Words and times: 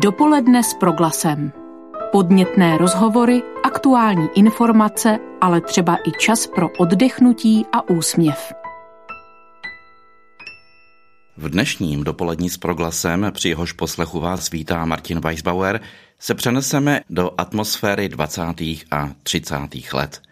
Dopoledne 0.00 0.62
s 0.62 0.74
proglasem. 0.74 1.52
Podnětné 2.12 2.78
rozhovory, 2.78 3.42
aktuální 3.64 4.28
informace, 4.34 5.18
ale 5.40 5.60
třeba 5.60 5.96
i 5.96 6.10
čas 6.18 6.46
pro 6.46 6.68
oddechnutí 6.78 7.66
a 7.72 7.88
úsměv. 7.90 8.52
V 11.36 11.48
dnešním 11.48 12.04
dopolední 12.04 12.50
s 12.50 12.58
proglasem, 12.58 13.26
při 13.34 13.48
jehož 13.48 13.72
poslechu 13.72 14.20
vás 14.20 14.50
vítá 14.50 14.84
Martin 14.84 15.20
Weisbauer, 15.20 15.80
se 16.18 16.34
přeneseme 16.34 17.00
do 17.10 17.30
atmosféry 17.38 18.08
20. 18.08 18.42
a 18.90 19.10
30. 19.22 19.56
let. 19.92 20.22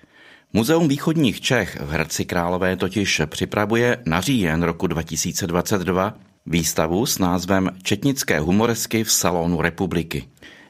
Muzeum 0.52 0.88
východních 0.88 1.40
Čech 1.40 1.80
v 1.80 1.90
Hradci 1.90 2.24
Králové 2.24 2.76
totiž 2.76 3.22
připravuje 3.26 3.98
na 4.06 4.20
říjen 4.20 4.62
roku 4.62 4.86
2022 4.86 6.25
výstavu 6.46 7.06
s 7.06 7.18
názvem 7.18 7.70
Četnické 7.82 8.40
humoresky 8.40 9.04
v 9.04 9.12
Salonu 9.12 9.60
republiky. 9.60 10.24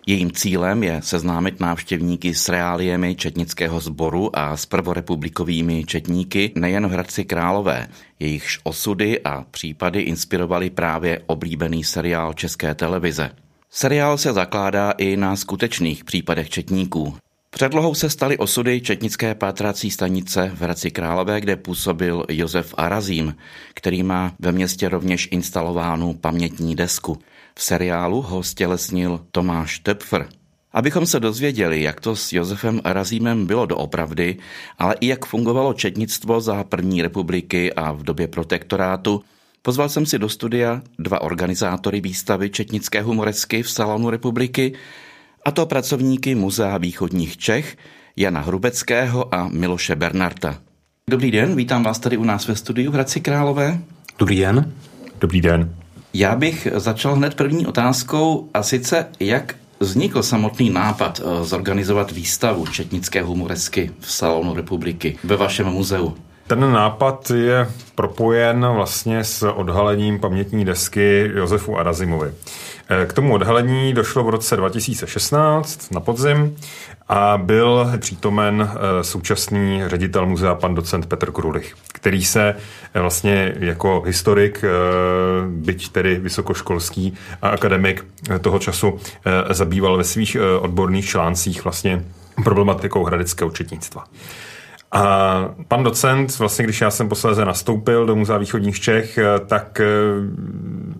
Jejím 0.06 0.32
cílem 0.32 0.82
je 0.82 1.00
seznámit 1.02 1.60
návštěvníky 1.60 2.34
s 2.34 2.48
reáliemi 2.48 3.14
četnického 3.14 3.80
sboru 3.80 4.38
a 4.38 4.56
s 4.56 4.66
prvorepublikovými 4.66 5.84
četníky 5.84 6.52
nejen 6.54 6.86
v 6.86 6.90
Hradci 6.90 7.24
Králové. 7.24 7.88
Jejichž 8.20 8.60
osudy 8.62 9.20
a 9.24 9.44
případy 9.50 10.00
inspirovaly 10.00 10.70
právě 10.70 11.22
oblíbený 11.26 11.84
seriál 11.84 12.32
České 12.32 12.74
televize. 12.74 13.30
Seriál 13.70 14.18
se 14.18 14.32
zakládá 14.32 14.90
i 14.90 15.16
na 15.16 15.36
skutečných 15.36 16.04
případech 16.04 16.50
četníků. 16.50 17.16
Předlohou 17.56 17.94
se 17.94 18.10
staly 18.10 18.38
osudy 18.38 18.80
Četnické 18.80 19.34
pátrací 19.34 19.90
stanice 19.90 20.52
v 20.54 20.62
Hradci 20.62 20.90
Králové, 20.90 21.40
kde 21.40 21.56
působil 21.56 22.24
Josef 22.28 22.74
Arazím, 22.76 23.36
který 23.74 24.02
má 24.02 24.32
ve 24.38 24.52
městě 24.52 24.88
rovněž 24.88 25.28
instalovánu 25.30 26.14
pamětní 26.14 26.76
desku. 26.76 27.18
V 27.54 27.62
seriálu 27.62 28.22
ho 28.22 28.42
stělesnil 28.42 29.20
Tomáš 29.32 29.78
Tepfer. 29.78 30.28
Abychom 30.72 31.06
se 31.06 31.20
dozvěděli, 31.20 31.82
jak 31.82 32.00
to 32.00 32.16
s 32.16 32.32
Josefem 32.32 32.80
Arazímem 32.84 33.46
bylo 33.46 33.66
doopravdy, 33.66 34.36
ale 34.78 34.94
i 35.00 35.06
jak 35.06 35.26
fungovalo 35.26 35.74
četnictvo 35.74 36.40
za 36.40 36.64
první 36.64 37.02
republiky 37.02 37.72
a 37.72 37.92
v 37.92 38.02
době 38.02 38.28
protektorátu, 38.28 39.22
pozval 39.62 39.88
jsem 39.88 40.06
si 40.06 40.18
do 40.18 40.28
studia 40.28 40.82
dva 40.98 41.20
organizátory 41.20 42.00
výstavy 42.00 42.50
Četnické 42.50 43.02
humoresky 43.02 43.62
v 43.62 43.70
Salonu 43.70 44.10
republiky, 44.10 44.72
a 45.46 45.50
to 45.50 45.66
pracovníky 45.66 46.34
Muzea 46.34 46.78
východních 46.78 47.36
Čech, 47.36 47.76
Jana 48.16 48.40
Hrubeckého 48.40 49.34
a 49.34 49.48
Miloše 49.48 49.96
Bernarta. 49.96 50.58
Dobrý 51.10 51.30
den, 51.30 51.56
vítám 51.56 51.84
vás 51.84 51.98
tady 51.98 52.16
u 52.16 52.24
nás 52.24 52.46
ve 52.46 52.56
studiu 52.56 52.92
Hradci 52.92 53.20
Králové. 53.20 53.78
Dobrý 54.18 54.40
den. 54.40 54.72
Dobrý 55.20 55.40
den. 55.40 55.74
Já 56.14 56.36
bych 56.36 56.68
začal 56.74 57.14
hned 57.14 57.34
první 57.34 57.66
otázkou 57.66 58.50
a 58.54 58.62
sice 58.62 59.06
jak 59.20 59.54
vznikl 59.80 60.22
samotný 60.22 60.70
nápad 60.70 61.20
eh, 61.20 61.44
zorganizovat 61.44 62.10
výstavu 62.12 62.66
četnické 62.66 63.22
humoresky 63.22 63.90
v 64.00 64.12
Salonu 64.12 64.54
republiky 64.54 65.18
ve 65.24 65.36
vašem 65.36 65.66
muzeu? 65.66 66.14
Ten 66.46 66.72
nápad 66.72 67.30
je 67.30 67.68
propojen 67.94 68.66
vlastně 68.74 69.24
s 69.24 69.42
odhalením 69.42 70.18
pamětní 70.20 70.64
desky 70.64 71.30
Josefu 71.34 71.78
Arazimovi. 71.78 72.32
K 73.06 73.12
tomu 73.12 73.34
odhalení 73.34 73.92
došlo 73.92 74.24
v 74.24 74.28
roce 74.28 74.56
2016 74.56 75.92
na 75.92 76.00
podzim 76.00 76.56
a 77.08 77.38
byl 77.38 77.90
přítomen 77.98 78.70
eh, 78.70 79.04
současný 79.04 79.82
ředitel 79.86 80.26
muzea 80.26 80.54
pan 80.54 80.74
docent 80.74 81.06
Petr 81.06 81.32
Krulich, 81.32 81.74
který 81.92 82.24
se 82.24 82.54
eh, 82.94 83.00
vlastně 83.00 83.54
jako 83.58 84.00
historik, 84.06 84.64
eh, 84.64 84.68
byť 85.46 85.88
tedy 85.88 86.14
vysokoškolský 86.18 87.14
a 87.42 87.48
akademik 87.48 88.04
toho 88.40 88.58
času 88.58 88.98
zabýval 89.50 89.96
ve 89.96 90.04
svých 90.04 90.36
odborných 90.60 91.06
článcích 91.06 91.64
vlastně 91.64 92.04
problematikou 92.44 93.04
hradeckého 93.04 93.50
četnictva. 93.50 94.04
A 94.92 95.48
pan 95.68 95.84
docent, 95.84 96.38
vlastně 96.38 96.64
když 96.64 96.80
já 96.80 96.90
jsem 96.90 97.08
posledně 97.08 97.44
nastoupil 97.44 98.06
do 98.06 98.16
Muzea 98.16 98.38
východních 98.38 98.80
Čech, 98.80 99.18
eh, 99.18 99.24
tak 99.46 99.80
eh, 99.80 99.86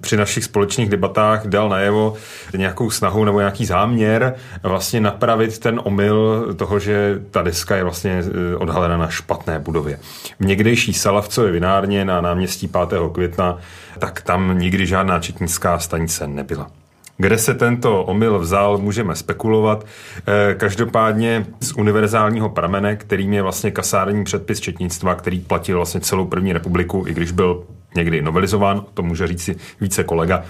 při 0.01 0.17
našich 0.17 0.45
společných 0.45 0.89
debatách 0.89 1.47
dal 1.47 1.69
najevo 1.69 2.15
nějakou 2.57 2.91
snahu 2.91 3.25
nebo 3.25 3.39
nějaký 3.39 3.67
záměr 3.67 4.35
vlastně 4.63 5.01
napravit 5.01 5.59
ten 5.59 5.81
omyl 5.85 6.47
toho, 6.57 6.79
že 6.79 7.21
ta 7.31 7.43
deska 7.43 7.77
je 7.77 7.83
vlastně 7.83 8.23
eh, 8.53 8.57
odhalena 8.57 8.97
na 8.97 9.09
špatné 9.09 9.59
budově. 9.59 9.99
V 10.41 10.45
někdejší 10.45 10.93
Salavcově 10.93 11.53
vinárně 11.53 12.05
na 12.05 12.21
náměstí 12.21 12.69
5. 12.69 13.01
května, 13.13 13.59
tak 13.99 14.23
tam 14.23 14.59
nikdy 14.59 14.87
žádná 14.87 15.21
četnická 15.21 15.79
stanice 15.79 16.27
nebyla. 16.27 16.71
Kde 17.19 17.39
se 17.39 17.55
tento 17.55 18.05
omyl 18.05 18.39
vzal, 18.39 18.79
můžeme 18.79 19.15
spekulovat. 19.15 19.87
Eh, 20.27 20.55
každopádně 20.55 21.47
z 21.61 21.73
univerzálního 21.73 22.49
pramene, 22.49 22.97
kterým 22.97 23.33
je 23.33 23.43
vlastně 23.43 23.71
kasární 23.71 24.25
předpis 24.25 24.61
četnictva, 24.61 25.15
který 25.15 25.41
platil 25.41 25.77
vlastně 25.77 26.01
celou 26.01 26.27
první 26.27 26.53
republiku, 26.53 27.05
i 27.09 27.15
když 27.15 27.31
byl 27.31 27.65
někdy 27.95 28.23
novelizován, 28.23 28.85
to 28.95 29.03
může 29.03 29.27
říct 29.27 29.43
si 29.43 29.57
více 29.81 30.05
kolega, 30.05 30.45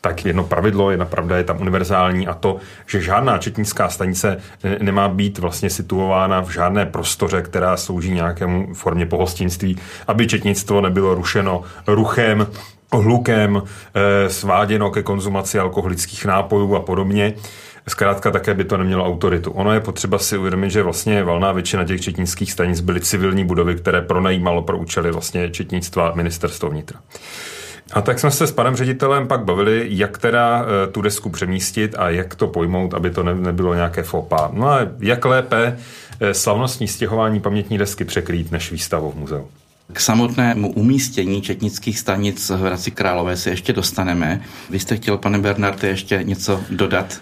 tak 0.00 0.24
jedno 0.24 0.44
pravidlo, 0.44 0.90
jedna 0.90 1.04
pravda 1.04 1.36
je 1.36 1.44
tam 1.44 1.60
univerzální 1.60 2.26
a 2.26 2.34
to, 2.34 2.56
že 2.86 3.00
žádná 3.00 3.38
četnická 3.38 3.88
stanice 3.88 4.36
nemá 4.82 5.08
být 5.08 5.38
vlastně 5.38 5.70
situována 5.70 6.40
v 6.40 6.50
žádné 6.50 6.86
prostoře, 6.86 7.42
která 7.42 7.76
slouží 7.76 8.10
nějakému 8.10 8.74
formě 8.74 9.06
pohostinství, 9.06 9.78
aby 10.06 10.26
četnictvo 10.26 10.80
nebylo 10.80 11.14
rušeno 11.14 11.62
ruchem, 11.86 12.46
hlukem, 12.92 13.62
eh, 13.94 14.30
sváděno 14.30 14.90
ke 14.90 15.02
konzumaci 15.02 15.58
alkoholických 15.58 16.24
nápojů 16.24 16.76
a 16.76 16.80
podobně. 16.80 17.34
Zkrátka 17.88 18.30
také 18.30 18.54
by 18.54 18.64
to 18.64 18.76
nemělo 18.76 19.06
autoritu. 19.06 19.50
Ono 19.50 19.72
je 19.72 19.80
potřeba 19.80 20.18
si 20.18 20.38
uvědomit, 20.38 20.70
že 20.70 20.82
vlastně 20.82 21.24
valná 21.24 21.52
většina 21.52 21.84
těch 21.84 22.00
četnických 22.00 22.52
stanic 22.52 22.80
byly 22.80 23.00
civilní 23.00 23.44
budovy, 23.44 23.74
které 23.74 24.02
pronajímalo 24.02 24.62
pro 24.62 24.78
účely 24.78 25.12
vlastně 25.12 25.50
četnictva 25.50 26.12
ministerstva 26.14 26.68
vnitra. 26.68 27.00
A 27.92 28.00
tak 28.00 28.18
jsme 28.18 28.30
se 28.30 28.46
s 28.46 28.52
panem 28.52 28.76
ředitelem 28.76 29.28
pak 29.28 29.44
bavili, 29.44 29.86
jak 29.90 30.18
teda 30.18 30.64
eh, 30.64 30.92
tu 30.92 31.02
desku 31.02 31.30
přemístit 31.30 31.94
a 31.98 32.10
jak 32.10 32.34
to 32.34 32.46
pojmout, 32.46 32.94
aby 32.94 33.10
to 33.10 33.22
nebylo 33.22 33.74
nějaké 33.74 34.02
fopa. 34.02 34.50
No 34.52 34.68
a 34.68 34.80
jak 34.98 35.24
lépe 35.24 35.78
eh, 36.20 36.34
slavnostní 36.34 36.88
stěhování 36.88 37.40
pamětní 37.40 37.78
desky 37.78 38.04
překrýt 38.04 38.52
než 38.52 38.72
výstavu 38.72 39.10
v 39.10 39.14
muzeu. 39.14 39.48
K 39.92 40.00
samotnému 40.00 40.72
umístění 40.72 41.42
četnických 41.42 41.98
stanic 41.98 42.50
v 42.50 42.60
Hradci 42.60 42.90
Králové 42.90 43.36
se 43.36 43.50
ještě 43.50 43.72
dostaneme. 43.72 44.40
Vy 44.70 44.78
jste 44.78 44.96
chtěl, 44.96 45.18
pane 45.18 45.38
Bernarte, 45.38 45.86
ještě 45.86 46.20
něco 46.22 46.60
dodat? 46.70 47.20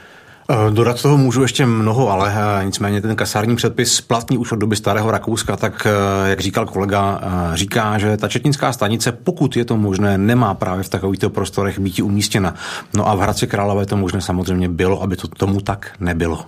Eh, 0.50 0.70
dodat 0.70 1.02
toho 1.02 1.16
můžu 1.16 1.42
ještě 1.42 1.66
mnoho, 1.66 2.10
ale 2.10 2.34
eh, 2.36 2.64
nicméně 2.64 3.00
ten 3.00 3.16
kasární 3.16 3.56
předpis 3.56 4.00
platný 4.00 4.38
už 4.38 4.52
od 4.52 4.56
doby 4.56 4.76
starého 4.76 5.10
Rakouska, 5.10 5.56
tak 5.56 5.86
eh, 5.86 6.28
jak 6.28 6.40
říkal 6.40 6.66
kolega, 6.66 7.20
říká, 7.54 7.98
že 7.98 8.16
ta 8.16 8.28
četnická 8.28 8.72
stanice, 8.72 9.12
pokud 9.12 9.56
je 9.56 9.64
to 9.64 9.76
možné, 9.76 10.18
nemá 10.18 10.54
právě 10.54 10.82
v 10.82 10.88
takovýchto 10.88 11.30
prostorech 11.30 11.78
být 11.78 12.00
umístěna. 12.00 12.54
No 12.94 13.08
a 13.08 13.14
v 13.14 13.18
Hradci 13.18 13.46
Králové 13.46 13.86
to 13.86 13.96
možné 13.96 14.20
samozřejmě 14.20 14.68
bylo, 14.68 15.02
aby 15.02 15.16
to 15.16 15.28
tomu 15.28 15.60
tak 15.60 15.90
nebylo. 16.00 16.44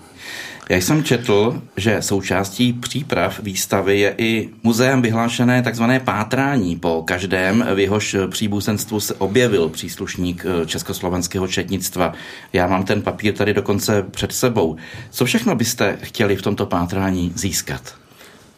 Já 0.69 0.77
jsem 0.77 1.05
četl, 1.05 1.63
že 1.77 2.03
součástí 2.03 2.73
příprav 2.73 3.41
výstavy 3.41 3.99
je 3.99 4.15
i 4.19 4.49
muzeem 4.63 5.03
vyhlášené 5.03 5.63
takzvané 5.63 6.01
pátrání 6.01 6.77
po 6.77 7.03
každém, 7.03 7.67
v 7.75 7.79
jehož 7.79 8.17
příbuzenstvu 8.31 9.01
se 9.01 9.15
objevil 9.15 9.69
příslušník 9.69 10.47
eh, 10.47 10.67
československého 10.67 11.49
četnictva. 11.49 12.13
Já 12.53 12.67
mám 12.67 12.85
ten 12.85 13.03
papír 13.03 13.35
tady 13.35 13.55
dokonce 13.55 14.03
před 14.11 14.33
sebou. 14.33 14.77
Co 15.11 15.25
všechno 15.25 15.55
byste 15.55 15.99
chtěli 16.03 16.37
v 16.37 16.43
tomto 16.43 16.67
pátrání 16.67 17.33
získat? 17.35 17.95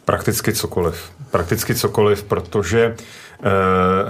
Prakticky 0.05 0.53
cokoliv. 0.53 1.11
Prakticky 1.31 1.75
cokoliv, 1.75 2.23
protože 2.23 2.95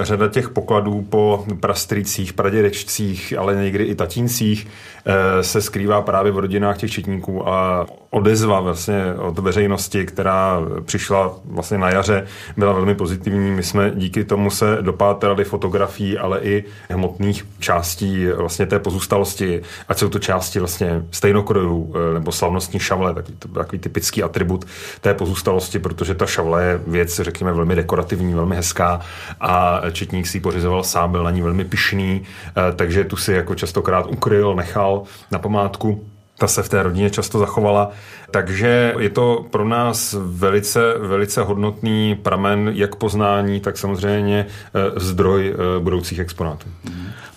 řada 0.02 0.28
těch 0.28 0.50
pokladů 0.50 1.02
po 1.10 1.46
prastrýcích, 1.60 2.34
pradědečcích, 2.34 3.34
ale 3.38 3.56
někdy 3.56 3.84
i 3.84 3.96
tatíncích 3.96 4.68
eh, 5.06 5.44
se 5.44 5.62
skrývá 5.62 6.02
právě 6.02 6.32
v 6.32 6.40
rodinách 6.40 6.78
těch 6.78 6.92
četníků 6.92 7.50
a 7.50 7.86
odezva 8.10 8.60
vlastně 8.60 9.14
od 9.18 9.40
veřejnosti, 9.40 10.06
která 10.06 10.60
přišla 10.86 11.36
vlastně 11.46 11.78
na 11.78 11.90
jaře, 11.90 12.26
byla 12.58 12.74
velmi 12.74 12.96
pozitivní. 12.96 13.52
My 13.52 13.64
jsme 13.64 13.92
díky 13.96 14.24
tomu 14.24 14.50
se 14.50 14.78
dopátrali 14.82 15.44
fotografií, 15.44 16.18
ale 16.18 16.40
i 16.40 16.64
hmotných 16.90 17.48
částí 17.60 18.28
vlastně 18.28 18.66
té 18.66 18.80
pozůstalosti, 18.80 19.62
ať 19.88 19.98
jsou 19.98 20.10
to 20.10 20.20
části 20.20 20.60
vlastně 20.60 21.04
stejnokrojů 21.12 21.94
eh, 21.96 22.14
nebo 22.14 22.32
slavnostní 22.32 22.80
šavle, 22.80 23.14
takový, 23.14 23.38
takový 23.54 23.80
typický 23.80 24.24
atribut 24.24 24.66
té 25.02 25.14
pozůstalosti, 25.14 25.80
protože 25.80 26.16
ta 26.16 26.26
šavle 26.26 26.64
je 26.64 26.82
věc, 26.88 27.20
řekněme, 27.20 27.54
velmi 27.54 27.76
dekorativní, 27.76 28.34
velmi 28.34 28.56
hezká 28.56 29.02
a 29.40 29.82
Četník 29.92 30.28
si 30.28 30.38
ji 30.38 30.42
pořizoval 30.42 30.84
sám, 30.84 31.12
byl 31.12 31.24
na 31.24 31.32
ní 31.32 31.42
velmi 31.42 31.66
pišný, 31.66 32.22
eh, 32.22 32.76
takže 32.76 33.04
tu 33.04 33.18
si 33.18 33.34
jako 33.34 33.56
častokrát 33.56 34.06
ukryl, 34.08 34.56
nechal 34.56 35.04
na 35.32 35.40
památku 35.40 36.08
ta 36.42 36.48
se 36.48 36.64
v 36.64 36.70
té 36.70 36.84
rodině 36.84 37.10
často 37.10 37.40
zachovala. 37.40 37.92
Takže 38.32 38.94
je 39.00 39.10
to 39.10 39.46
pro 39.52 39.68
nás 39.68 40.16
velice, 40.20 40.94
velice 41.00 41.42
hodnotný 41.42 42.16
pramen 42.16 42.72
jak 42.74 42.96
poznání, 42.96 43.60
tak 43.60 43.78
samozřejmě 43.78 44.46
eh, 44.46 45.00
zdroj 45.00 45.54
eh, 45.54 45.80
budoucích 45.80 46.20
exponátů. 46.20 46.68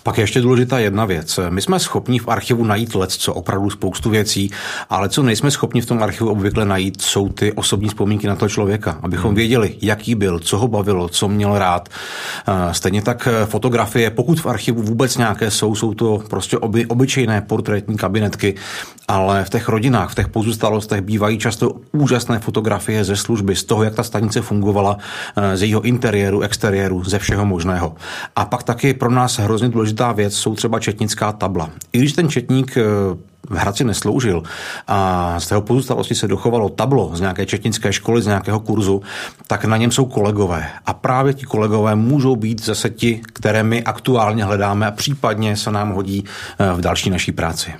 Pak 0.05 0.17
je 0.17 0.23
ještě 0.23 0.41
důležitá 0.41 0.79
jedna 0.79 1.05
věc. 1.05 1.39
My 1.49 1.61
jsme 1.61 1.79
schopni 1.79 2.19
v 2.19 2.27
archivu 2.27 2.63
najít 2.63 2.95
let, 2.95 3.11
co 3.11 3.33
opravdu 3.33 3.69
spoustu 3.69 4.09
věcí, 4.09 4.51
ale 4.89 5.09
co 5.09 5.23
nejsme 5.23 5.51
schopni 5.51 5.81
v 5.81 5.85
tom 5.85 6.03
archivu 6.03 6.29
obvykle 6.29 6.65
najít, 6.65 7.01
jsou 7.01 7.29
ty 7.29 7.53
osobní 7.53 7.87
vzpomínky 7.87 8.27
na 8.27 8.35
toho 8.35 8.49
člověka, 8.49 8.99
abychom 9.01 9.27
hmm. 9.27 9.35
věděli, 9.35 9.75
jaký 9.81 10.15
byl, 10.15 10.39
co 10.39 10.57
ho 10.57 10.67
bavilo, 10.67 11.09
co 11.09 11.27
měl 11.27 11.59
rád. 11.59 11.89
Eh, 12.47 12.73
stejně 12.73 13.01
tak 13.01 13.27
fotografie, 13.45 14.09
pokud 14.09 14.39
v 14.39 14.45
archivu 14.45 14.81
vůbec 14.81 15.17
nějaké 15.17 15.51
jsou, 15.51 15.75
jsou 15.75 15.93
to 15.93 16.23
prostě 16.29 16.57
oby, 16.57 16.85
obyčejné 16.85 17.41
portrétní 17.41 17.97
kabinetky, 17.97 18.55
ale 19.07 19.43
v 19.43 19.49
těch 19.49 19.69
rodinách, 19.69 20.11
v 20.11 20.15
těch 20.15 20.27
pozůstalostech 20.27 20.84
bývají 21.01 21.37
často 21.37 21.71
úžasné 21.91 22.39
fotografie 22.39 23.03
ze 23.03 23.15
služby, 23.15 23.55
z 23.55 23.63
toho, 23.63 23.83
jak 23.83 23.95
ta 23.95 24.03
stanice 24.03 24.41
fungovala, 24.41 24.97
eh, 25.35 25.57
z 25.57 25.61
jejího 25.61 25.81
interiéru, 25.81 26.41
exteriéru, 26.41 27.03
ze 27.03 27.19
všeho 27.19 27.45
možného. 27.45 27.95
A 28.35 28.45
pak 28.45 28.63
taky 28.63 28.93
pro 28.93 29.11
nás 29.11 29.39
hrozně 29.39 29.69
důležitá 29.69 30.11
věc 30.11 30.35
jsou 30.35 30.55
třeba 30.55 30.79
četnická 30.79 31.31
tabla. 31.31 31.69
I 31.93 31.97
když 31.97 32.13
ten 32.13 32.29
četník 32.29 32.77
v 33.49 33.55
Hradci 33.55 33.83
nesloužil 33.83 34.43
a 34.87 35.39
z 35.39 35.47
tého 35.47 35.61
pozůstalosti 35.61 36.15
se 36.15 36.27
dochovalo 36.27 36.69
tablo 36.69 37.11
z 37.13 37.21
nějaké 37.21 37.45
četnické 37.45 37.93
školy, 37.93 38.21
z 38.21 38.27
nějakého 38.27 38.59
kurzu, 38.59 39.01
tak 39.47 39.65
na 39.65 39.77
něm 39.77 39.91
jsou 39.91 40.05
kolegové. 40.05 40.69
A 40.85 40.93
právě 40.93 41.33
ti 41.33 41.45
kolegové 41.45 41.95
můžou 41.95 42.35
být 42.35 42.65
zase 42.65 42.89
ti, 42.89 43.21
které 43.33 43.63
my 43.63 43.83
aktuálně 43.83 44.43
hledáme 44.43 44.87
a 44.87 44.91
případně 44.91 45.57
se 45.57 45.71
nám 45.71 45.91
hodí 45.91 46.25
eh, 46.59 46.73
v 46.73 46.81
další 46.81 47.09
naší 47.09 47.31
práci. 47.31 47.73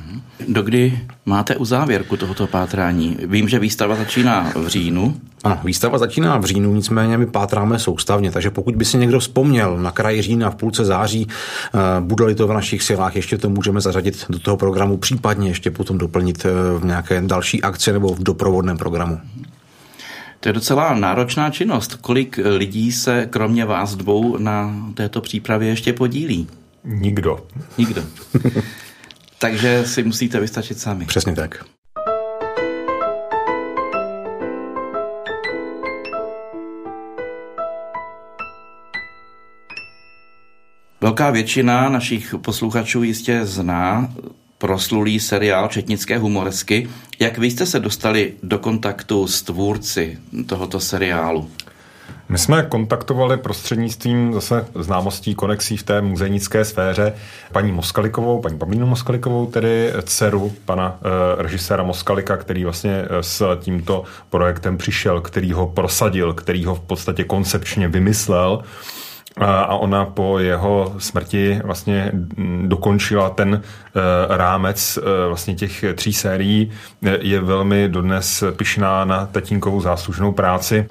Dokdy 0.47 0.99
máte 1.25 1.55
u 1.55 1.65
závěrku 1.65 2.17
tohoto 2.17 2.47
pátrání? 2.47 3.17
Vím, 3.25 3.49
že 3.49 3.59
výstava 3.59 3.95
začíná 3.95 4.51
v 4.55 4.67
říjnu. 4.67 5.15
Ano, 5.43 5.59
výstava 5.63 5.97
začíná 5.97 6.37
v 6.37 6.45
říjnu, 6.45 6.73
nicméně 6.73 7.17
my 7.17 7.25
pátráme 7.25 7.79
soustavně, 7.79 8.31
takže 8.31 8.51
pokud 8.51 8.75
by 8.75 8.85
si 8.85 8.97
někdo 8.97 9.19
vzpomněl 9.19 9.77
na 9.77 9.91
kraji 9.91 10.21
října 10.21 10.49
v 10.49 10.55
půlce 10.55 10.85
září, 10.85 11.27
eh, 11.27 11.79
bude-li 11.99 12.35
to 12.35 12.47
v 12.47 12.53
našich 12.53 12.83
silách, 12.83 13.15
ještě 13.15 13.37
to 13.37 13.49
můžeme 13.49 13.81
zařadit 13.81 14.25
do 14.29 14.39
toho 14.39 14.57
programu, 14.57 14.97
případně 14.97 15.49
ještě 15.49 15.71
potom 15.71 15.97
doplnit 15.97 16.45
eh, 16.45 16.79
v 16.79 16.85
nějaké 16.85 17.21
další 17.21 17.61
akci 17.61 17.91
nebo 17.91 18.13
v 18.13 18.23
doprovodném 18.23 18.77
programu. 18.77 19.19
To 20.39 20.49
je 20.49 20.53
docela 20.53 20.93
náročná 20.93 21.49
činnost. 21.49 21.95
Kolik 21.95 22.39
lidí 22.57 22.91
se 22.91 23.27
kromě 23.29 23.65
vás 23.65 23.95
dvou 23.95 24.37
na 24.37 24.75
této 24.93 25.21
přípravě 25.21 25.69
ještě 25.69 25.93
podílí? 25.93 26.47
Nikdo. 26.83 27.39
Nikdo. 27.77 28.03
Takže 29.39 29.87
si 29.87 30.03
musíte 30.03 30.39
vystačit 30.39 30.79
sami. 30.79 31.05
Přesně 31.05 31.35
tak. 31.35 31.65
Velká 41.01 41.31
většina 41.31 41.89
našich 41.89 42.35
posluchačů 42.41 43.03
jistě 43.03 43.45
zná 43.45 44.13
proslulý 44.57 45.19
seriál 45.19 45.67
Četnické 45.67 46.17
humoresky. 46.17 46.89
Jak 47.19 47.37
vy 47.37 47.51
jste 47.51 47.65
se 47.65 47.79
dostali 47.79 48.33
do 48.43 48.59
kontaktu 48.59 49.27
s 49.27 49.41
tvůrci 49.41 50.19
tohoto 50.45 50.79
seriálu? 50.79 51.51
My 52.35 52.39
jsme 52.39 52.63
kontaktovali 52.63 53.37
prostřednictvím 53.37 54.33
zase 54.33 54.67
známostí 54.75 55.35
konexí 55.35 55.77
v 55.77 55.83
té 55.83 56.01
muzejnické 56.01 56.65
sféře 56.65 57.13
paní 57.51 57.71
Moskalikovou, 57.71 58.41
paní 58.41 58.57
Pavlínu 58.57 58.87
Moskalikovou, 58.87 59.45
tedy 59.45 59.93
dceru 60.03 60.53
pana 60.65 60.99
e, 61.01 61.41
režiséra 61.41 61.83
Moskalika, 61.83 62.37
který 62.37 62.63
vlastně 62.63 63.05
eh, 63.09 63.23
s 63.23 63.57
tímto 63.59 64.03
projektem 64.29 64.77
přišel, 64.77 65.21
který 65.21 65.53
ho 65.53 65.67
prosadil, 65.67 66.33
který 66.33 66.65
ho 66.65 66.75
v 66.75 66.79
podstatě 66.79 67.23
koncepčně 67.23 67.87
vymyslel 67.87 68.63
a 69.37 69.75
ona 69.75 70.05
po 70.05 70.39
jeho 70.39 70.95
smrti 70.97 71.61
vlastně 71.63 72.11
dokončila 72.65 73.29
ten 73.29 73.53
e, 73.53 74.37
rámec 74.37 74.97
e, 74.97 75.27
vlastně 75.27 75.55
těch 75.55 75.85
tří 75.95 76.13
sérií. 76.13 76.71
E, 77.05 77.17
je 77.21 77.41
velmi 77.41 77.89
dodnes 77.89 78.43
pišná 78.57 79.05
na 79.05 79.25
tatínkovou 79.25 79.81
záslužnou 79.81 80.31
práci 80.31 80.89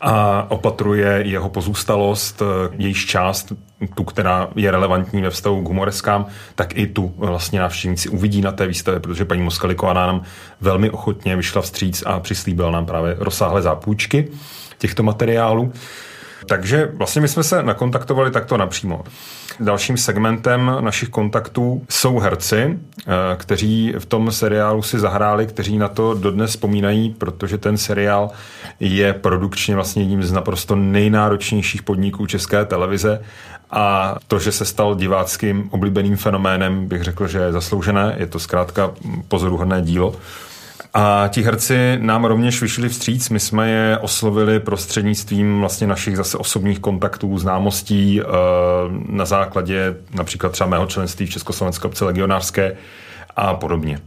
a 0.00 0.46
opatruje 0.48 1.22
jeho 1.24 1.48
pozůstalost, 1.48 2.42
jejíž 2.78 3.06
část, 3.06 3.52
tu, 3.94 4.04
která 4.04 4.48
je 4.56 4.70
relevantní 4.70 5.22
ve 5.22 5.30
vztahu 5.30 5.62
k 5.62 5.68
humoreskám, 5.68 6.26
tak 6.54 6.76
i 6.78 6.86
tu 6.86 7.14
vlastně 7.16 7.60
návštěvníci 7.60 8.08
uvidí 8.08 8.40
na 8.40 8.52
té 8.52 8.66
výstavě, 8.66 9.00
protože 9.00 9.24
paní 9.24 9.42
Moskaliková 9.42 9.92
nám 9.92 10.22
velmi 10.60 10.90
ochotně 10.90 11.36
vyšla 11.36 11.62
vstříc 11.62 12.02
a 12.06 12.20
přislíbila 12.20 12.70
nám 12.70 12.86
právě 12.86 13.16
rozsáhlé 13.18 13.62
zápůjčky 13.62 14.28
těchto 14.78 15.02
materiálů. 15.02 15.72
Takže 16.46 16.88
vlastně 16.94 17.22
my 17.22 17.28
jsme 17.28 17.42
se 17.42 17.62
nakontaktovali 17.62 18.30
takto 18.30 18.56
napřímo. 18.56 19.04
Dalším 19.60 19.96
segmentem 19.96 20.76
našich 20.80 21.08
kontaktů 21.08 21.84
jsou 21.88 22.18
herci, 22.18 22.78
eh, 22.98 23.12
kteří 23.36 23.94
v 23.98 24.06
tom 24.06 24.32
seriálu 24.32 24.82
si 24.82 24.98
zahráli, 24.98 25.46
kteří 25.46 25.78
na 25.78 25.88
to 25.88 26.14
dodnes 26.14 26.50
vzpomínají, 26.50 27.10
protože 27.18 27.58
ten 27.58 27.76
seriál 27.76 28.30
je 28.80 29.12
produkčně 29.12 29.74
vlastně 29.74 30.02
jedním 30.02 30.22
z 30.22 30.32
naprosto 30.32 30.76
nejnáročnějších 30.76 31.82
podniků 31.82 32.26
české 32.26 32.64
televize 32.64 33.20
a 33.70 34.16
to, 34.28 34.38
že 34.38 34.52
se 34.52 34.64
stal 34.64 34.94
diváckým 34.94 35.68
oblíbeným 35.70 36.16
fenoménem, 36.16 36.86
bych 36.86 37.02
řekl, 37.02 37.28
že 37.28 37.38
je 37.38 37.52
zasloužené. 37.52 38.14
Je 38.18 38.26
to 38.26 38.38
zkrátka 38.38 38.90
pozoruhodné 39.28 39.82
dílo. 39.82 40.14
A 40.94 41.28
ti 41.28 41.42
herci 41.42 41.98
nám 42.00 42.24
rovněž 42.24 42.62
vyšli 42.62 42.88
vstříc. 42.88 43.30
My 43.30 43.40
jsme 43.40 43.70
je 43.70 43.98
oslovili 43.98 44.60
prostřednictvím 44.60 45.60
vlastně 45.60 45.86
našich 45.86 46.16
zase 46.16 46.38
osobních 46.38 46.78
kontaktů, 46.78 47.38
známostí 47.38 48.20
eh, 48.20 48.24
na 49.08 49.24
základě 49.24 49.96
například 50.14 50.52
třeba 50.52 50.70
mého 50.70 50.86
členství 50.86 51.26
v 51.26 51.30
Československé 51.30 51.88
obce 51.88 52.04
legionářské 52.04 52.76
a 53.36 53.54
podobně. 53.54 53.98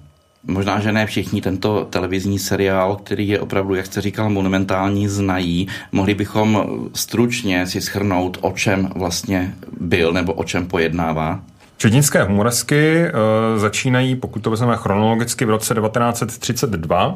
Možná, 0.44 0.80
že 0.80 0.92
ne 0.92 1.06
všichni 1.06 1.42
tento 1.42 1.88
televizní 1.90 2.40
seriál, 2.40 2.96
který 2.96 3.28
je 3.28 3.40
opravdu, 3.40 3.76
jak 3.76 3.86
jste 3.86 4.02
říkal, 4.02 4.30
monumentální, 4.30 5.08
znají. 5.08 5.68
Mohli 5.92 6.14
bychom 6.14 6.80
stručně 6.94 7.68
si 7.68 7.82
schrnout, 7.82 8.38
o 8.42 8.52
čem 8.52 8.90
vlastně 8.96 9.54
byl 9.80 10.14
nebo 10.14 10.34
o 10.34 10.44
čem 10.44 10.68
pojednává? 10.68 11.40
Četnické 11.82 12.24
humoresky 12.24 13.04
uh, 13.04 13.60
začínají, 13.60 14.16
pokud 14.16 14.40
to 14.40 14.50
vezmeme 14.50 14.78
chronologicky, 14.78 15.46
v 15.46 15.50
roce 15.50 15.74
1932. 15.74 17.08
Uh, 17.08 17.16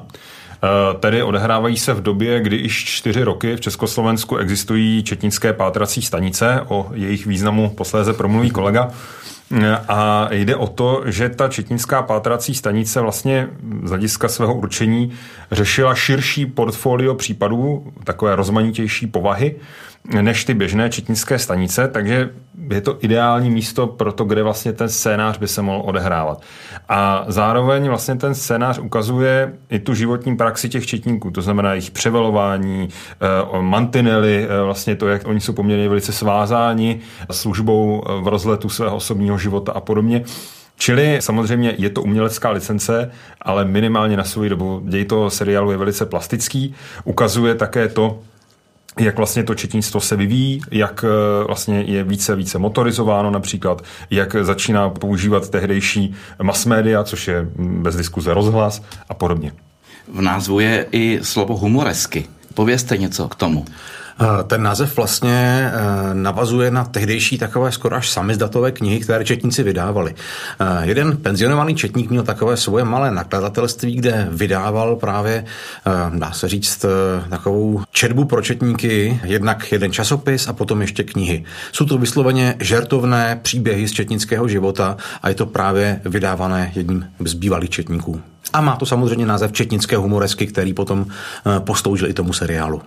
eh, 0.63 0.99
tedy 0.99 1.23
odehrávají 1.23 1.77
se 1.77 1.93
v 1.93 2.01
době, 2.01 2.39
kdy 2.39 2.55
již 2.55 2.85
čtyři 2.85 3.23
roky 3.23 3.55
v 3.55 3.61
Československu 3.61 4.37
existují 4.37 5.03
četnické 5.03 5.53
pátrací 5.53 6.01
stanice. 6.01 6.61
O 6.67 6.89
jejich 6.93 7.25
významu 7.25 7.69
posléze 7.69 8.13
promluví 8.13 8.51
kolega. 8.51 8.91
A 9.87 10.27
jde 10.31 10.55
o 10.55 10.67
to, 10.67 11.03
že 11.05 11.29
ta 11.29 11.47
četnická 11.47 12.01
pátrací 12.01 12.55
stanice 12.55 13.01
vlastně 13.01 13.47
z 13.83 13.89
hlediska 13.89 14.27
svého 14.27 14.53
určení 14.53 15.11
řešila 15.51 15.95
širší 15.95 16.45
portfolio 16.45 17.15
případů, 17.15 17.93
takové 18.03 18.35
rozmanitější 18.35 19.07
povahy, 19.07 19.55
než 20.21 20.45
ty 20.45 20.53
běžné 20.53 20.89
četnické 20.89 21.39
stanice, 21.39 21.87
takže 21.87 22.29
je 22.69 22.81
to 22.81 22.97
ideální 23.01 23.49
místo 23.49 23.87
pro 23.87 24.11
to, 24.11 24.23
kde 24.23 24.43
vlastně 24.43 24.73
ten 24.73 24.89
scénář 24.89 25.37
by 25.37 25.47
se 25.47 25.61
mohl 25.61 25.81
odehrávat. 25.85 26.41
A 26.89 27.25
zároveň 27.27 27.87
vlastně 27.87 28.15
ten 28.15 28.35
scénář 28.35 28.79
ukazuje 28.79 29.53
i 29.69 29.79
tu 29.79 29.93
životní 29.93 30.37
praxi 30.37 30.69
těch 30.69 30.85
četníků, 30.85 31.31
to 31.31 31.41
znamená 31.41 31.73
jejich 31.73 31.91
převelování, 31.91 32.89
eh, 33.21 33.61
mantinely, 33.61 34.47
eh, 34.49 34.63
vlastně 34.63 34.95
to, 34.95 35.07
jak 35.07 35.27
oni 35.27 35.39
jsou 35.39 35.53
poměrně 35.53 35.89
velice 35.89 36.11
svázáni 36.11 36.99
službou 37.31 38.03
eh, 38.05 38.21
v 38.21 38.27
rozletu 38.27 38.69
svého 38.69 38.95
osobního 38.95 39.37
života 39.37 39.71
a 39.71 39.79
podobně. 39.79 40.23
Čili 40.77 41.17
samozřejmě 41.19 41.75
je 41.77 41.89
to 41.89 42.01
umělecká 42.01 42.49
licence, 42.49 43.11
ale 43.41 43.65
minimálně 43.65 44.17
na 44.17 44.23
svou 44.23 44.49
dobu. 44.49 44.81
Děj 44.85 45.05
toho 45.05 45.29
seriálu 45.29 45.71
je 45.71 45.77
velice 45.77 46.05
plastický. 46.05 46.75
Ukazuje 47.03 47.55
také 47.55 47.87
to, 47.87 48.19
jak 48.99 49.17
vlastně 49.17 49.43
to 49.43 49.55
četnictvo 49.55 50.01
se 50.01 50.15
vyvíjí, 50.15 50.61
jak 50.71 51.05
eh, 51.07 51.43
vlastně 51.47 51.81
je 51.81 52.03
více 52.03 52.35
více 52.35 52.59
motorizováno 52.59 53.31
například, 53.31 53.83
jak 54.09 54.35
začíná 54.41 54.89
používat 54.89 55.49
tehdejší 55.49 56.13
mass 56.41 56.65
media, 56.65 57.03
což 57.03 57.27
je 57.27 57.47
bez 57.57 57.95
diskuze 57.95 58.33
rozhlas 58.33 58.81
a 59.09 59.13
podobně. 59.13 59.51
V 60.13 60.21
názvu 60.21 60.59
je 60.59 60.85
i 60.91 61.19
slovo 61.21 61.57
humoresky. 61.57 62.25
Povězte 62.53 62.97
něco 62.97 63.27
k 63.27 63.35
tomu. 63.35 63.65
Eh, 64.21 64.43
ten 64.43 64.63
název 64.63 64.97
vlastně 64.97 65.71
eh, 65.73 66.13
navazuje 66.13 66.71
na 66.71 66.83
tehdejší 66.83 67.37
takové 67.37 67.71
skoro 67.71 67.95
až 67.95 68.09
samizdatové 68.09 68.71
knihy, 68.71 68.99
které 68.99 69.25
četníci 69.25 69.63
vydávali. 69.63 70.15
Eh, 70.59 70.65
jeden 70.81 71.17
penzionovaný 71.17 71.75
četník 71.75 72.09
měl 72.09 72.23
takové 72.23 72.57
svoje 72.57 72.83
malé 72.83 73.11
nakladatelství, 73.11 73.95
kde 73.95 74.27
vydával 74.31 74.95
právě, 74.95 75.45
dá 76.15 76.31
se 76.31 76.47
říct, 76.47 76.85
takovou 77.29 77.81
četbu 77.91 78.25
pro 78.25 78.41
četníky, 78.41 79.19
jednak 79.23 79.71
jeden 79.71 79.91
časopis 79.91 80.47
a 80.47 80.53
potom 80.53 80.81
ještě 80.81 81.03
knihy. 81.03 81.43
Jsou 81.71 81.85
to 81.85 81.97
vysloveně 81.97 82.55
žertovné 82.59 83.39
příběhy 83.41 83.87
z 83.87 83.91
četnického 83.91 84.47
života 84.47 84.97
a 85.21 85.29
je 85.29 85.35
to 85.35 85.45
právě 85.45 86.01
vydávané 86.05 86.71
jedním 86.75 87.05
z 87.25 87.33
bývalých 87.33 87.69
četníků. 87.69 88.21
A 88.53 88.61
má 88.61 88.75
to 88.75 88.85
samozřejmě 88.85 89.25
název 89.25 89.51
Četnické 89.51 89.97
humoresky, 89.97 90.47
který 90.47 90.73
potom 90.73 91.05
posloužil 91.65 92.09
i 92.09 92.13
tomu 92.13 92.33
seriálu. 92.33 92.81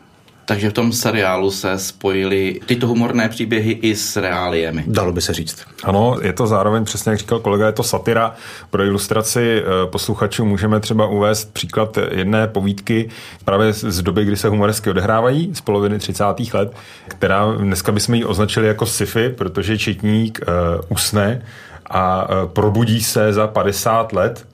Takže 0.48 0.70
v 0.70 0.72
tom 0.72 0.92
seriálu 0.92 1.50
se 1.50 1.78
spojily 1.78 2.60
tyto 2.66 2.86
humorné 2.86 3.28
příběhy 3.28 3.72
i 3.72 3.96
s 3.96 4.16
reáliemi. 4.16 4.84
Dalo 4.86 5.12
by 5.12 5.20
se 5.20 5.32
říct. 5.32 5.66
Ano, 5.84 6.16
je 6.22 6.32
to 6.32 6.46
zároveň, 6.46 6.84
přesně 6.84 7.10
jak 7.10 7.18
říkal 7.18 7.38
kolega, 7.38 7.66
je 7.66 7.72
to 7.72 7.82
satira. 7.82 8.34
Pro 8.70 8.82
ilustraci 8.82 9.62
eh, 9.62 9.86
posluchačů 9.86 10.44
můžeme 10.44 10.80
třeba 10.80 11.06
uvést 11.06 11.52
příklad 11.52 11.98
jedné 12.10 12.46
povídky 12.46 13.08
právě 13.44 13.72
z 13.72 14.02
doby, 14.02 14.24
kdy 14.24 14.36
se 14.36 14.48
humoresky 14.48 14.90
odehrávají, 14.90 15.54
z 15.54 15.60
poloviny 15.60 15.98
30. 15.98 16.24
let, 16.54 16.76
která 17.08 17.52
dneska 17.52 17.92
bychom 17.92 18.14
ji 18.14 18.24
označili 18.24 18.66
jako 18.66 18.86
sci-fi, 18.86 19.28
protože 19.28 19.78
četník 19.78 20.40
uh, 20.48 20.84
usne 20.88 21.42
a 21.90 22.28
uh, 22.28 22.50
probudí 22.50 23.02
se 23.02 23.32
za 23.32 23.46
50 23.46 24.12
let 24.12 24.46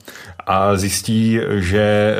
a 0.47 0.75
zjistí, 0.75 1.39
že 1.49 1.79
eh, 1.79 2.19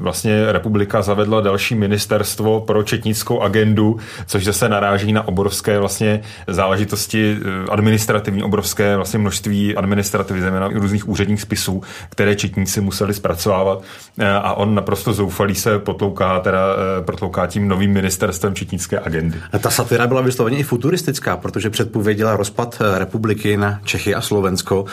vlastně 0.00 0.52
republika 0.52 1.02
zavedla 1.02 1.40
další 1.40 1.74
ministerstvo 1.74 2.60
pro 2.60 2.82
četnickou 2.82 3.40
agendu, 3.40 3.96
což 4.26 4.44
zase 4.44 4.68
naráží 4.68 5.12
na 5.12 5.28
obrovské 5.28 5.78
vlastně 5.78 6.20
záležitosti 6.46 7.38
eh, 7.40 7.70
administrativní, 7.70 8.42
obrovské 8.42 8.96
vlastně 8.96 9.18
množství 9.18 9.76
administrativy, 9.76 10.40
zejména 10.40 10.68
různých 10.68 11.08
úředních 11.08 11.40
spisů, 11.40 11.82
které 12.10 12.36
četníci 12.36 12.80
museli 12.80 13.14
zpracovávat 13.14 13.82
eh, 14.18 14.30
a 14.30 14.52
on 14.52 14.74
naprosto 14.74 15.12
zoufalý 15.12 15.54
se 15.54 15.78
potlouká, 15.78 16.40
teda 16.40 16.60
protlouká 17.04 17.46
tím 17.46 17.68
novým 17.68 17.92
ministerstvem 17.92 18.54
četnické 18.54 19.00
agendy. 19.00 19.38
A 19.52 19.58
ta 19.58 19.70
satira 19.70 20.06
byla 20.06 20.20
vysloveně 20.20 20.58
i 20.58 20.62
futuristická, 20.62 21.36
protože 21.36 21.70
předpověděla 21.70 22.36
rozpad 22.36 22.82
republiky 22.94 23.56
na 23.56 23.80
Čechy 23.84 24.14
a 24.14 24.20
Slovensko. 24.20 24.84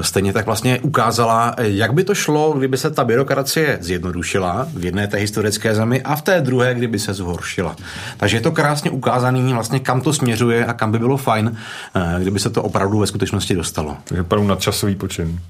Stejně 0.00 0.32
tak 0.32 0.46
vlastně 0.46 0.78
ukázala, 0.82 1.54
jak 1.58 1.94
by 1.94 2.03
to 2.04 2.14
šlo, 2.14 2.52
kdyby 2.52 2.78
se 2.78 2.90
ta 2.90 3.04
byrokracie 3.04 3.78
zjednodušila 3.80 4.68
v 4.74 4.84
jedné 4.84 5.08
té 5.08 5.16
historické 5.16 5.74
zemi 5.74 6.02
a 6.02 6.16
v 6.16 6.22
té 6.22 6.40
druhé, 6.40 6.74
kdyby 6.74 6.98
se 6.98 7.14
zhoršila. 7.14 7.76
Takže 8.16 8.36
je 8.36 8.40
to 8.40 8.52
krásně 8.52 8.90
ukázaný, 8.90 9.52
vlastně 9.52 9.80
kam 9.80 10.00
to 10.00 10.12
směřuje 10.12 10.66
a 10.66 10.72
kam 10.72 10.92
by 10.92 10.98
bylo 10.98 11.16
fajn, 11.16 11.56
eh, 11.94 12.16
kdyby 12.20 12.38
se 12.38 12.50
to 12.50 12.62
opravdu 12.62 12.98
ve 12.98 13.06
skutečnosti 13.06 13.54
dostalo. 13.54 13.96
Takže 14.04 14.20
opravdu 14.22 14.48
nadčasový 14.48 14.94
počin. 14.94 15.40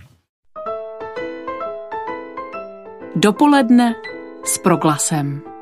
Dopoledne 3.16 3.94
s 4.44 4.58
proglasem. 4.58 5.53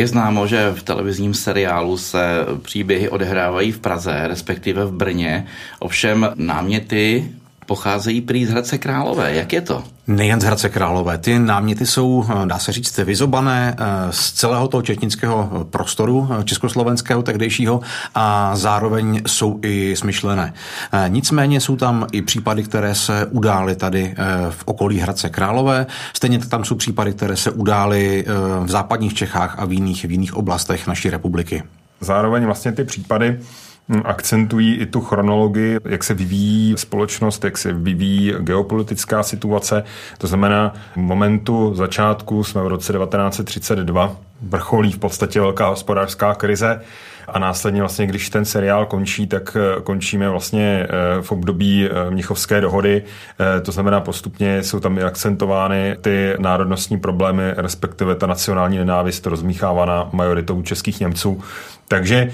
Je 0.00 0.06
známo, 0.06 0.46
že 0.46 0.72
v 0.72 0.82
televizním 0.82 1.34
seriálu 1.34 1.98
se 1.98 2.46
příběhy 2.62 3.08
odehrávají 3.08 3.72
v 3.72 3.78
Praze, 3.78 4.22
respektive 4.24 4.84
v 4.84 4.92
Brně. 4.92 5.46
Ovšem 5.78 6.32
náměty 6.34 7.28
pocházejí 7.70 8.20
prý 8.20 8.46
z 8.46 8.50
Hradce 8.50 8.78
Králové. 8.78 9.34
Jak 9.34 9.52
je 9.52 9.60
to? 9.60 9.84
Nejen 10.06 10.40
z 10.40 10.44
Hradce 10.44 10.68
Králové. 10.68 11.18
Ty 11.18 11.38
náměty 11.38 11.86
jsou, 11.86 12.24
dá 12.44 12.58
se 12.58 12.72
říct, 12.72 12.98
vyzobané 12.98 13.76
eh, 13.78 13.84
z 14.10 14.32
celého 14.32 14.68
toho 14.68 14.82
četnického 14.82 15.66
prostoru 15.70 16.28
eh, 16.30 16.44
československého 16.44 17.22
tehdejšího 17.22 17.80
a 18.14 18.56
zároveň 18.56 19.22
jsou 19.26 19.58
i 19.62 19.96
smyšlené. 19.96 20.54
Eh, 20.92 21.04
nicméně 21.08 21.60
jsou 21.60 21.76
tam 21.76 22.06
i 22.12 22.22
případy, 22.22 22.62
které 22.62 22.94
se 22.94 23.26
udály 23.26 23.76
tady 23.76 24.14
v 24.50 24.62
okolí 24.64 24.98
Hradce 24.98 25.30
Králové. 25.30 25.86
Stejně 26.12 26.38
tam 26.38 26.64
jsou 26.64 26.74
případy, 26.74 27.12
které 27.12 27.36
se 27.36 27.50
udály 27.50 28.24
v 28.64 28.70
západních 28.70 29.14
Čechách 29.14 29.58
a 29.58 29.64
v 29.64 29.72
jiných, 29.72 30.04
v 30.04 30.10
jiných 30.10 30.34
oblastech 30.34 30.86
naší 30.86 31.10
republiky. 31.10 31.62
Zároveň 32.00 32.44
vlastně 32.44 32.72
ty 32.72 32.84
případy 32.84 33.38
akcentují 34.04 34.74
i 34.74 34.86
tu 34.86 35.00
chronologii, 35.00 35.78
jak 35.84 36.04
se 36.04 36.14
vyvíjí 36.14 36.74
společnost, 36.76 37.44
jak 37.44 37.58
se 37.58 37.72
vyvíjí 37.72 38.34
geopolitická 38.38 39.22
situace. 39.22 39.84
To 40.18 40.26
znamená, 40.26 40.74
v 40.92 40.96
momentu 40.96 41.74
začátku 41.74 42.44
jsme 42.44 42.62
v 42.62 42.66
roce 42.66 42.92
1932, 42.92 44.16
vrcholí 44.42 44.92
v 44.92 44.98
podstatě 44.98 45.40
velká 45.40 45.68
hospodářská 45.68 46.34
krize, 46.34 46.80
a 47.32 47.38
následně 47.38 47.80
vlastně, 47.80 48.06
když 48.06 48.30
ten 48.30 48.44
seriál 48.44 48.86
končí, 48.86 49.26
tak 49.26 49.56
eh, 49.56 49.80
končíme 49.80 50.28
vlastně 50.28 50.86
eh, 50.86 51.22
v 51.22 51.32
období 51.32 51.88
eh, 51.88 52.10
Mnichovské 52.10 52.60
dohody, 52.60 53.02
to 53.62 53.72
znamená 53.72 54.00
postupně 54.00 54.62
jsou 54.62 54.80
tam 54.80 54.98
i 54.98 55.02
akcentovány 55.02 55.96
ty 56.00 56.34
národnostní 56.38 57.00
problémy, 57.00 57.42
respektive 57.56 58.14
ta 58.14 58.26
nacionální 58.26 58.78
nenávist 58.78 59.26
rozmíchávaná 59.26 60.08
majoritou 60.12 60.62
českých 60.62 61.00
Němců. 61.00 61.40
Takže 61.88 62.32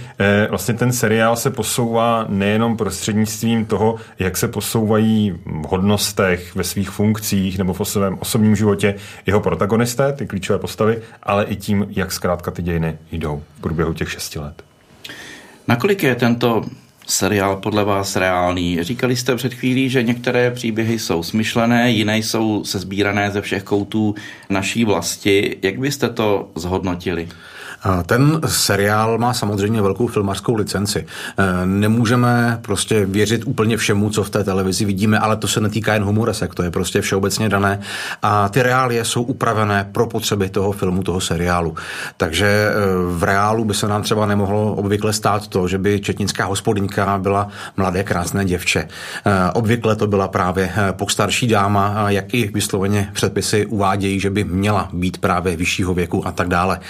vlastně 0.51 0.75
ten 0.75 0.93
seriál 0.93 1.37
se 1.37 1.51
posouvá 1.51 2.27
nejenom 2.29 2.77
prostřednictvím 2.77 3.65
toho, 3.65 3.97
jak 4.19 4.37
se 4.37 4.49
posouvají 4.49 5.31
v 5.47 5.67
hodnostech, 5.69 6.55
ve 6.55 6.65
svých 6.65 6.91
funkcích 6.91 7.59
nebo 7.59 7.73
v 7.73 7.85
svém 7.85 8.19
osobním 8.21 8.57
životě 8.57 8.95
jeho 9.27 9.41
protagonisté, 9.41 10.13
ty 10.13 10.27
klíčové 10.27 10.59
postavy, 10.59 11.03
ale 11.23 11.45
i 11.45 11.57
tím, 11.57 11.87
jak 11.91 12.13
zkrátka 12.13 12.51
ty 12.51 12.63
dějiny 12.63 12.99
jdou 13.13 13.43
v 13.59 13.61
průběhu 13.61 13.93
těch 13.93 14.11
šesti 14.11 14.39
let. 14.39 14.63
Nakolik 15.69 16.03
je 16.03 16.15
tento 16.15 16.65
seriál 17.07 17.57
podle 17.57 17.85
vás 17.85 18.17
reálný? 18.17 18.83
Říkali 18.83 19.17
jste 19.17 19.37
před 19.37 19.55
chvílí, 19.55 19.89
že 19.89 20.03
některé 20.03 20.51
příběhy 20.51 20.99
jsou 20.99 21.23
smyšlené, 21.23 21.91
jiné 21.91 22.19
jsou 22.19 22.65
sezbírané 22.65 23.31
ze 23.31 23.41
všech 23.41 23.63
koutů 23.63 24.15
naší 24.51 24.85
vlasti. 24.85 25.59
Jak 25.63 25.79
byste 25.79 26.09
to 26.09 26.51
zhodnotili? 26.55 27.29
Ten 28.07 28.41
seriál 28.47 29.19
má 29.19 29.35
samozřejmě 29.35 29.83
velkou 29.83 30.07
filmařskou 30.07 30.55
licenci. 30.55 31.07
E, 31.39 31.67
nemůžeme 31.67 32.59
prostě 32.63 33.07
věřit 33.07 33.43
úplně 33.47 33.77
všemu, 33.77 34.11
co 34.11 34.25
v 34.25 34.31
té 34.31 34.45
televizi 34.45 34.85
vidíme, 34.85 35.19
ale 35.19 35.37
to 35.37 35.49
se 35.49 35.61
netýká 35.61 35.95
jen 35.95 36.05
humoresek, 36.05 36.55
to 36.55 36.63
je 36.63 36.71
prostě 36.71 37.01
všeobecně 37.01 37.49
dané. 37.49 37.81
A 38.23 38.49
ty 38.49 38.63
reálie 38.63 39.05
jsou 39.05 39.23
upravené 39.23 39.89
pro 39.93 40.07
potřeby 40.07 40.49
toho 40.49 40.73
filmu, 40.73 41.03
toho 41.03 41.21
seriálu. 41.21 41.75
Takže 42.17 42.47
e, 42.47 42.73
v 43.09 43.23
reálu 43.23 43.65
by 43.65 43.75
se 43.75 43.89
nám 43.89 44.03
třeba 44.03 44.27
nemohlo 44.27 44.75
obvykle 44.75 45.13
stát 45.13 45.47
to, 45.47 45.69
že 45.69 45.79
by 45.79 46.01
četnická 46.01 46.45
hospodyňka 46.45 47.19
byla 47.19 47.49
mladé, 47.77 48.05
krásné 48.05 48.45
děvče. 48.45 48.81
E, 48.81 49.53
obvykle 49.53 49.97
to 49.97 50.07
byla 50.07 50.29
právě 50.29 50.73
postarší 50.93 51.47
dáma, 51.47 52.11
jak 52.11 52.35
i 52.35 52.51
vysloveně 52.55 53.11
předpisy 53.13 53.67
uvádějí, 53.67 54.21
že 54.21 54.31
by 54.31 54.45
měla 54.45 54.89
být 54.93 55.19
právě 55.19 55.57
vyššího 55.57 55.95
věku 55.95 56.27
a 56.27 56.33
tak 56.33 56.49
dále. 56.49 56.81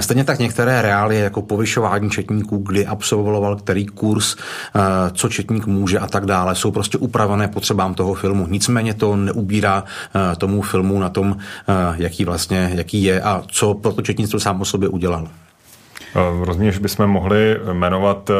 Stejně 0.00 0.24
tak 0.28 0.38
některé 0.38 0.82
reálie 0.82 1.24
jako 1.24 1.42
povyšování 1.42 2.10
četníků, 2.10 2.58
kdy 2.58 2.86
absolvoval 2.86 3.56
který 3.56 3.86
kurz, 3.86 4.36
eh, 4.36 4.80
co 5.12 5.28
četník 5.28 5.66
může 5.66 5.98
a 5.98 6.06
tak 6.06 6.26
dále, 6.26 6.54
jsou 6.54 6.70
prostě 6.70 6.98
upravené 6.98 7.48
potřebám 7.48 7.94
toho 7.94 8.14
filmu. 8.14 8.46
Nicméně 8.46 8.94
to 8.94 9.16
neubírá 9.16 9.84
eh, 9.84 10.36
tomu 10.36 10.62
filmu 10.62 11.00
na 11.00 11.08
tom, 11.08 11.36
eh, 11.38 11.72
jaký 11.96 12.24
vlastně, 12.24 12.70
jaký 12.74 13.02
je 13.02 13.22
a 13.22 13.42
co 13.46 13.74
pro 13.74 13.92
to 13.92 14.02
četnictvo 14.02 14.40
sám 14.40 14.60
o 14.60 14.64
sobě 14.64 14.88
udělal. 14.88 15.28
Rozumíš, 16.44 16.78
bychom 16.78 17.06
mohli 17.06 17.56
jmenovat 17.72 18.30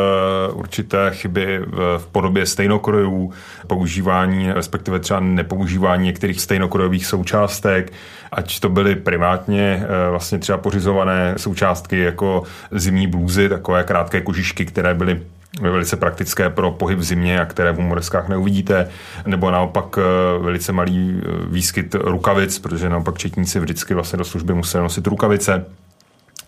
určité 0.53 1.11
chyby 1.11 1.61
v 1.99 2.07
podobě 2.13 2.47
stejnokrojů, 2.47 3.33
používání, 3.67 4.53
respektive 4.53 4.99
třeba 4.99 5.21
nepoužívání 5.21 6.05
některých 6.05 6.41
stejnokrojových 6.41 7.07
součástek, 7.07 7.93
ať 8.33 8.61
to 8.61 8.69
byly 8.69 8.97
primátně 8.97 9.87
vlastně 10.11 10.39
třeba 10.39 10.59
pořizované 10.59 11.35
součástky 11.37 11.99
jako 11.99 12.43
zimní 12.71 13.07
blůzy, 13.07 13.49
takové 13.49 13.85
krátké 13.85 14.21
kožišky, 14.21 14.67
které 14.67 14.95
byly 14.95 15.23
velice 15.61 15.97
praktické 15.97 16.51
pro 16.51 16.71
pohyb 16.71 16.99
v 16.99 17.05
zimě 17.05 17.41
a 17.41 17.45
které 17.45 17.73
v 17.73 17.77
humoreskách 17.77 18.29
neuvidíte, 18.29 18.89
nebo 19.27 19.51
naopak 19.51 19.99
velice 20.41 20.73
malý 20.73 21.23
výskyt 21.49 21.95
rukavic, 21.95 22.59
protože 22.59 22.89
naopak 22.89 23.19
četníci 23.19 23.61
vždycky 23.61 23.95
vlastně 23.95 24.17
do 24.17 24.25
služby 24.25 24.55
museli 24.55 24.83
nosit 24.83 25.07
rukavice 25.07 25.65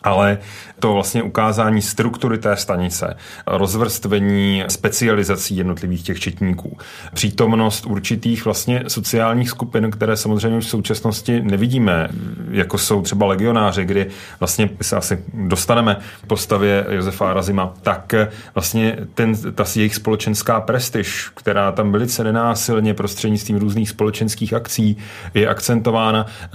ale 0.02 0.38
to 0.78 0.92
vlastně 0.92 1.22
ukázání 1.22 1.82
struktury 1.82 2.38
té 2.38 2.56
stanice, 2.56 3.16
rozvrstvení 3.46 4.64
specializací 4.68 5.56
jednotlivých 5.56 6.02
těch 6.02 6.20
četníků, 6.20 6.78
přítomnost 7.14 7.86
určitých 7.86 8.44
vlastně 8.44 8.84
sociálních 8.88 9.50
skupin, 9.50 9.90
které 9.90 10.16
samozřejmě 10.16 10.60
v 10.60 10.66
současnosti 10.66 11.42
nevidíme, 11.42 12.08
jako 12.50 12.78
jsou 12.78 13.02
třeba 13.02 13.26
legionáři, 13.26 13.84
kdy 13.84 14.06
vlastně 14.40 14.70
se 14.82 14.96
asi 14.96 15.24
dostaneme 15.34 15.96
k 16.22 16.26
postavě 16.26 16.86
Josefa 16.90 17.30
Arazima, 17.30 17.74
tak 17.82 18.14
vlastně 18.54 18.96
ten, 19.14 19.34
ta 19.54 19.64
jejich 19.76 19.94
společenská 19.94 20.60
prestiž, 20.60 21.28
která 21.34 21.72
tam 21.72 21.92
velice 21.92 22.24
nenásilně 22.24 22.94
prostřednictvím 22.94 23.56
různých 23.58 23.90
společenských 23.90 24.54
akcí 24.54 24.96
je 25.34 25.48
akcentována, 25.48 26.26
eh, 26.26 26.48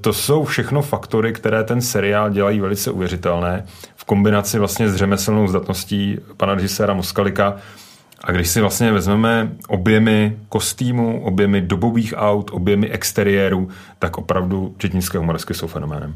to 0.00 0.12
jsou 0.12 0.44
všechno 0.44 0.82
faktory, 0.82 1.32
které 1.32 1.64
ten 1.64 1.80
seriál 1.80 2.30
dělají 2.30 2.60
velice 2.60 2.85
velice 2.86 2.90
uvěřitelné 2.90 3.64
v 3.96 4.04
kombinaci 4.04 4.58
vlastně 4.58 4.88
s 4.88 4.96
řemeslnou 4.96 5.48
zdatností 5.48 6.18
pana 6.36 6.54
režiséra 6.54 6.94
Moskalika. 6.94 7.56
A 8.24 8.32
když 8.32 8.48
si 8.48 8.60
vlastně 8.60 8.92
vezmeme 8.92 9.52
objemy 9.68 10.36
kostýmů, 10.48 11.24
objemy 11.24 11.60
dobových 11.60 12.14
aut, 12.16 12.50
objemy 12.52 12.90
exteriérů, 12.90 13.68
tak 13.98 14.18
opravdu 14.18 14.74
četnické 14.78 15.18
humoresky 15.18 15.54
jsou 15.54 15.66
fenoménem. 15.66 16.14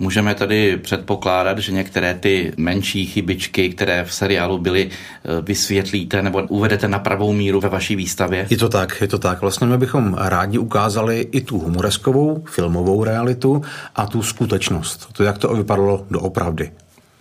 Můžeme 0.00 0.34
tady 0.34 0.76
předpokládat, 0.76 1.58
že 1.58 1.72
některé 1.72 2.14
ty 2.14 2.52
menší 2.56 3.06
chybičky, 3.06 3.70
které 3.70 4.04
v 4.04 4.14
seriálu 4.14 4.58
byly, 4.58 4.90
eh, 4.90 5.42
vysvětlíte 5.42 6.22
nebo 6.22 6.42
uvedete 6.48 6.88
na 6.88 6.98
pravou 6.98 7.32
míru 7.32 7.60
ve 7.60 7.68
vaší 7.68 7.96
výstavě? 7.96 8.46
Je 8.50 8.56
to 8.56 8.68
tak, 8.68 9.00
je 9.00 9.08
to 9.08 9.18
tak. 9.18 9.40
Vlastně 9.40 9.66
my 9.66 9.78
bychom 9.78 10.14
rádi 10.14 10.58
ukázali 10.58 11.28
i 11.32 11.40
tu 11.40 11.58
humoreskovou, 11.58 12.44
filmovou 12.50 13.04
realitu 13.04 13.62
a 13.96 14.06
tu 14.06 14.22
skutečnost. 14.22 15.08
To, 15.12 15.22
jak 15.22 15.38
to 15.38 15.54
vypadalo 15.54 16.06
doopravdy. 16.10 16.72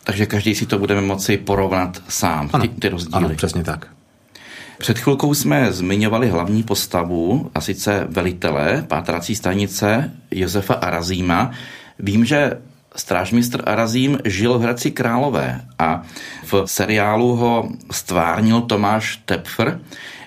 Takže 0.04 0.26
každý 0.26 0.56
si 0.56 0.66
to 0.66 0.80
budeme 0.80 1.02
moci 1.02 1.38
porovnat 1.38 2.02
sám, 2.08 2.50
ano, 2.54 2.62
ty, 2.62 2.68
ty 2.68 2.90
rozdíly. 2.90 3.26
Ano, 3.26 3.36
přesně 3.36 3.64
tak. 3.64 3.88
Před 4.78 5.00
chvilkou 5.00 5.34
jsme 5.34 5.74
zmiňovali 5.74 6.30
hlavní 6.30 6.64
postavu, 6.64 7.52
a 7.56 7.62
sice 7.62 8.08
velitele 8.10 8.86
pátrací 8.88 9.36
stanice 9.36 10.12
Josefa 10.32 10.74
Arazíma. 10.74 11.52
Vím, 12.00 12.26
že 12.26 12.52
strážmistr 13.00 13.64
Arazím 13.66 14.18
žil 14.26 14.60
v 14.60 14.62
Hradci 14.62 14.92
Králové 14.92 15.62
a 15.80 16.02
v 16.44 16.64
seriálu 16.66 17.36
ho 17.36 17.70
stvárnil 17.92 18.62
Tomáš 18.62 19.22
Tepfer. 19.26 19.80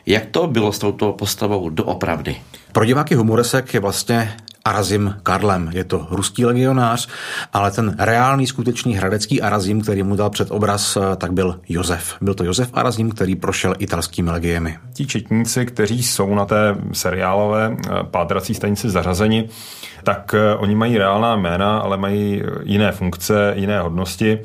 Jak 0.06 0.26
to 0.26 0.46
bylo 0.46 0.72
s 0.72 0.78
touto 0.78 1.12
postavou 1.12 1.70
doopravdy? 1.70 2.36
Pro 2.72 2.84
diváky 2.84 3.14
humoresek 3.14 3.74
je 3.74 3.80
vlastně 3.80 4.36
Arazim 4.64 5.14
Karlem. 5.22 5.70
Je 5.72 5.84
to 5.84 6.06
ruský 6.10 6.44
legionář, 6.44 7.08
ale 7.52 7.70
ten 7.70 7.96
reálný, 7.98 8.46
skutečný 8.46 8.94
hradecký 8.94 9.42
Arazim, 9.42 9.80
který 9.80 10.02
mu 10.02 10.16
dal 10.16 10.30
před 10.30 10.50
obraz, 10.50 10.96
eh, 10.96 11.16
tak 11.16 11.32
byl 11.32 11.60
Josef. 11.68 12.16
Byl 12.20 12.34
to 12.34 12.44
Josef 12.44 12.70
Arazim, 12.72 13.10
který 13.10 13.36
prošel 13.36 13.74
italskými 13.78 14.30
legiemi. 14.30 14.78
Ti 14.92 15.06
četníci, 15.06 15.66
kteří 15.66 16.02
jsou 16.02 16.34
na 16.34 16.44
té 16.44 16.76
seriálové 16.92 17.76
eh, 17.76 17.90
pátrací 18.10 18.54
stanici 18.54 18.90
zařazeni, 18.90 19.48
tak 20.02 20.34
eh, 20.34 20.54
oni 20.56 20.74
mají 20.74 20.98
reálná 20.98 21.36
jména, 21.36 21.78
ale 21.78 21.96
mají 21.96 22.42
jiné 22.62 22.92
funkce, 22.92 23.52
jiné 23.56 23.80
hodnosti. 23.80 24.38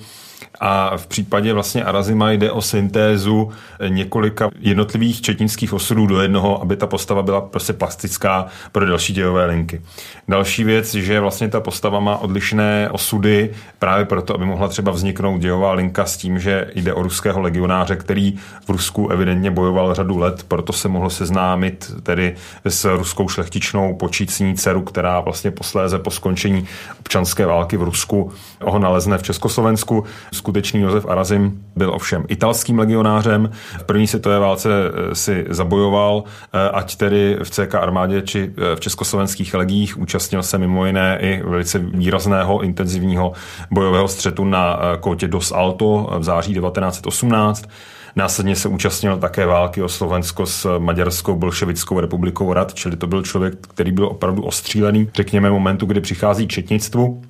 A 0.59 0.97
v 0.97 1.07
případě 1.07 1.53
vlastně 1.53 1.83
Arazima 1.83 2.31
jde 2.31 2.51
o 2.51 2.61
syntézu 2.61 3.51
několika 3.87 4.49
jednotlivých 4.59 5.21
četnických 5.21 5.73
osudů 5.73 6.07
do 6.07 6.21
jednoho, 6.21 6.61
aby 6.61 6.75
ta 6.75 6.87
postava 6.87 7.21
byla 7.21 7.41
prostě 7.41 7.73
plastická 7.73 8.45
pro 8.71 8.85
další 8.85 9.13
dějové 9.13 9.45
linky. 9.45 9.81
Další 10.27 10.63
věc, 10.63 10.93
že 10.93 11.19
vlastně 11.19 11.49
ta 11.49 11.59
postava 11.59 11.99
má 11.99 12.17
odlišné 12.17 12.89
osudy 12.91 13.53
právě 13.79 14.05
proto, 14.05 14.35
aby 14.35 14.45
mohla 14.45 14.67
třeba 14.67 14.91
vzniknout 14.91 15.37
dějová 15.37 15.73
linka 15.73 16.05
s 16.05 16.17
tím, 16.17 16.39
že 16.39 16.71
jde 16.75 16.93
o 16.93 17.03
ruského 17.03 17.41
legionáře, 17.41 17.95
který 17.95 18.33
v 18.65 18.69
Rusku 18.69 19.09
evidentně 19.09 19.51
bojoval 19.51 19.95
řadu 19.95 20.17
let, 20.17 20.45
proto 20.47 20.73
se 20.73 20.87
mohl 20.87 21.09
seznámit 21.09 21.91
tedy 22.03 22.35
s 22.65 22.85
ruskou 22.97 23.29
šlechtičnou 23.29 23.95
počícní 23.95 24.55
dceru, 24.55 24.81
která 24.81 25.19
vlastně 25.19 25.51
posléze 25.51 25.99
po 25.99 26.11
skončení 26.11 26.67
občanské 26.99 27.45
války 27.45 27.77
v 27.77 27.83
Rusku 27.83 28.31
ho 28.61 28.79
nalezne 28.79 29.17
v 29.17 29.23
Československu 29.23 30.03
skutečný 30.37 30.81
Josef 30.81 31.05
Arazim 31.05 31.61
byl 31.75 31.93
ovšem 31.93 32.25
italským 32.27 32.79
legionářem. 32.79 33.49
V 33.79 33.83
první 33.83 34.07
světové 34.07 34.39
válce 34.39 34.69
eh, 34.71 35.15
si 35.15 35.45
zabojoval, 35.49 36.23
eh, 36.53 36.69
ať 36.69 36.95
tedy 36.95 37.37
v 37.43 37.49
CK 37.49 37.75
armádě 37.75 38.21
či 38.21 38.53
eh, 38.57 38.75
v 38.75 38.79
československých 38.79 39.53
legích. 39.53 39.97
Účastnil 39.97 40.43
se 40.43 40.57
mimo 40.57 40.85
jiné 40.85 41.17
i 41.21 41.41
velice 41.43 41.79
výrazného 41.79 42.61
intenzivního 42.61 43.33
bojového 43.71 44.07
střetu 44.07 44.45
na 44.45 44.79
kótě 44.99 45.27
Dos 45.27 45.51
Alto 45.51 46.09
v 46.19 46.23
září 46.23 46.53
1918. 46.53 47.69
Následně 48.15 48.55
se 48.55 48.69
účastnil 48.69 49.17
také 49.17 49.45
války 49.45 49.83
o 49.83 49.89
Slovensko 49.89 50.45
s 50.45 50.79
Maďarskou 50.79 51.35
bolševickou 51.35 51.99
republikou 51.99 52.53
Rad, 52.53 52.73
čili 52.73 52.97
to 52.97 53.07
byl 53.07 53.23
člověk, 53.23 53.53
který 53.67 53.91
byl 53.91 54.05
opravdu 54.05 54.43
ostřílený, 54.43 55.09
řekněme, 55.15 55.51
momentu, 55.51 55.85
kdy 55.85 56.01
přichází 56.01 56.47
četnictvu. 56.47 57.21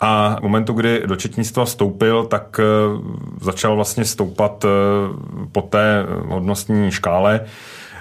A 0.00 0.36
v 0.40 0.42
momentu, 0.42 0.72
kdy 0.72 1.02
do 1.06 1.16
četnictva 1.16 1.64
vstoupil, 1.64 2.24
tak 2.24 2.60
eh, 2.60 2.64
začal 3.40 3.76
vlastně 3.76 4.04
stoupat 4.04 4.64
eh, 4.64 4.68
po 5.52 5.62
té 5.62 6.06
hodnostní 6.26 6.90
škále. 6.90 7.40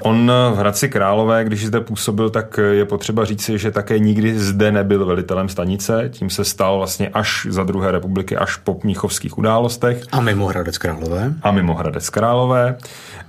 On 0.02 0.32
v 0.52 0.58
Hradci 0.58 0.90
Králové, 0.90 1.44
když 1.44 1.66
zde 1.66 1.82
působil, 1.82 2.30
tak 2.30 2.60
je 2.72 2.86
potřeba 2.86 3.26
říci, 3.26 3.58
že 3.58 3.72
také 3.72 4.00
nikdy 4.00 4.40
zde 4.40 4.72
nebyl 4.72 5.06
velitelem 5.06 5.50
stanice. 5.50 6.10
Tím 6.14 6.30
se 6.30 6.46
stal 6.46 6.78
vlastně 6.78 7.10
až 7.10 7.48
za 7.50 7.64
druhé 7.64 7.92
republiky, 7.92 8.38
až 8.38 8.56
po 8.56 8.80
mnichovských 8.84 9.38
událostech. 9.38 10.04
A 10.12 10.22
mimo 10.22 10.48
Hradec 10.48 10.78
Králové. 10.78 11.34
A 11.42 11.52
mimo 11.52 11.74
Hradec 11.74 12.10
Králové. 12.10 12.78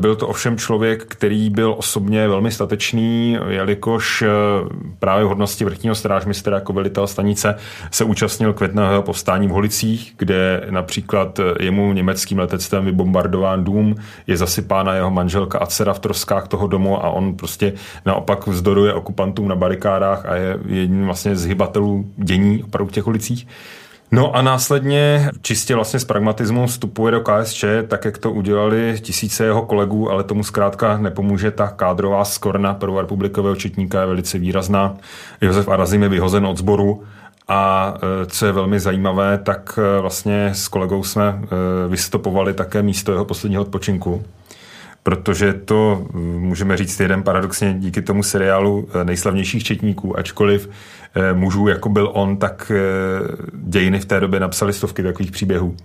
Byl 0.01 0.17
to 0.17 0.29
ovšem 0.29 0.59
člověk, 0.59 1.05
který 1.05 1.51
byl 1.51 1.75
osobně 1.79 2.29
velmi 2.29 2.53
statečný, 2.53 3.39
jelikož 3.49 4.23
eh, 4.23 4.29
právě 4.99 5.25
v 5.25 5.29
hodnosti 5.29 5.65
vrchního 5.65 5.95
strážmistra 5.95 6.55
jako 6.55 6.73
velitel 6.73 7.07
stanice 7.07 7.55
se 7.91 8.05
účastnil 8.05 8.53
květného 8.53 9.03
povstání 9.03 9.49
v 9.49 9.51
Holicích, 9.51 10.15
kde 10.17 10.67
například 10.71 11.39
eh, 11.39 11.65
jemu 11.65 11.93
německým 11.93 12.39
letectvem 12.39 12.85
vybombardován 12.85 13.65
dům, 13.65 13.95
je 14.27 14.37
zasypána 14.37 14.95
jeho 14.95 15.11
manželka 15.11 15.59
a 15.59 15.67
dcera 15.67 15.93
v 15.93 15.99
troskách 15.99 16.49
toho 16.49 16.67
domu 16.67 17.05
a 17.05 17.11
on 17.11 17.37
prostě 17.37 17.73
naopak 18.07 18.47
vzdoruje 18.47 18.95
okupantům 18.95 19.49
na 19.49 19.57
barikádách 19.57 20.27
a 20.27 20.35
je 20.35 20.59
jedním 20.67 21.05
vlastně 21.05 21.37
z 21.37 21.47
hybatelů 21.47 22.07
dění 22.17 22.63
opravdu 22.65 22.91
v 22.91 22.95
těch 22.95 23.07
ulicích. 23.07 23.47
No 24.13 24.37
a 24.37 24.43
následně 24.43 25.31
čistě 25.43 25.75
vlastně 25.75 26.01
z 26.01 26.05
pragmatismu 26.05 26.67
vstupuje 26.67 27.13
do 27.13 27.21
KSČ, 27.21 27.65
tak 27.89 28.05
jak 28.05 28.19
to 28.19 28.31
udělali 28.31 28.97
tisíce 29.01 29.45
jeho 29.45 29.63
kolegů, 29.63 30.11
ale 30.11 30.25
tomu 30.25 30.45
zkrátka 30.45 30.99
nepomůže 30.99 31.51
ta 31.51 31.69
kádrová 31.69 32.25
skorna 32.25 32.75
prvorepublikového 32.75 33.57
četníka 33.57 34.01
je 34.01 34.07
velice 34.07 34.39
výrazná. 34.39 34.97
Josef 35.41 35.69
Arazim 35.69 36.03
je 36.03 36.09
vyhozen 36.09 36.47
od 36.47 36.59
sboru 36.59 37.03
a 37.49 37.95
e, 38.23 38.27
co 38.27 38.47
je 38.47 38.53
velmi 38.53 38.81
zajímavé, 38.81 39.39
tak 39.39 39.79
e, 39.79 40.01
vlastně 40.01 40.51
s 40.53 40.69
kolegou 40.69 41.05
jsme 41.05 41.25
e, 41.29 41.89
vystopovali 41.89 42.55
také 42.55 42.83
místo 42.83 43.13
jeho 43.13 43.25
posledního 43.25 43.63
odpočinku 43.63 44.25
protože 45.11 45.53
to 45.53 46.07
můžeme 46.39 46.77
říct 46.77 47.01
jeden 47.01 47.23
paradoxně 47.23 47.75
díky 47.79 48.03
tomu 48.03 48.23
seriálu 48.23 48.89
nejslavnějších 49.05 49.65
četníků, 49.65 50.19
ačkoliv 50.19 50.69
Eh, 51.15 51.35
mužů, 51.35 51.69
jako 51.69 51.89
byl 51.89 52.11
on, 52.15 52.37
tak 52.37 52.73
eh, 52.75 52.81
dějiny 53.53 54.01
v 54.01 54.05
té 54.05 54.21
době 54.21 54.41
napsali 54.41 54.73
stovky 54.73 55.03
takových 55.03 55.31
příběhů. 55.31 55.77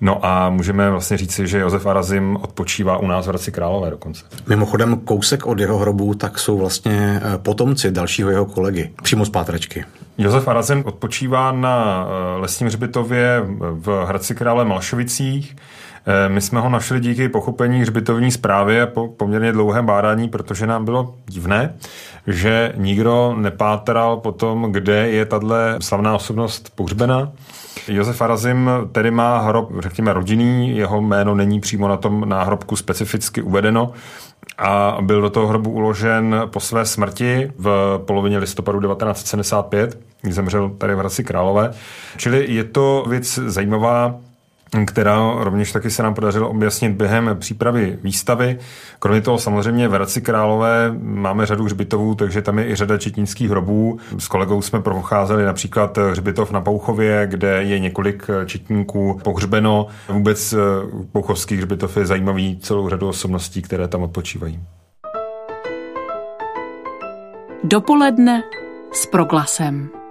No 0.00 0.26
a 0.26 0.50
můžeme 0.50 0.90
vlastně 0.90 1.16
říci, 1.16 1.46
že 1.46 1.58
Josef 1.58 1.86
Arazim 1.86 2.36
odpočívá 2.36 2.98
u 2.98 3.06
nás 3.06 3.24
v 3.24 3.28
Hradci 3.28 3.52
Králové 3.52 3.90
dokonce. 3.90 4.24
Mimochodem 4.46 4.96
kousek 4.96 5.46
od 5.46 5.60
jeho 5.60 5.78
hrobu 5.78 6.14
tak 6.14 6.38
jsou 6.38 6.58
vlastně 6.58 7.20
eh, 7.24 7.38
potomci 7.38 7.90
dalšího 7.90 8.30
jeho 8.30 8.44
kolegy, 8.44 8.90
přímo 9.02 9.24
z 9.24 9.30
Pátračky. 9.30 9.84
Josef 10.18 10.48
Arazim 10.48 10.82
odpočívá 10.86 11.52
na 11.52 12.06
lesním 12.36 12.68
hřbitově 12.68 13.42
v 13.58 14.04
Hradci 14.06 14.34
Krále 14.34 14.64
Malšovicích. 14.64 15.56
My 16.28 16.40
jsme 16.40 16.60
ho 16.60 16.68
našli 16.68 17.00
díky 17.00 17.28
pochopení 17.28 17.80
hřbitovní 17.80 18.30
zprávy 18.30 18.80
a 18.80 18.86
po 18.86 19.08
poměrně 19.08 19.52
dlouhém 19.52 19.86
bádání, 19.86 20.28
protože 20.28 20.66
nám 20.66 20.84
bylo 20.84 21.14
divné, 21.26 21.74
že 22.26 22.72
nikdo 22.76 23.34
nepátral 23.38 24.16
po 24.16 24.32
tom, 24.32 24.72
kde 24.72 25.08
je 25.08 25.24
tato 25.24 25.48
slavná 25.80 26.14
osobnost 26.14 26.72
pohřbena. 26.74 27.32
Josef 27.88 28.22
Arazim 28.22 28.70
tedy 28.92 29.10
má 29.10 29.38
hrob, 29.38 29.72
řekněme, 29.78 30.12
rodinný, 30.12 30.76
jeho 30.76 31.00
jméno 31.00 31.34
není 31.34 31.60
přímo 31.60 31.88
na 31.88 31.96
tom 31.96 32.28
náhrobku 32.28 32.76
specificky 32.76 33.42
uvedeno 33.42 33.92
a 34.58 34.98
byl 35.00 35.20
do 35.20 35.30
toho 35.30 35.46
hrobu 35.46 35.70
uložen 35.70 36.42
po 36.46 36.60
své 36.60 36.84
smrti 36.84 37.52
v 37.58 38.00
polovině 38.06 38.38
listopadu 38.38 38.80
1975, 38.80 39.98
kdy 40.22 40.32
zemřel 40.32 40.70
tady 40.70 40.94
v 40.94 40.98
Hradci 40.98 41.24
Králové. 41.24 41.72
Čili 42.16 42.52
je 42.52 42.64
to 42.64 43.04
věc 43.08 43.38
zajímavá, 43.46 44.14
která 44.86 45.34
rovněž 45.38 45.72
taky 45.72 45.90
se 45.90 46.02
nám 46.02 46.14
podařilo 46.14 46.48
objasnit 46.48 46.92
během 46.92 47.36
přípravy 47.38 47.98
výstavy. 48.02 48.58
Kromě 48.98 49.20
toho 49.20 49.38
samozřejmě 49.38 49.88
v 49.88 49.92
Hradci 49.92 50.20
Králové 50.20 50.94
máme 51.02 51.46
řadu 51.46 51.64
hřbitovů, 51.64 52.14
takže 52.14 52.42
tam 52.42 52.58
je 52.58 52.68
i 52.68 52.74
řada 52.74 52.98
četnických 52.98 53.50
hrobů. 53.50 53.98
S 54.18 54.28
kolegou 54.28 54.62
jsme 54.62 54.80
procházeli 54.80 55.44
například 55.44 55.98
hřbitov 55.98 56.50
na 56.50 56.60
Pouchově, 56.60 57.26
kde 57.26 57.62
je 57.62 57.78
několik 57.78 58.26
četníků 58.46 59.20
pohřbeno. 59.24 59.86
Vůbec 60.08 60.52
eh, 60.52 60.56
Pouchovský 61.12 61.56
hřbitov 61.56 61.96
je 61.96 62.06
zajímavý 62.06 62.58
celou 62.58 62.88
řadu 62.88 63.08
osobností, 63.08 63.62
které 63.62 63.88
tam 63.88 64.02
odpočívají. 64.02 64.60
Dopoledne 67.64 68.42
s 68.92 69.06
proglasem. 69.06 70.03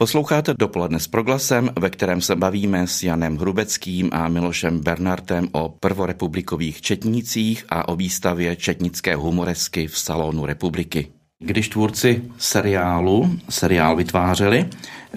Posloucháte 0.00 0.54
dopoledne 0.58 1.00
s 1.00 1.06
proglasem, 1.06 1.70
ve 1.80 1.90
kterém 1.90 2.20
se 2.20 2.36
bavíme 2.36 2.86
s 2.86 3.02
Janem 3.02 3.36
Hrubeckým 3.36 4.10
a 4.12 4.28
Milošem 4.28 4.80
Bernardem 4.80 5.48
o 5.52 5.68
prvorepublikových 5.80 6.80
četnících 6.80 7.64
a 7.68 7.88
o 7.88 7.96
výstavě 7.96 8.56
četnické 8.56 9.14
humoresky 9.14 9.86
v 9.86 9.98
Salonu 9.98 10.46
republiky. 10.46 11.08
Když 11.38 11.68
tvůrci 11.68 12.22
seriálu 12.38 13.30
seriál 13.48 13.96
vytvářeli, 13.96 14.66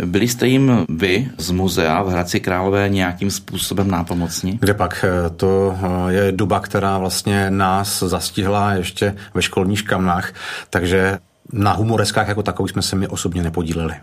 byli 0.05 0.27
jste 0.27 0.47
jim 0.47 0.85
vy 0.89 1.31
z 1.37 1.51
muzea 1.51 2.01
v 2.01 2.09
Hradci 2.09 2.39
Králové 2.39 2.89
nějakým 2.89 3.31
způsobem 3.31 3.87
nápomocní? 3.87 4.57
Kde 4.61 4.73
pak 4.73 5.05
to 5.37 5.77
je 6.07 6.31
doba, 6.31 6.59
která 6.59 6.97
vlastně 6.97 7.49
nás 7.49 8.03
zastihla 8.03 8.73
ještě 8.73 9.15
ve 9.33 9.41
školních 9.41 9.83
kamnách, 9.83 10.33
takže 10.69 11.19
na 11.53 11.73
humoreskách 11.73 12.27
jako 12.27 12.43
takový 12.43 12.69
jsme 12.69 12.81
se 12.81 12.95
mi 12.95 13.07
osobně 13.07 13.43
nepodíleli. 13.43 13.93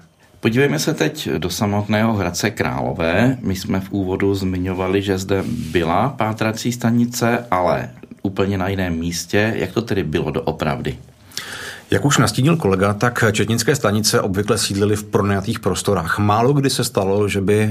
Podívejme 0.41 0.79
se 0.79 0.95
teď 0.95 1.29
do 1.29 1.51
samotného 1.51 2.13
Hradce 2.13 2.51
Králové. 2.51 3.39
My 3.41 3.57
jsme 3.57 3.81
v 3.81 3.91
úvodu 3.91 4.35
zmiňovali, 4.35 5.03
že 5.03 5.19
zde 5.19 5.43
byla 5.47 6.09
pátrací 6.09 6.73
stanice, 6.73 7.47
ale 7.51 7.91
úplně 8.23 8.59
na 8.59 8.69
jiném 8.69 8.99
místě. 8.99 9.53
Jak 9.57 9.73
to 9.73 9.83
tedy 9.83 10.05
bylo 10.05 10.31
doopravdy? 10.31 10.99
Jak 11.91 12.05
už 12.05 12.19
nastínil 12.19 12.57
kolega, 12.57 12.95
tak 12.95 13.25
četnické 13.33 13.77
stanice 13.77 14.21
obvykle 14.21 14.59
sídlily 14.59 14.97
v 14.97 15.05
pronajatých 15.05 15.61
prostorách. 15.61 16.19
Málo 16.19 16.53
kdy 16.53 16.71
se 16.71 16.85
stalo, 16.85 17.29
že 17.29 17.41
by 17.41 17.61
eh, 17.61 17.71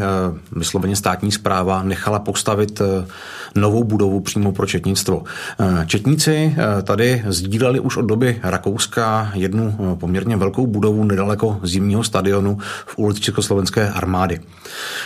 vysloveně 0.51 0.95
státní 0.95 1.31
zpráva 1.31 1.83
nechala 1.83 2.19
postavit 2.19 2.81
eh, 2.81 3.07
novou 3.55 3.83
budovu 3.83 4.19
přímo 4.19 4.51
pro 4.51 4.65
četnictvo. 4.65 5.23
Eh, 5.59 5.85
četníci 5.85 6.55
tady 6.83 7.23
sdíleli 7.27 7.79
už 7.79 7.97
od 7.97 8.01
doby 8.01 8.39
Rakouska 8.43 9.31
jednu 9.33 9.95
poměrně 9.99 10.37
velkou 10.37 10.67
budovu 10.67 11.03
nedaleko 11.03 11.59
zimního 11.63 12.03
stadionu 12.03 12.57
v 12.85 12.97
ulici 12.97 13.21
Československé 13.21 13.89
armády. 13.89 14.39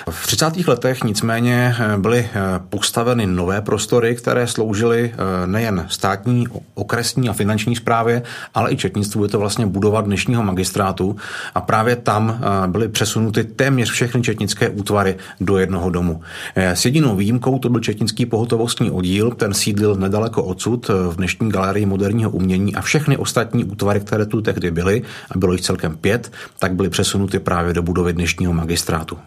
V 0.10 0.28
30. 0.28 0.68
letech 0.68 1.04
nicméně 1.04 1.76
byly 1.98 2.30
postaveny 2.70 3.26
nové 3.26 3.62
prostory, 3.62 4.16
které 4.16 4.48
sloužily 4.48 5.14
nejen 5.46 5.86
státní, 5.90 6.48
okresní 6.74 7.30
a 7.30 7.34
finanční 7.34 7.76
správě, 7.76 8.24
ale 8.54 8.72
i 8.72 8.78
četnictví 8.78 9.03
zdravotnictví, 9.04 9.24
je 9.24 9.30
to 9.30 9.40
vlastně 9.40 9.66
budova 9.66 10.02
dnešního 10.02 10.44
magistrátu 10.44 11.16
a 11.56 11.62
právě 11.62 11.96
tam 11.96 12.30
eh, 12.30 12.68
byly 12.68 12.88
přesunuty 12.88 13.44
téměř 13.44 13.92
všechny 13.92 14.22
četnické 14.22 14.70
útvary 14.70 15.16
do 15.42 15.58
jednoho 15.58 15.90
domu. 15.90 16.22
Eh, 16.56 16.76
s 16.76 16.86
jedinou 16.86 17.16
výjimkou 17.16 17.60
to 17.60 17.70
byl 17.70 17.80
četnický 17.80 18.26
pohotovostní 18.26 18.92
oddíl, 18.92 19.32
ten 19.32 19.54
sídlil 19.54 19.96
nedaleko 19.96 20.44
odsud 20.44 20.90
eh, 20.90 20.94
v 20.94 21.16
dnešní 21.16 21.50
galerii 21.50 21.86
moderního 21.86 22.32
umění 22.32 22.76
a 22.76 22.82
všechny 22.82 23.18
ostatní 23.18 23.64
útvary, 23.64 24.00
které 24.00 24.26
tu 24.26 24.42
tehdy 24.42 24.72
byly, 24.72 25.02
a 25.32 25.38
bylo 25.38 25.54
jich 25.54 25.62
celkem 25.62 25.98
pět, 25.98 26.32
tak 26.60 26.74
byly 26.74 26.90
přesunuty 26.90 27.40
právě 27.40 27.74
do 27.74 27.82
budovy 27.82 28.14
dnešního 28.14 28.54
magistrátu. 28.54 29.18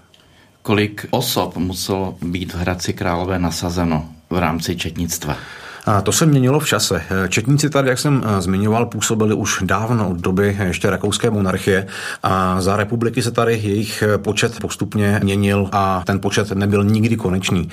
Kolik 0.63 1.07
osob 1.11 1.57
muselo 1.57 2.17
být 2.23 2.53
v 2.53 2.57
Hradci 2.57 2.93
Králové 2.93 3.39
nasazeno 3.39 4.09
v 4.31 4.39
rámci 4.39 4.77
četnictva? 4.77 5.37
A 5.87 6.01
to 6.01 6.13
se 6.13 6.27
měnilo 6.27 6.61
v 6.61 6.67
čase. 6.67 7.03
Četníci 7.29 7.71
tady, 7.71 7.89
jak 7.89 7.99
jsem 7.99 8.23
eh, 8.25 8.41
zmiňoval, 8.41 8.87
působili 8.87 9.35
už 9.35 9.59
dávno 9.63 10.11
od 10.11 10.17
doby 10.17 10.57
ještě 10.65 10.91
rakouské 10.91 11.31
monarchie 11.31 11.87
a 12.23 12.61
za 12.61 12.77
republiky 12.77 13.23
se 13.23 13.31
tady 13.31 13.53
jejich 13.53 14.03
eh, 14.03 14.19
počet 14.19 14.61
postupně 14.61 15.21
měnil 15.23 15.69
a 15.73 16.03
ten 16.07 16.21
počet 16.21 16.51
nebyl 16.51 16.85
nikdy 16.85 17.17
konečný. 17.17 17.69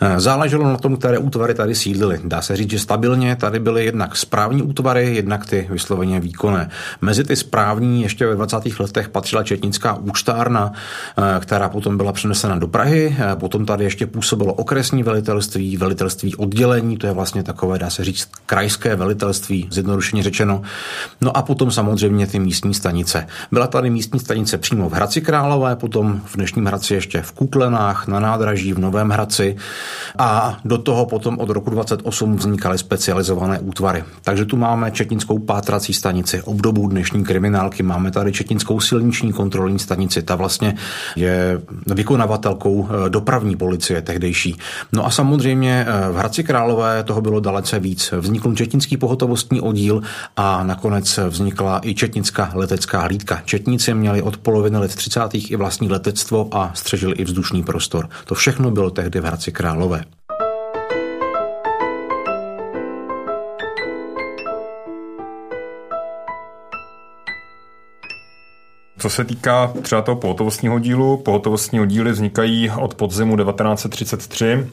Eh, 0.00 0.20
záleželo 0.20 0.64
na 0.64 0.76
tom, 0.76 0.96
které 0.96 1.18
útvary 1.18 1.54
tady 1.54 1.74
sídlily. 1.74 2.20
Dá 2.24 2.42
se 2.42 2.56
říct, 2.56 2.70
že 2.70 2.78
stabilně 2.78 3.36
tady 3.36 3.58
byly 3.58 3.84
jednak 3.84 4.16
správní 4.16 4.62
útvary, 4.62 5.14
jednak 5.14 5.46
ty 5.46 5.68
vysloveně 5.70 6.20
výkonné. 6.20 6.70
Mezi 7.00 7.24
ty 7.24 7.36
správní 7.36 8.02
ještě 8.02 8.26
ve 8.26 8.34
20. 8.34 8.80
letech 8.80 9.08
patřila 9.08 9.42
četnická 9.42 9.94
účtárna, 9.94 10.72
která 11.40 11.68
potom 11.68 11.96
byla 11.96 12.12
přenesena 12.12 12.56
do 12.56 12.68
Prahy. 12.68 13.16
Potom 13.34 13.66
tady 13.66 13.84
ještě 13.84 14.06
působilo 14.06 14.54
okresní 14.54 15.02
velitelství, 15.02 15.76
velitelství 15.76 16.36
oddělení, 16.36 16.96
to 16.96 17.06
je 17.06 17.12
vlastně 17.12 17.42
tak 17.42 17.57
takové, 17.58 17.78
dá 17.78 17.90
se 17.90 18.04
říct, 18.04 18.28
krajské 18.46 18.96
velitelství, 18.96 19.68
zjednodušeně 19.70 20.22
řečeno. 20.22 20.62
No 21.20 21.36
a 21.36 21.42
potom 21.42 21.70
samozřejmě 21.70 22.26
ty 22.26 22.38
místní 22.38 22.74
stanice. 22.74 23.26
Byla 23.52 23.66
tady 23.66 23.90
místní 23.90 24.20
stanice 24.20 24.58
přímo 24.58 24.88
v 24.88 24.92
Hradci 24.92 25.20
Králové, 25.20 25.76
potom 25.76 26.20
v 26.24 26.36
dnešním 26.36 26.66
Hradci 26.66 26.94
ještě 26.94 27.22
v 27.22 27.32
Kuklenách, 27.32 28.06
na 28.06 28.20
nádraží, 28.20 28.72
v 28.72 28.78
Novém 28.78 29.10
Hradci 29.10 29.56
a 30.18 30.58
do 30.64 30.78
toho 30.78 31.06
potom 31.06 31.38
od 31.38 31.50
roku 31.50 31.70
28 31.70 32.36
vznikaly 32.36 32.78
specializované 32.78 33.58
útvary. 33.58 34.04
Takže 34.22 34.44
tu 34.44 34.56
máme 34.56 34.90
Četnickou 34.90 35.38
pátrací 35.38 35.94
stanici, 35.94 36.42
obdobu 36.42 36.88
dnešní 36.88 37.24
kriminálky, 37.24 37.82
máme 37.82 38.10
tady 38.10 38.32
Četnickou 38.32 38.80
silniční 38.80 39.32
kontrolní 39.32 39.78
stanici, 39.78 40.22
ta 40.22 40.36
vlastně 40.36 40.74
je 41.16 41.60
vykonavatelkou 41.86 42.86
eh, 42.86 43.10
dopravní 43.10 43.56
policie 43.56 44.02
tehdejší. 44.02 44.56
No 44.92 45.06
a 45.06 45.10
samozřejmě 45.10 45.86
eh, 45.88 46.12
v 46.12 46.16
Hradci 46.16 46.44
Králové 46.44 47.02
toho 47.02 47.20
bylo 47.20 47.40
dalece 47.50 47.78
víc. 47.78 48.12
Vznikl 48.20 48.54
četnický 48.54 48.96
pohotovostní 48.96 49.60
oddíl 49.60 50.02
a 50.36 50.62
nakonec 50.62 51.18
vznikla 51.28 51.80
i 51.84 51.94
četnická 51.94 52.50
letecká 52.54 53.00
hlídka. 53.00 53.42
Četníci 53.44 53.94
měli 53.94 54.22
od 54.22 54.36
poloviny 54.36 54.78
let 54.78 54.94
30. 54.94 55.20
i 55.34 55.56
vlastní 55.56 55.88
letectvo 55.88 56.48
a 56.52 56.70
střežili 56.74 57.14
i 57.14 57.24
vzdušný 57.24 57.62
prostor. 57.62 58.08
To 58.24 58.34
všechno 58.34 58.70
bylo 58.70 58.90
tehdy 58.90 59.20
v 59.20 59.24
Hradci 59.24 59.52
Králové. 59.52 60.04
Co 68.98 69.10
se 69.10 69.24
týká 69.24 69.72
třeba 69.82 70.02
toho 70.02 70.16
pohotovostního 70.16 70.78
dílu, 70.78 71.16
pohotovostní 71.16 71.86
díly 71.86 72.12
vznikají 72.12 72.70
od 72.70 72.94
podzimu 72.94 73.36
1933 73.36 74.66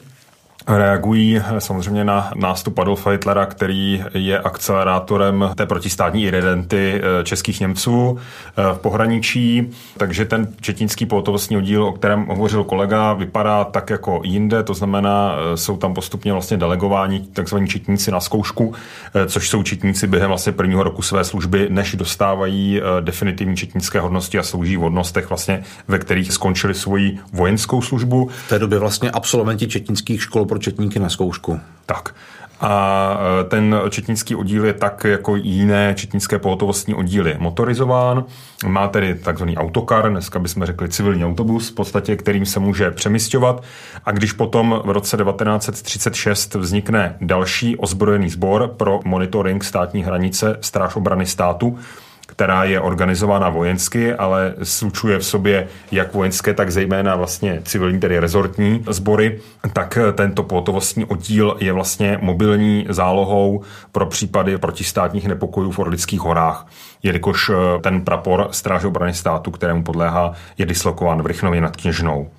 reagují 0.66 1.40
samozřejmě 1.58 2.04
na 2.04 2.30
nástup 2.36 2.78
Adolfa 2.78 3.10
Hitlera, 3.10 3.46
který 3.46 4.04
je 4.14 4.38
akcelerátorem 4.38 5.50
té 5.54 5.66
protistátní 5.66 6.24
iridenty 6.24 7.00
eh, 7.00 7.24
českých 7.24 7.60
Němců 7.60 8.18
eh, 8.18 8.62
v 8.74 8.78
pohraničí. 8.78 9.70
Takže 9.96 10.24
ten 10.24 10.48
četínský 10.60 11.06
pohotovostní 11.06 11.56
oddíl, 11.56 11.84
o 11.84 11.92
kterém 11.92 12.26
hovořil 12.26 12.64
kolega, 12.64 13.12
vypadá 13.12 13.64
tak 13.64 13.90
jako 13.90 14.20
jinde, 14.24 14.62
to 14.62 14.74
znamená, 14.74 15.36
eh, 15.52 15.56
jsou 15.56 15.76
tam 15.76 15.94
postupně 15.94 16.32
vlastně 16.32 16.56
delegováni 16.56 17.20
takzvaní 17.32 17.68
četníci 17.68 18.10
na 18.10 18.20
zkoušku, 18.20 18.74
což 19.26 19.48
jsou 19.48 19.62
četníci 19.62 20.06
během 20.06 20.28
vlastně 20.28 20.52
prvního 20.52 20.82
roku 20.82 21.02
své 21.02 21.24
služby, 21.24 21.66
než 21.70 21.94
dostávají 21.94 22.80
definitivní 23.00 23.56
četnické 23.56 24.00
hodnosti 24.00 24.38
a 24.38 24.42
slouží 24.42 24.76
v 24.76 24.80
hodnostech 24.80 25.28
vlastně, 25.28 25.62
ve 25.88 25.98
kterých 25.98 26.32
skončili 26.32 26.74
svoji 26.74 27.18
vojenskou 27.32 27.82
službu. 27.82 28.28
V 28.46 28.48
té 28.48 28.58
době 28.58 28.78
vlastně 28.78 29.10
absolventi 29.10 29.68
četnických 29.68 30.22
škol 30.22 30.44
pro 30.56 30.62
četníky 30.62 30.98
na 30.98 31.08
zkoušku. 31.08 31.60
Tak. 31.86 32.14
A 32.60 33.18
e, 33.40 33.44
ten 33.44 33.80
četnický 33.90 34.34
oddíl 34.34 34.64
je 34.64 34.72
tak 34.72 35.04
jako 35.04 35.36
jiné 35.36 35.94
četnické 35.94 36.38
pohotovostní 36.38 36.94
oddíly 36.94 37.36
motorizován. 37.38 38.24
Má 38.66 38.88
tedy 38.88 39.14
takzvaný 39.14 39.56
autokar, 39.56 40.10
dneska 40.10 40.38
bychom 40.38 40.64
řekli 40.64 40.88
civilní 40.88 41.24
autobus, 41.24 41.68
v 41.68 41.74
podstatě, 41.74 42.16
kterým 42.16 42.46
se 42.46 42.60
může 42.60 42.90
přemysťovat. 42.90 43.62
A 44.04 44.10
když 44.12 44.32
potom 44.32 44.82
v 44.84 44.90
roce 44.90 45.16
1936 45.16 46.54
vznikne 46.54 47.16
další 47.20 47.76
ozbrojený 47.76 48.30
sbor 48.30 48.68
pro 48.76 49.00
monitoring 49.04 49.64
státní 49.64 50.04
hranice 50.04 50.56
Stráž 50.60 50.96
obrany 50.96 51.26
státu, 51.26 51.78
která 52.36 52.64
je 52.64 52.80
organizována 52.80 53.48
vojensky, 53.48 54.14
ale 54.14 54.54
slučuje 54.62 55.18
v 55.18 55.26
sobě 55.26 55.68
jak 55.92 56.14
vojenské, 56.14 56.54
tak 56.54 56.70
zejména 56.70 57.16
vlastně 57.16 57.62
civilní, 57.64 58.00
tedy 58.00 58.18
rezortní 58.18 58.84
sbory, 58.88 59.40
tak 59.72 59.98
tento 60.14 60.42
pohotovostní 60.42 61.04
oddíl 61.04 61.56
je 61.60 61.72
vlastně 61.72 62.18
mobilní 62.20 62.86
zálohou 62.88 63.62
pro 63.92 64.06
případy 64.06 64.58
protistátních 64.58 65.26
nepokojů 65.28 65.70
v 65.70 65.78
Orlických 65.78 66.20
horách, 66.20 66.66
jelikož 67.02 67.50
eh, 67.50 67.80
ten 67.80 68.04
prapor 68.04 68.48
Stráže 68.50 68.86
obrany 68.86 69.14
státu, 69.14 69.50
kterému 69.50 69.82
podléhá, 69.82 70.32
je 70.58 70.66
dislokován 70.66 71.22
v 71.22 71.26
Rychnově 71.26 71.60
nad 71.60 71.76
Kněžnou. 71.76 72.30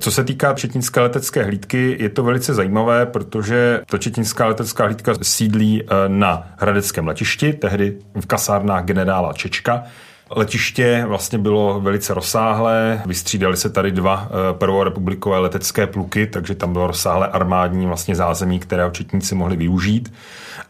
Co 0.00 0.10
se 0.10 0.24
týká 0.24 0.54
četínské 0.54 1.00
letecké 1.00 1.44
hlídky, 1.44 1.96
je 2.00 2.08
to 2.08 2.22
velice 2.22 2.54
zajímavé, 2.54 3.06
protože 3.06 3.80
to 3.86 3.98
četinská 3.98 4.46
letecká 4.46 4.84
hlídka 4.84 5.14
sídlí 5.22 5.82
eh, 5.82 5.86
na 6.08 6.48
Hradeckém 6.56 7.06
letišti, 7.06 7.52
tehdy 7.52 7.96
v 8.20 8.26
kasárnách 8.26 8.84
generála 8.84 9.32
Čečka. 9.32 9.84
Letiště 10.30 11.04
vlastně 11.08 11.38
bylo 11.38 11.80
velice 11.80 12.14
rozsáhlé, 12.14 13.02
vystřídali 13.06 13.56
se 13.56 13.70
tady 13.70 13.90
dva 13.90 14.28
eh, 14.30 14.58
prvorepublikové 14.58 15.38
letecké 15.38 15.86
pluky, 15.86 16.26
takže 16.26 16.54
tam 16.54 16.72
bylo 16.72 16.86
rozsáhlé 16.86 17.26
armádní 17.26 17.86
vlastně 17.86 18.14
zázemí, 18.14 18.58
které 18.58 18.90
četníci 18.92 19.34
mohli 19.34 19.56
využít. 19.56 20.12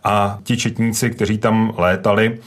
A 0.05 0.39
ti 0.45 0.57
četníci, 0.57 1.11
kteří 1.11 1.39
tam 1.39 1.73
létali, 1.77 2.39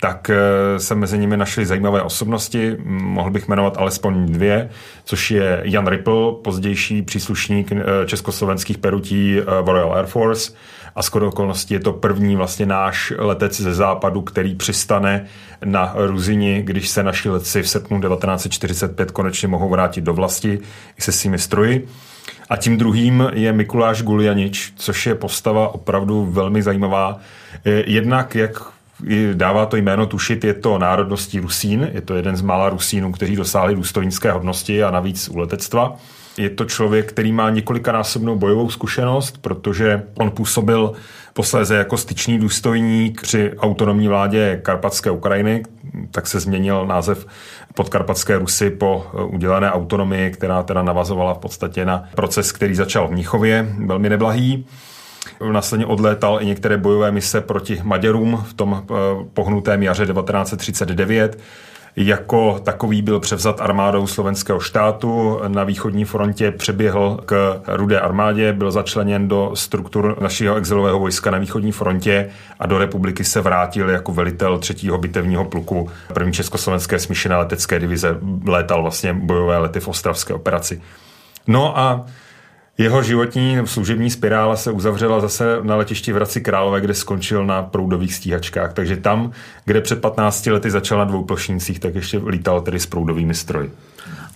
tak 0.00 0.30
eh, 0.30 0.80
se 0.80 0.94
mezi 0.94 1.18
nimi 1.18 1.36
našly 1.36 1.66
zajímavé 1.66 2.02
osobnosti, 2.02 2.76
mohl 2.84 3.30
bych 3.30 3.48
jmenovat 3.48 3.76
alespoň 3.78 4.26
dvě, 4.32 4.70
což 5.04 5.30
je 5.30 5.60
Jan 5.64 5.86
Ripple, 5.86 6.32
pozdější 6.44 7.02
příslušník 7.02 7.72
eh, 7.72 7.84
československých 8.06 8.78
perutí 8.78 9.36
v 9.40 9.68
eh, 9.68 9.72
Royal 9.72 9.94
Air 9.94 10.06
Force 10.06 10.52
a 10.94 11.02
skoro 11.02 11.28
okolností 11.28 11.74
je 11.74 11.80
to 11.80 11.92
první 11.92 12.36
vlastně 12.36 12.66
náš 12.66 13.12
letec 13.18 13.60
ze 13.60 13.74
západu, 13.74 14.22
který 14.22 14.54
přistane 14.54 15.26
na 15.64 15.92
Ruzini, 15.96 16.62
když 16.62 16.88
se 16.88 17.02
naši 17.02 17.28
letci 17.28 17.62
v 17.62 17.68
srpnu 17.68 18.00
1945 18.00 19.10
konečně 19.10 19.48
mohou 19.48 19.68
vrátit 19.68 20.00
do 20.00 20.14
vlasti 20.14 20.58
se 20.98 21.12
svými 21.12 21.38
stroji. 21.38 21.88
A 22.48 22.56
tím 22.56 22.76
druhým 22.76 23.30
je 23.32 23.52
Mikuláš 23.52 24.02
Gulianič, 24.02 24.72
což 24.76 25.06
je 25.06 25.14
postava 25.14 25.74
opravdu 25.74 26.24
velmi 26.24 26.62
zajímavá. 26.62 27.18
Jednak 27.86 28.34
jak 28.34 28.75
dává 29.32 29.66
to 29.66 29.76
jméno 29.76 30.06
tušit, 30.06 30.44
je 30.44 30.54
to 30.54 30.78
národností 30.78 31.40
Rusín, 31.40 31.90
je 31.92 32.00
to 32.00 32.14
jeden 32.14 32.36
z 32.36 32.42
mála 32.42 32.68
Rusínů, 32.68 33.12
kteří 33.12 33.36
dosáhli 33.36 33.74
důstojnické 33.74 34.32
hodnosti 34.32 34.82
a 34.82 34.90
navíc 34.90 35.28
u 35.28 35.38
letectva. 35.38 35.96
Je 36.38 36.50
to 36.50 36.64
člověk, 36.64 37.08
který 37.08 37.32
má 37.32 37.50
několikanásobnou 37.50 38.36
bojovou 38.36 38.70
zkušenost, 38.70 39.38
protože 39.38 40.02
on 40.14 40.30
působil 40.30 40.92
posléze 41.32 41.76
jako 41.76 41.96
styčný 41.96 42.38
důstojník 42.38 43.22
při 43.22 43.52
autonomní 43.58 44.08
vládě 44.08 44.60
Karpatské 44.62 45.10
Ukrajiny, 45.10 45.62
tak 46.10 46.26
se 46.26 46.40
změnil 46.40 46.86
název 46.86 47.26
podkarpatské 47.74 48.38
Rusy 48.38 48.70
po 48.70 49.06
udělané 49.26 49.72
autonomii, 49.72 50.30
která 50.30 50.62
teda 50.62 50.82
navazovala 50.82 51.34
v 51.34 51.38
podstatě 51.38 51.84
na 51.84 52.04
proces, 52.14 52.52
který 52.52 52.74
začal 52.74 53.08
v 53.08 53.10
Mnichově, 53.10 53.74
velmi 53.86 54.08
neblahý. 54.08 54.66
Následně 55.52 55.86
odlétal 55.86 56.42
i 56.42 56.46
některé 56.46 56.76
bojové 56.76 57.12
mise 57.12 57.40
proti 57.40 57.80
Maďarům 57.82 58.44
v 58.48 58.54
tom 58.54 58.84
eh, 58.90 58.94
pohnutém 59.34 59.82
jaře 59.82 60.06
1939. 60.06 61.38
Jako 61.96 62.60
takový 62.64 63.02
byl 63.02 63.20
převzat 63.20 63.60
armádou 63.60 64.06
slovenského 64.06 64.60
štátu. 64.60 65.40
Na 65.48 65.64
východní 65.64 66.04
frontě 66.04 66.50
přeběhl 66.50 67.20
k 67.24 67.60
rudé 67.66 68.00
armádě, 68.00 68.52
byl 68.52 68.70
začleněn 68.70 69.28
do 69.28 69.50
struktur 69.54 70.16
našeho 70.20 70.56
exilového 70.56 70.98
vojska 70.98 71.30
na 71.30 71.38
východní 71.38 71.72
frontě 71.72 72.28
a 72.58 72.66
do 72.66 72.78
republiky 72.78 73.24
se 73.24 73.40
vrátil 73.40 73.90
jako 73.90 74.12
velitel 74.12 74.58
třetího 74.58 74.98
bitevního 74.98 75.44
pluku 75.44 75.90
první 76.14 76.32
československé 76.32 76.98
smíšené 76.98 77.36
letecké 77.36 77.78
divize. 77.78 78.18
Létal 78.46 78.82
vlastně 78.82 79.12
bojové 79.12 79.58
lety 79.58 79.80
v 79.80 79.88
ostravské 79.88 80.34
operaci. 80.34 80.82
No 81.46 81.78
a 81.78 82.06
jeho 82.78 83.02
životní 83.02 83.58
služební 83.64 84.10
spirála 84.10 84.56
se 84.56 84.70
uzavřela 84.70 85.20
zase 85.20 85.58
na 85.62 85.76
letišti 85.76 86.12
v 86.12 86.14
Hradci 86.14 86.40
Králové, 86.40 86.80
kde 86.80 86.94
skončil 86.94 87.46
na 87.46 87.62
proudových 87.62 88.14
stíhačkách. 88.14 88.72
Takže 88.72 88.96
tam, 88.96 89.32
kde 89.64 89.80
před 89.80 90.00
15 90.00 90.46
lety 90.46 90.70
začal 90.70 90.98
na 90.98 91.04
dvouplošnících, 91.04 91.80
tak 91.80 91.94
ještě 91.94 92.20
lítal 92.26 92.60
tedy 92.60 92.80
s 92.80 92.86
proudovými 92.86 93.34
stroji. 93.34 93.72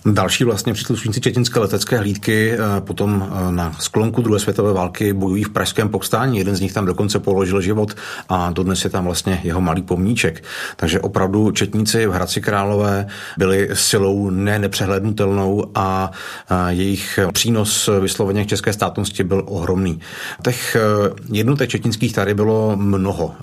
Další 0.05 0.43
vlastně 0.43 0.73
příslušníci 0.73 1.21
čečenské 1.21 1.59
letecké 1.59 1.97
hlídky 1.97 2.51
eh, 2.51 2.57
potom 2.81 3.29
eh, 3.31 3.51
na 3.51 3.73
sklonku 3.79 4.21
druhé 4.21 4.39
světové 4.39 4.73
války 4.73 5.13
bojují 5.13 5.43
v 5.43 5.49
pražském 5.49 5.89
povstání. 5.89 6.37
Jeden 6.37 6.55
z 6.55 6.59
nich 6.61 6.73
tam 6.73 6.85
dokonce 6.85 7.19
položil 7.19 7.61
život 7.61 7.93
a 8.29 8.51
dodnes 8.51 8.83
je 8.83 8.89
tam 8.89 9.05
vlastně 9.05 9.41
jeho 9.43 9.61
malý 9.61 9.81
pomníček. 9.81 10.43
Takže 10.75 10.99
opravdu 10.99 11.51
četníci 11.51 12.07
v 12.07 12.11
Hradci 12.11 12.41
Králové 12.41 13.07
byli 13.37 13.69
silou 13.73 14.29
ne 14.29 14.59
nepřehlednutelnou 14.59 15.71
a 15.75 16.11
jejich 16.69 17.19
přínos 17.33 17.89
vysloveně 17.99 18.45
k 18.45 18.47
české 18.47 18.73
státnosti 18.73 19.23
byl 19.23 19.43
ohromný. 19.45 19.99
Těch 20.43 20.75
eh, 20.75 20.79
jednotek 21.31 21.69
četnických 21.69 22.13
tady 22.13 22.33
bylo 22.33 22.75
mnoho. 22.75 23.35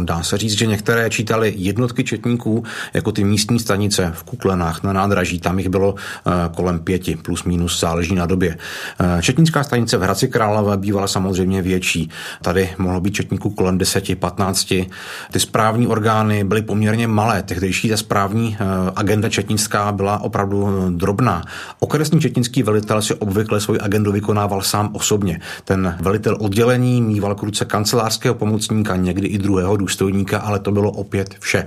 Dá 0.00 0.22
se 0.22 0.38
říct, 0.38 0.58
že 0.58 0.66
některé 0.66 1.10
čítali 1.10 1.54
jednotky 1.56 2.04
četníků, 2.04 2.64
jako 2.94 3.12
ty 3.12 3.24
místní 3.24 3.58
stanice 3.58 4.12
v 4.14 4.22
Kuklenách 4.22 4.82
na 4.82 4.92
nádraží. 4.92 5.40
Tam 5.40 5.58
jich 5.58 5.68
bylo 5.68 5.94
Eh, 5.94 6.05
kolem 6.54 6.78
pěti, 6.78 7.16
plus 7.16 7.44
minus 7.44 7.80
záleží 7.80 8.14
na 8.14 8.26
době. 8.26 8.58
Eh, 9.00 9.22
četnická 9.22 9.64
stanice 9.64 9.98
v 9.98 10.02
Hradci 10.02 10.28
Králové 10.28 10.76
bývala 10.76 11.06
samozřejmě 11.06 11.62
větší. 11.62 12.10
Tady 12.42 12.70
mohlo 12.78 13.00
být 13.00 13.14
četníků 13.14 13.50
kolem 13.50 13.78
10-15. 13.78 14.88
Ty 15.32 15.40
správní 15.40 15.86
orgány 15.86 16.44
byly 16.44 16.62
poměrně 16.62 17.08
malé. 17.08 17.42
Tehdejší 17.42 17.88
ta 17.88 17.96
správní 17.96 18.56
eh, 18.60 18.64
agenda 18.96 19.28
četnická 19.28 19.92
byla 19.92 20.18
opravdu 20.18 20.90
drobná. 20.90 21.44
Okresní 21.80 22.20
četnický 22.20 22.62
velitel 22.62 23.02
si 23.02 23.14
obvykle 23.14 23.60
svoji 23.60 23.80
agendu 23.80 24.12
vykonával 24.12 24.62
sám 24.62 24.90
osobně. 24.92 25.40
Ten 25.64 25.96
velitel 26.00 26.36
oddělení 26.40 27.02
mýval 27.02 27.34
k 27.34 27.42
ruce 27.42 27.64
kancelářského 27.64 28.34
pomocníka, 28.34 28.96
někdy 28.96 29.28
i 29.28 29.38
druhého 29.38 29.76
důstojníka, 29.76 30.38
ale 30.38 30.58
to 30.58 30.72
bylo 30.72 30.90
opět 30.90 31.34
vše. 31.40 31.66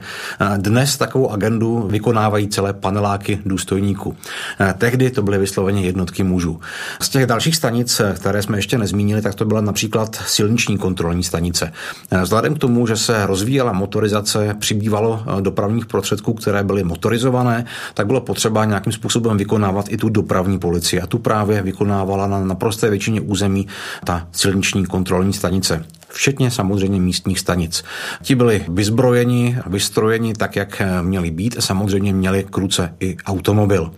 Dnes 0.58 0.97
takovou 0.97 1.32
agendu 1.32 1.88
vykonávají 1.88 2.47
celé 2.47 2.73
paneláky 2.73 3.39
důstojníků. 3.45 4.15
Eh, 4.60 4.74
tehdy 4.78 5.12
to 5.12 5.22
byly 5.22 5.38
vysloveně 5.38 5.82
jednotky 5.82 6.24
mužů. 6.24 6.60
Z 7.02 7.10
těch 7.10 7.26
dalších 7.26 7.56
stanic, 7.56 8.00
eh, 8.00 8.13
které 8.15 8.42
jsme 8.42 8.58
ještě 8.58 8.78
nezmínili, 8.78 9.22
tak 9.22 9.36
to 9.36 9.46
byla 9.46 9.62
například 9.62 10.15
silniční 10.15 10.78
kontrolní 10.78 11.24
stanice. 11.24 11.72
Eh, 12.12 12.22
vzhledem 12.22 12.56
k 12.56 12.60
tomu, 12.60 12.88
že 12.88 12.98
se 12.98 13.26
rozvíjela 13.26 13.72
motorizace, 13.72 14.56
přibývalo 14.60 15.24
dopravních 15.42 15.86
prostředků, 15.86 16.34
které 16.34 16.63
byly 16.63 16.84
motorizované, 16.84 17.65
tak 17.94 18.08
bylo 18.08 18.22
potřeba 18.22 18.65
nějakým 18.65 18.94
způsobem 18.94 19.38
vykonávat 19.38 19.86
i 19.89 19.98
tu 19.98 20.10
dopravní 20.10 20.60
policii. 20.60 21.02
A 21.02 21.08
tu 21.08 21.18
právě 21.20 21.62
vykonávala 21.62 22.28
na 22.28 22.44
naprosté 22.44 22.89
většině 22.89 23.22
území 23.22 23.68
ta 24.04 24.28
silniční 24.32 24.86
kontrolní 24.86 25.34
stanice 25.34 25.86
včetně 26.10 26.52
samozřejmě 26.52 27.00
místních 27.00 27.39
stanic. 27.39 27.84
Ti 28.22 28.36
byli 28.36 28.65
vyzbrojeni, 28.69 29.58
vystrojeni 29.67 30.34
tak, 30.34 30.56
jak 30.56 30.82
měli 31.02 31.32
být 31.32 31.56
a 31.58 31.62
samozřejmě 31.62 32.13
měli 32.13 32.45
kruce 32.50 32.93
i 33.00 33.17
automobil. 33.26 33.91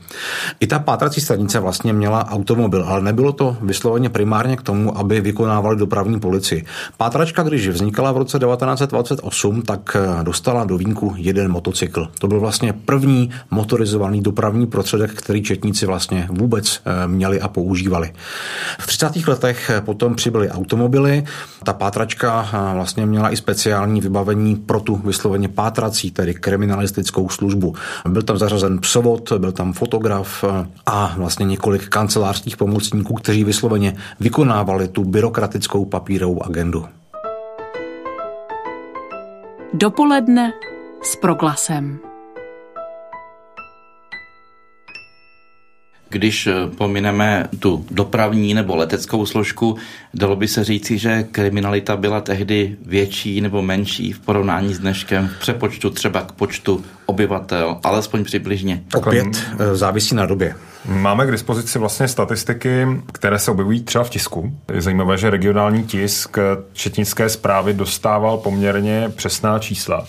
I 0.59 0.67
ta 0.67 0.79
pátrací 0.79 1.21
stanice 1.21 1.59
vlastně 1.59 1.93
měla 1.93 2.29
automobil, 2.29 2.83
ale 2.83 3.01
nebylo 3.01 3.31
to 3.31 3.57
vysloveně 3.61 4.09
primárně 4.09 4.57
k 4.57 4.61
tomu, 4.61 4.97
aby 4.97 5.21
vykonávali 5.21 5.77
dopravní 5.77 6.19
policii. 6.19 6.65
Pátračka, 6.97 7.43
když 7.43 7.67
vznikala 7.67 8.11
v 8.11 8.17
roce 8.17 8.39
1928, 8.39 9.61
tak 9.61 9.97
dostala 10.23 10.63
do 10.63 10.77
vínku 10.77 11.13
jeden 11.17 11.51
motocykl. 11.51 12.07
To 12.19 12.27
byl 12.27 12.39
vlastně 12.39 12.73
první 12.73 13.29
motorizovaný 13.51 14.21
dopravní 14.21 14.67
prostředek, 14.67 15.13
který 15.13 15.43
četníci 15.43 15.85
vlastně 15.85 16.27
vůbec 16.29 16.81
eh, 16.85 17.07
měli 17.07 17.41
a 17.41 17.47
používali. 17.47 18.13
V 18.79 18.87
30. 18.87 19.27
letech 19.27 19.71
potom 19.85 20.15
přibyly 20.15 20.49
automobily. 20.49 21.23
Ta 21.63 21.73
pátračka 21.73 22.00
pátračka 22.01 22.73
vlastně 22.73 23.05
měla 23.05 23.31
i 23.31 23.37
speciální 23.37 24.01
vybavení 24.01 24.55
pro 24.55 24.79
tu 24.79 24.95
vysloveně 24.95 25.47
pátrací, 25.47 26.11
tedy 26.11 26.33
kriminalistickou 26.33 27.29
službu. 27.29 27.75
Byl 28.05 28.21
tam 28.21 28.37
zařazen 28.37 28.79
psovod, 28.79 29.31
byl 29.37 29.51
tam 29.51 29.73
fotograf 29.73 30.43
a 30.85 31.13
vlastně 31.17 31.45
několik 31.45 31.89
kancelářských 31.89 32.57
pomocníků, 32.57 33.13
kteří 33.13 33.43
vysloveně 33.43 33.95
vykonávali 34.19 34.87
tu 34.87 35.03
byrokratickou 35.03 35.85
papírovou 35.85 36.45
agendu. 36.45 36.85
Dopoledne 39.73 40.51
s 41.03 41.15
proglasem. 41.15 42.10
Když 46.11 46.47
eh, 46.47 46.53
pomineme 46.77 47.47
tu 47.59 47.85
dopravní 47.91 48.53
nebo 48.53 48.75
leteckou 48.75 49.25
složku, 49.25 49.77
dalo 50.13 50.35
by 50.35 50.47
se 50.47 50.63
říci, 50.63 50.97
že 50.97 51.23
kriminalita 51.23 51.97
byla 51.97 52.21
tehdy 52.21 52.75
větší 52.85 53.41
nebo 53.41 53.61
menší 53.61 54.13
v 54.13 54.19
porovnání 54.19 54.73
s 54.73 54.79
dneškem 54.79 55.27
v 55.27 55.39
přepočtu 55.39 55.89
třeba 55.89 56.21
k 56.21 56.31
počtu 56.31 56.83
obyvatel, 57.05 57.77
alespoň 57.83 58.23
přibližně. 58.23 58.83
Opět 58.95 59.27
eh, 59.59 59.75
závisí 59.75 60.15
na 60.15 60.25
době. 60.25 60.55
Máme 60.85 61.27
k 61.27 61.31
dispozici 61.31 61.79
vlastně 61.79 62.07
statistiky, 62.07 62.87
které 63.13 63.39
se 63.39 63.51
objevují 63.51 63.83
třeba 63.83 64.03
v 64.03 64.09
tisku. 64.09 64.53
Je 64.73 64.81
zajímavé, 64.81 65.17
že 65.17 65.29
regionální 65.29 65.83
tisk 65.83 66.37
četnické 66.73 67.29
zprávy 67.29 67.73
dostával 67.73 68.37
poměrně 68.37 69.11
přesná 69.15 69.59
čísla. 69.59 70.07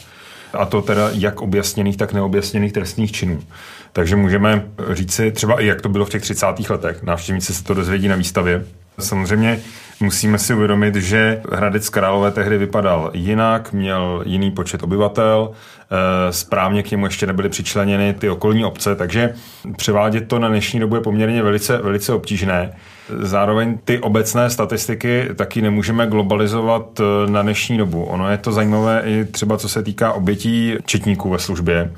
A 0.52 0.66
to 0.66 0.82
teda 0.82 1.10
jak 1.12 1.40
objasněných, 1.40 1.96
tak 1.96 2.12
neobjasněných 2.12 2.72
trestných 2.72 3.12
činů. 3.12 3.42
Takže 3.92 4.16
můžeme 4.16 4.64
říci 4.90 5.32
třeba 5.32 5.60
i 5.60 5.66
jak 5.66 5.80
to 5.80 5.88
bylo 5.88 6.04
v 6.04 6.10
těch 6.10 6.22
30. 6.22 6.46
letech. 6.70 7.02
Návštěvníci 7.02 7.54
se 7.54 7.64
to 7.64 7.74
dozvědí 7.74 8.08
na 8.08 8.16
výstavě. 8.16 8.64
Samozřejmě 8.98 9.60
musíme 10.00 10.38
si 10.38 10.54
uvědomit, 10.54 10.94
že 10.94 11.42
Hradec 11.52 11.88
Králové 11.88 12.30
tehdy 12.30 12.58
vypadal 12.58 13.10
jinak, 13.14 13.72
měl 13.72 14.22
jiný 14.26 14.50
počet 14.50 14.82
obyvatel, 14.82 15.50
eh, 15.50 16.32
správně 16.32 16.82
k 16.82 16.90
němu 16.90 17.06
ještě 17.06 17.26
nebyly 17.26 17.48
přičleněny 17.48 18.14
ty 18.14 18.30
okolní 18.30 18.64
obce, 18.64 18.96
takže 18.96 19.34
převádět 19.76 20.28
to 20.28 20.38
na 20.38 20.48
dnešní 20.48 20.80
dobu 20.80 20.94
je 20.94 21.00
poměrně 21.00 21.42
velice, 21.42 21.78
velice 21.78 22.12
obtížné. 22.12 22.72
Zároveň 23.20 23.78
ty 23.84 23.98
obecné 23.98 24.50
statistiky 24.50 25.28
taky 25.36 25.62
nemůžeme 25.62 26.06
globalizovat 26.06 27.00
eh, 27.00 27.30
na 27.30 27.42
dnešní 27.42 27.78
dobu. 27.78 28.04
Ono 28.04 28.30
je 28.30 28.38
to 28.38 28.52
zajímavé 28.52 29.02
i 29.04 29.24
třeba 29.24 29.56
co 29.56 29.68
se 29.68 29.82
týká 29.82 30.12
obětí 30.12 30.74
četníků 30.86 31.30
ve 31.30 31.38
službě. 31.38 31.92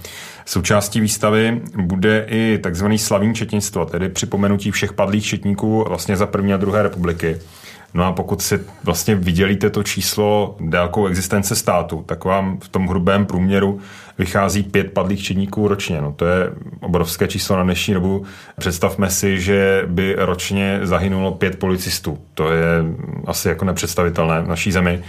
Součástí 0.45 1.01
výstavy 1.01 1.63
bude 1.77 2.27
i 2.29 2.59
takzvaný 2.63 2.99
slavní 2.99 3.35
četnictvo, 3.35 3.85
tedy 3.85 4.09
připomenutí 4.09 4.71
všech 4.71 4.93
padlých 4.93 5.25
četníků 5.25 5.85
vlastně 5.89 6.17
za 6.17 6.27
první 6.27 6.55
a 6.55 6.57
druhé 6.57 6.83
republiky. 6.83 7.39
No 7.95 8.05
a 8.05 8.13
pokud 8.13 8.43
si 8.43 8.61
vlastně 8.85 9.15
vydělíte 9.15 9.71
to 9.71 9.83
číslo 9.83 10.57
délkou 10.61 11.07
existence 11.07 11.57
státu, 11.57 12.05
tak 12.07 12.25
vám 12.25 12.59
v 12.61 12.69
tom 12.69 12.87
hrubém 12.87 13.27
průměru 13.27 13.81
vychází 14.19 14.63
pět 14.63 14.93
padlých 14.93 15.23
četníků 15.23 15.69
ročně. 15.69 16.01
No 16.01 16.13
to 16.13 16.27
je 16.27 16.51
obrovské 16.81 17.29
číslo 17.29 17.57
na 17.57 17.63
dnešní 17.63 17.95
dobu. 17.95 18.25
Představme 18.59 19.11
si, 19.11 19.41
že 19.41 19.83
by 19.87 20.15
ročně 20.19 20.81
zahynulo 20.83 21.33
pět 21.33 21.59
policistů. 21.59 22.19
To 22.35 22.53
je 22.53 22.67
asi 23.27 23.49
jako 23.49 23.65
nepředstavitelné 23.65 24.43
v 24.43 24.49
naší 24.49 24.73
zemi. 24.73 25.03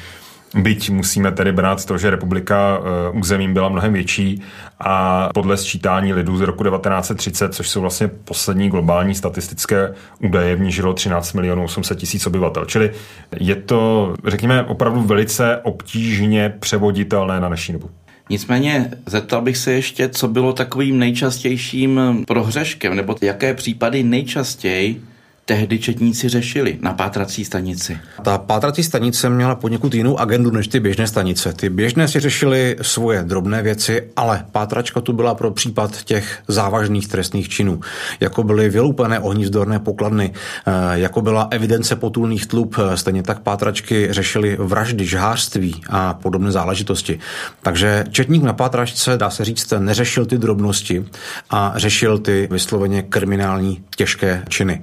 Byť 0.55 0.89
musíme 0.89 1.31
tedy 1.31 1.51
brát 1.51 1.85
to, 1.85 1.97
že 1.97 2.09
republika 2.09 2.79
eh, 2.79 3.09
územím 3.19 3.53
byla 3.53 3.69
mnohem 3.69 3.93
větší 3.93 4.41
a 4.79 5.29
podle 5.33 5.57
sčítání 5.57 6.13
lidů 6.13 6.37
z 6.37 6.41
roku 6.41 6.63
1930, 6.63 7.53
což 7.53 7.69
jsou 7.69 7.81
vlastně 7.81 8.07
poslední 8.07 8.69
globální 8.69 9.15
statistické 9.15 9.93
údaje, 10.19 10.55
v 10.55 10.61
ní 10.61 10.71
žilo 10.71 10.93
13 10.93 11.33
milionů 11.33 11.63
800 11.63 11.99
tisíc 11.99 12.27
obyvatel. 12.27 12.65
Čili 12.65 12.91
je 13.39 13.55
to, 13.55 14.13
řekněme, 14.25 14.63
opravdu 14.63 15.01
velice 15.01 15.59
obtížně 15.63 16.53
převoditelné 16.59 17.39
na 17.39 17.47
dnešní 17.47 17.73
dobu. 17.73 17.89
Nicméně 18.29 18.91
zeptal 19.05 19.41
bych 19.41 19.57
se 19.57 19.71
ještě, 19.71 20.09
co 20.09 20.27
bylo 20.27 20.53
takovým 20.53 20.99
nejčastějším 20.99 22.23
prohřeškem, 22.27 22.95
nebo 22.95 23.15
jaké 23.21 23.53
případy 23.53 24.03
nejčastěji 24.03 25.01
tehdy 25.45 25.79
četníci 25.79 26.29
řešili 26.29 26.77
na 26.81 26.93
pátrací 26.93 27.45
stanici? 27.45 27.97
Ta 28.23 28.37
pátrací 28.37 28.83
stanice 28.83 29.29
měla 29.29 29.55
poněkud 29.55 29.93
jinou 29.93 30.19
agendu 30.19 30.51
než 30.51 30.67
ty 30.67 30.79
běžné 30.79 31.07
stanice. 31.07 31.53
Ty 31.53 31.69
běžné 31.69 32.07
si 32.07 32.19
řešili 32.19 32.75
svoje 32.81 33.23
drobné 33.23 33.61
věci, 33.61 34.03
ale 34.15 34.45
pátračka 34.51 35.01
tu 35.01 35.13
byla 35.13 35.35
pro 35.35 35.51
případ 35.51 36.03
těch 36.03 36.39
závažných 36.47 37.07
trestných 37.07 37.49
činů, 37.49 37.79
jako 38.19 38.43
byly 38.43 38.69
vyloupené 38.69 39.19
ohnízdorné 39.19 39.79
pokladny, 39.79 40.33
eh, 40.33 40.71
jako 40.93 41.21
byla 41.21 41.47
evidence 41.51 41.95
potulných 41.95 42.47
tlub, 42.47 42.75
eh, 42.77 42.97
stejně 42.97 43.23
tak 43.23 43.39
pátračky 43.39 44.07
řešili 44.11 44.57
vraždy, 44.59 45.05
žhářství 45.05 45.81
a 45.89 46.13
podobné 46.13 46.51
záležitosti. 46.51 47.19
Takže 47.61 48.03
četník 48.11 48.43
na 48.43 48.53
pátračce, 48.53 49.17
dá 49.17 49.29
se 49.29 49.45
říct, 49.45 49.73
neřešil 49.79 50.25
ty 50.25 50.37
drobnosti 50.37 51.05
a 51.49 51.73
řešil 51.75 52.17
ty 52.17 52.47
vysloveně 52.51 53.01
kriminální 53.01 53.83
těžké 53.95 54.43
činy. 54.49 54.81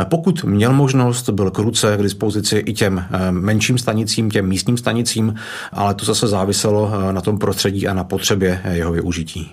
Eh, 0.00 0.04
pokud 0.04 0.44
měl 0.44 0.72
možnost, 0.72 1.30
byl 1.30 1.50
kruce 1.50 1.96
k 1.96 2.02
dispozici 2.02 2.56
i 2.58 2.72
těm 2.72 3.04
eh, 3.10 3.32
menším 3.32 3.78
stanicím, 3.78 4.30
těm 4.30 4.46
místním 4.46 4.76
stanicím, 4.76 5.34
ale 5.72 5.94
to 5.94 6.04
zase 6.04 6.26
záviselo 6.26 6.92
eh, 6.92 7.12
na 7.12 7.20
tom 7.20 7.38
prostředí 7.38 7.88
a 7.88 7.94
na 7.94 8.04
potřebě 8.04 8.60
jeho 8.70 8.92
využití. 8.92 9.52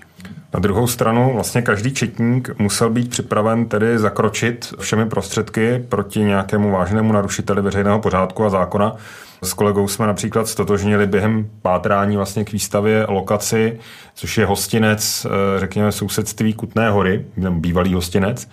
Na 0.54 0.60
druhou 0.60 0.86
stranu 0.86 1.30
vlastně 1.34 1.62
každý 1.62 1.94
četník 1.94 2.50
musel 2.58 2.90
být 2.90 3.10
připraven 3.10 3.66
tedy 3.66 3.98
zakročit 3.98 4.74
všemi 4.80 5.06
prostředky 5.06 5.84
proti 5.88 6.20
nějakému 6.20 6.70
vážnému 6.70 7.12
narušiteli 7.12 7.62
veřejného 7.62 8.00
pořádku 8.00 8.44
a 8.44 8.50
zákona. 8.50 8.96
S 9.42 9.52
kolegou 9.52 9.88
jsme 9.88 10.06
například 10.06 10.48
stotožnili 10.48 11.06
během 11.06 11.50
pátrání 11.62 12.16
vlastně 12.16 12.44
k 12.44 12.52
výstavě 12.52 13.06
lokaci, 13.08 13.78
což 14.14 14.38
je 14.38 14.46
hostinec, 14.46 15.26
řekněme, 15.58 15.92
sousedství 15.92 16.52
Kutné 16.52 16.90
hory, 16.90 17.24
bývalý 17.50 17.94
hostinec, 17.94 18.48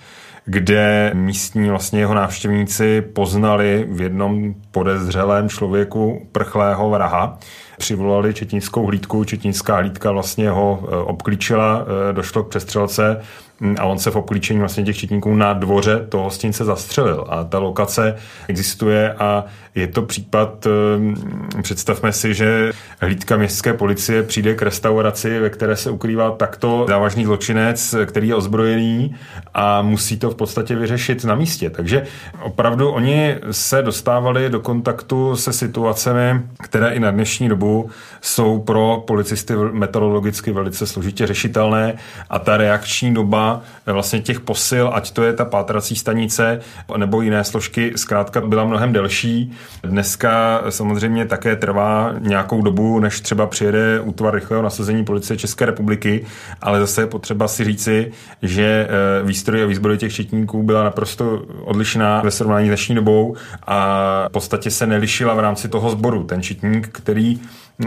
kde 0.46 1.12
místní 1.14 1.70
vlastně 1.70 2.00
jeho 2.00 2.14
návštěvníci 2.14 3.02
poznali 3.02 3.88
v 3.90 4.02
jednom 4.02 4.54
podezřelém 4.72 5.50
člověku 5.50 6.28
prchlého 6.32 6.90
vraha. 6.90 7.40
Přivolali 7.78 8.34
četnickou 8.34 8.86
hlídku, 8.86 9.24
četnická 9.24 9.76
hlídka 9.76 10.12
vlastně 10.12 10.50
ho 10.50 10.84
e, 10.84 10.96
obklíčila, 10.96 11.86
e, 12.10 12.14
došlo 12.14 12.44
k 12.44 12.50
přestřelce 12.50 13.22
Mm, 13.62 13.76
a 13.80 13.86
on 13.86 14.00
se 14.00 14.12
v 14.12 14.16
obklíčení 14.16 14.60
vlastně 14.60 14.84
těch 14.84 14.98
četníků 14.98 15.36
na 15.36 15.54
dvoře 15.54 16.06
toho 16.10 16.24
hostince 16.24 16.66
zastřelil. 16.66 17.26
A 17.30 17.44
ta 17.44 17.60
lokace 17.60 18.16
existuje 18.48 19.14
a 19.14 19.46
je 19.76 19.88
to 19.88 20.02
případ, 20.02 20.68
ehm, 20.68 21.16
představme 21.62 22.12
si, 22.12 22.34
že 22.34 22.72
hlídka 23.00 23.38
městské 23.38 23.74
policie 23.74 24.24
přijde 24.24 24.56
k 24.56 24.62
restauraci, 24.62 25.40
ve 25.40 25.50
které 25.50 25.76
se 25.76 25.92
ukrývá 25.92 26.32
takto 26.32 26.86
závažný 26.88 27.26
zločinec, 27.26 27.96
který 28.06 28.28
je 28.28 28.36
ozbrojený 28.36 29.16
a 29.54 29.82
musí 29.82 30.18
to 30.18 30.30
v 30.30 30.36
podstatě 30.36 30.76
vyřešit 30.76 31.26
na 31.26 31.36
místě. 31.36 31.70
Takže 31.70 32.04
opravdu 32.42 32.92
oni 32.92 33.36
se 33.52 33.82
dostávali 33.82 34.50
do 34.50 34.60
kontaktu 34.60 35.36
se 35.36 35.54
situacemi, 35.54 36.42
které 36.64 36.90
i 36.90 37.00
na 37.00 37.12
dnešní 37.12 37.50
dobu 37.50 37.90
jsou 38.22 38.60
pro 38.60 39.04
policisty 39.08 39.54
metodologicky 39.72 40.52
velice 40.52 40.88
složitě 40.88 41.28
řešitelné 41.28 41.98
a 42.30 42.40
ta 42.40 42.58
reakční 42.58 43.14
doba 43.14 43.62
vlastně 43.86 44.20
těch 44.20 44.40
posil, 44.40 44.92
ať 44.94 45.12
to 45.12 45.24
je 45.24 45.34
ta 45.34 45.46
pátrací 45.46 45.96
stanice 45.96 46.60
nebo 46.98 47.22
jiné 47.22 47.44
složky, 47.44 47.94
zkrátka 47.96 48.42
byla 48.42 48.66
mnohem 48.66 48.94
delší. 48.94 49.52
Dneska 49.84 50.64
samozřejmě 50.70 51.26
také 51.26 51.56
trvá 51.56 52.14
nějakou 52.20 52.62
dobu, 52.62 53.00
než 53.00 53.22
třeba 53.22 53.48
přijede 53.48 54.00
útvar 54.00 54.36
rychlého 54.36 54.64
nasazení 54.64 55.06
policie 55.06 55.38
České 55.38 55.66
republiky, 55.66 56.26
ale 56.62 56.80
zase 56.80 57.02
je 57.02 57.08
potřeba 57.08 57.48
si 57.48 57.64
říci, 57.64 58.12
že 58.42 58.88
eh, 58.90 59.24
výstroj 59.24 59.64
a 59.64 59.66
výzbroj 59.66 59.98
těch 59.98 60.14
četníků 60.14 60.64
byla 60.64 60.84
naprosto 60.84 61.42
odlišná 61.64 62.22
ve 62.22 62.32
srovnání 62.32 62.68
s 62.68 62.70
dnešní 62.70 62.96
dobou 62.96 63.36
a 63.68 64.26
v 64.30 64.32
podstatě 64.32 64.72
se 64.72 64.88
nelišila 64.88 65.34
v 65.34 65.40
rámci 65.40 65.70
toho 65.70 65.90
sboru. 65.90 66.24
Ten 66.24 66.42
četník, 66.42 66.88
který 66.92 67.40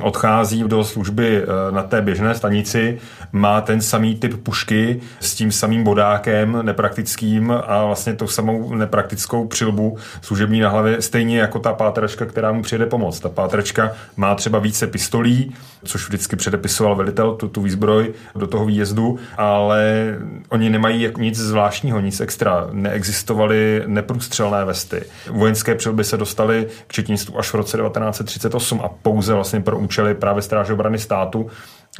odchází 0.02 0.64
do 0.66 0.84
služby 0.84 1.42
eh, 1.42 1.46
na 1.72 1.82
té 1.82 2.02
běžné 2.02 2.34
stanici, 2.34 2.98
má 3.32 3.60
ten 3.60 3.80
samý 3.80 4.16
typ 4.16 4.42
pušky 4.42 5.00
s 5.20 5.34
tím 5.34 5.52
samým 5.52 5.84
bodákem 5.84 6.58
nepraktickým 6.62 7.52
a 7.66 7.84
vlastně 7.84 8.14
tou 8.14 8.26
samou 8.26 8.74
nepraktickou 8.74 9.46
přilbu 9.46 9.96
služební 10.22 10.60
na 10.60 10.68
hlavě, 10.68 11.02
stejně 11.02 11.38
jako 11.38 11.58
ta 11.58 11.72
pátračka, 11.72 12.26
která 12.26 12.52
mu 12.52 12.62
přijede 12.62 12.86
pomoct. 12.86 13.20
Ta 13.20 13.28
pátračka 13.28 13.92
má 14.16 14.34
třeba 14.34 14.58
více 14.58 14.86
pistolí, 14.86 15.54
což 15.84 16.06
vždycky 16.06 16.36
předepisoval 16.36 16.96
velitel 16.96 17.34
tu, 17.34 17.48
tu 17.48 17.62
výzbroj 17.62 18.14
do 18.34 18.46
toho 18.46 18.66
výjezdu, 18.66 19.18
ale 19.36 20.14
oni 20.48 20.70
nemají 20.70 21.08
nic 21.18 21.36
zvláštního, 21.38 22.00
nic 22.00 22.20
extra. 22.20 22.68
Neexistovaly 22.72 23.82
neprůstřelné 23.86 24.64
vesty. 24.64 25.02
Vojenské 25.30 25.74
přilby 25.74 26.04
se 26.04 26.16
dostaly 26.16 26.66
k 26.86 26.92
četnictvu 26.92 27.38
až 27.38 27.50
v 27.50 27.54
roce 27.54 27.76
1938 27.76 28.80
a 28.84 28.88
pouze 28.88 29.34
vlastně 29.34 29.60
pro 29.60 29.78
účely 29.84 30.14
právě 30.14 30.42
stráže 30.42 30.72
obrany 30.72 30.98
státu, 30.98 31.50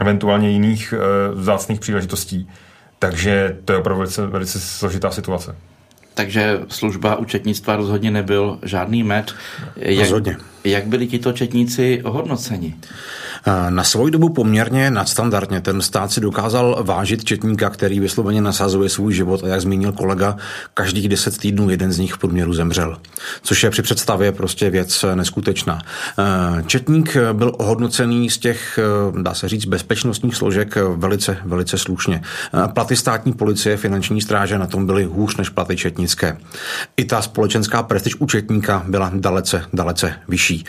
eventuálně 0.01 0.51
jiných 0.51 0.92
e, 0.92 0.99
vzácných 1.35 1.81
příležitostí. 1.81 2.49
Takže 2.99 3.57
to 3.64 3.73
je 3.73 3.79
opravdu 3.79 3.99
velice, 3.99 4.27
velice 4.27 4.61
složitá 4.61 5.11
situace. 5.11 5.57
Takže 6.14 6.61
služba 6.68 7.16
účetnictva 7.16 7.77
rozhodně 7.77 8.11
nebyl 8.11 8.59
žádný 8.62 9.03
med. 9.03 9.35
Jak, 9.77 10.00
rozhodně. 10.00 10.37
Jak 10.64 10.87
byli 10.87 11.07
tito 11.07 11.33
četníci 11.33 12.00
ohodnoceni? 12.05 12.74
Na 13.68 13.85
svou 13.85 14.09
dobu 14.09 14.29
poměrně 14.29 14.90
nadstandardně 14.90 15.61
ten 15.61 15.83
stát 15.83 16.12
si 16.12 16.20
dokázal 16.20 16.83
vážit 16.83 17.24
četníka, 17.24 17.70
který 17.70 18.00
vysloveně 18.00 18.40
nasazuje 18.40 18.88
svůj 18.88 19.14
život 19.14 19.44
a 19.44 19.48
jak 19.48 19.61
zmínil 19.61 19.92
kolega, 19.92 20.37
každých 20.74 21.09
deset 21.09 21.38
týdnů 21.38 21.70
jeden 21.70 21.92
z 21.92 21.98
nich 21.98 22.12
v 22.12 22.18
průměru 22.18 22.53
zemřel. 22.53 22.96
Což 23.42 23.62
je 23.62 23.70
při 23.70 23.83
představě 23.83 24.33
prostě 24.33 24.70
věc 24.70 25.05
neskutečná. 25.14 25.79
Četník 26.66 27.16
byl 27.33 27.53
ohodnocený 27.59 28.31
z 28.31 28.38
těch, 28.38 28.79
dá 29.22 29.35
se 29.35 29.48
říct, 29.48 29.64
bezpečnostních 29.64 30.37
složek 30.37 30.79
velice, 30.96 31.37
velice 31.44 31.79
slušně. 31.79 32.22
Platy 32.72 32.96
státní 32.96 33.33
policie, 33.33 33.77
finanční 33.77 34.20
stráže 34.20 34.59
na 34.59 34.66
tom 34.66 34.87
byly 34.87 35.05
hůř 35.05 35.37
než 35.37 35.48
platy 35.48 35.77
četnické. 36.04 36.36
I 36.96 37.04
ta 37.04 37.22
společenská 37.22 37.82
prestiž 37.82 38.20
u 38.20 38.26
četníka 38.26 38.82
byla 38.88 39.10
dalece, 39.14 39.64
dalece 39.72 40.12
vyšší. 40.28 40.64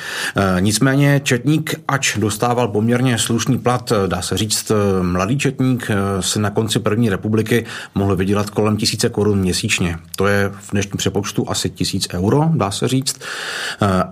Nicméně 0.59 1.21
četník, 1.23 1.75
ač 1.87 2.17
dostával 2.17 2.67
poměrně 2.67 3.17
slušný 3.17 3.57
plat, 3.57 3.91
dá 4.07 4.21
se 4.21 4.37
říct, 4.37 4.71
mladý 5.01 5.37
četník 5.37 5.87
si 6.19 6.39
na 6.39 6.49
konci 6.49 6.79
první 6.79 7.09
republiky 7.09 7.65
mohl 7.95 8.15
vydělat 8.15 8.49
kolem 8.49 8.77
tisíce 8.77 9.09
korun 9.09 9.39
měsíčně. 9.39 9.97
To 10.15 10.27
je 10.27 10.49
v 10.49 10.71
dnešním 10.71 10.97
přepočtu 10.97 11.49
asi 11.49 11.69
tisíc 11.69 12.07
euro, 12.13 12.49
dá 12.53 12.71
se 12.71 12.87
říct. 12.87 13.19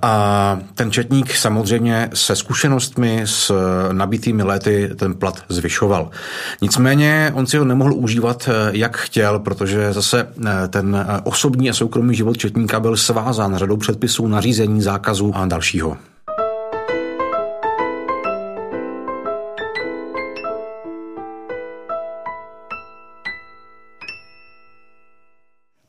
A 0.01 0.59
ten 0.75 0.91
četník 0.91 1.35
samozřejmě 1.35 2.09
se 2.13 2.35
zkušenostmi, 2.35 3.21
s 3.25 3.51
nabitými 3.91 4.43
léty 4.43 4.89
ten 4.95 5.13
plat 5.13 5.43
zvyšoval. 5.49 6.09
Nicméně 6.61 7.31
on 7.33 7.47
si 7.47 7.57
ho 7.57 7.65
nemohl 7.65 7.93
užívat, 7.93 8.49
jak 8.71 8.97
chtěl, 8.97 9.39
protože 9.39 9.93
zase 9.93 10.27
ten 10.69 11.05
osobní 11.21 11.69
a 11.69 11.73
soukromý 11.73 12.15
život 12.15 12.37
četníka 12.37 12.79
byl 12.79 12.97
svázán 12.97 13.55
řadou 13.57 13.77
předpisů, 13.77 14.27
nařízení, 14.27 14.81
zákazů 14.81 15.31
a 15.35 15.45
dalšího. 15.45 15.97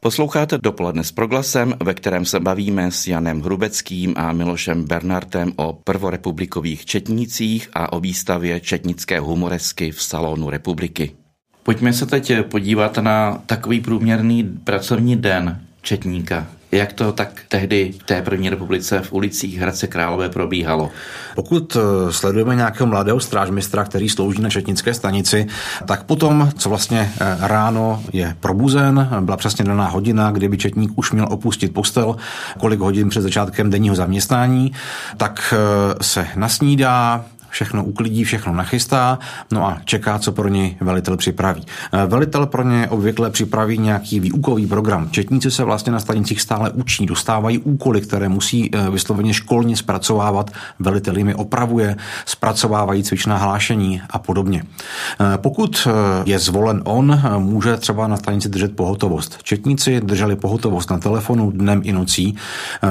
Posloucháte 0.05 0.59
dopoledne 0.59 1.05
s 1.05 1.13
proglasem, 1.13 1.75
ve 1.85 1.95
kterém 1.95 2.25
se 2.25 2.41
bavíme 2.41 2.91
s 2.91 3.07
Janem 3.07 3.41
Hrubeckým 3.41 4.15
a 4.17 4.33
Milošem 4.33 4.85
Bernardem 4.85 5.53
o 5.57 5.73
prvorepublikových 5.73 6.85
četnících 6.85 7.69
a 7.73 7.93
o 7.93 8.01
výstavě 8.01 8.61
četnické 8.61 9.21
humoresky 9.21 9.91
v 9.91 10.03
Salonu 10.03 10.51
republiky. 10.51 11.24
Pojďme 11.65 11.93
se 11.93 12.07
teď 12.07 12.33
podívat 12.51 12.99
na 12.99 13.43
takový 13.47 13.81
průměrný 13.81 14.45
pracovní 14.65 15.17
den 15.17 15.61
četníka. 15.83 16.47
Jak 16.73 16.93
to 16.93 17.13
tak 17.13 17.41
tehdy 17.49 17.95
v 18.01 18.03
té 18.03 18.23
první 18.23 18.51
republice 18.51 19.01
v 19.01 19.13
ulicích 19.13 19.59
Hradce 19.59 19.87
Králové 19.87 20.29
probíhalo? 20.29 20.91
Pokud 21.35 21.77
eh, 21.77 22.13
sledujeme 22.13 22.55
nějakého 22.55 22.87
mladého 22.87 23.21
strážmistra, 23.21 23.85
který 23.85 24.09
slouží 24.09 24.43
na 24.43 24.51
četnické 24.51 24.95
stanici, 24.95 25.47
tak 25.87 26.05
potom, 26.05 26.51
co 26.59 26.69
vlastně 26.69 27.13
eh, 27.21 27.37
ráno 27.41 28.03
je 28.13 28.37
probuzen, 28.41 29.09
byla 29.21 29.37
přesně 29.37 29.65
daná 29.65 29.89
hodina, 29.89 30.31
kdyby 30.31 30.59
četník 30.59 30.93
už 30.95 31.13
měl 31.13 31.27
opustit 31.31 31.75
postel, 31.75 32.17
kolik 32.59 32.81
hodin 32.81 33.09
před 33.09 33.21
začátkem 33.21 33.71
denního 33.71 33.95
zaměstnání, 33.95 34.73
tak 35.17 35.55
eh, 35.55 35.95
se 36.01 36.27
nasnídá, 36.37 37.25
všechno 37.55 37.85
uklidí, 37.85 38.25
všechno 38.25 38.53
nachystá, 38.53 39.19
no 39.53 39.67
a 39.67 39.79
čeká, 39.85 40.19
co 40.19 40.33
pro 40.33 40.49
něj 40.49 40.77
velitel 40.81 41.17
připraví. 41.17 41.63
Eh, 41.93 42.07
velitel 42.07 42.47
pro 42.47 42.63
ně 42.63 42.89
obvykle 42.89 43.31
připraví 43.31 43.79
nějaký 43.79 44.21
výukový 44.21 44.67
program. 44.67 45.11
Četníci 45.11 45.51
se 45.51 45.65
vlastně 45.65 45.93
na 45.93 46.01
stanicích 46.01 46.41
stále 46.41 46.71
učí, 46.71 47.07
dostávají 47.07 47.59
úkoly, 47.59 48.01
které 48.01 48.29
musí 48.29 48.71
eh, 48.73 48.91
vysloveně 48.91 49.35
školně 49.35 49.77
zpracovávat, 49.77 50.51
velitel 50.79 51.17
jim 51.17 51.29
je 51.29 51.35
opravuje, 51.35 51.97
zpracovávají 52.27 53.03
cvičná 53.03 53.37
hlášení 53.37 54.03
a 54.11 54.19
podobně. 54.19 54.63
Eh, 54.65 55.39
pokud 55.39 55.89
je 56.25 56.39
zvolen 56.39 56.83
on, 56.85 57.23
může 57.39 57.77
třeba 57.77 58.07
na 58.07 58.17
stanici 58.17 58.49
držet 58.49 58.77
pohotovost. 58.77 59.39
Četníci 59.43 60.01
drželi 60.01 60.37
pohotovost 60.37 60.91
na 60.91 60.99
telefonu 60.99 61.51
dnem 61.51 61.81
i 61.85 61.93
nocí, 61.93 62.37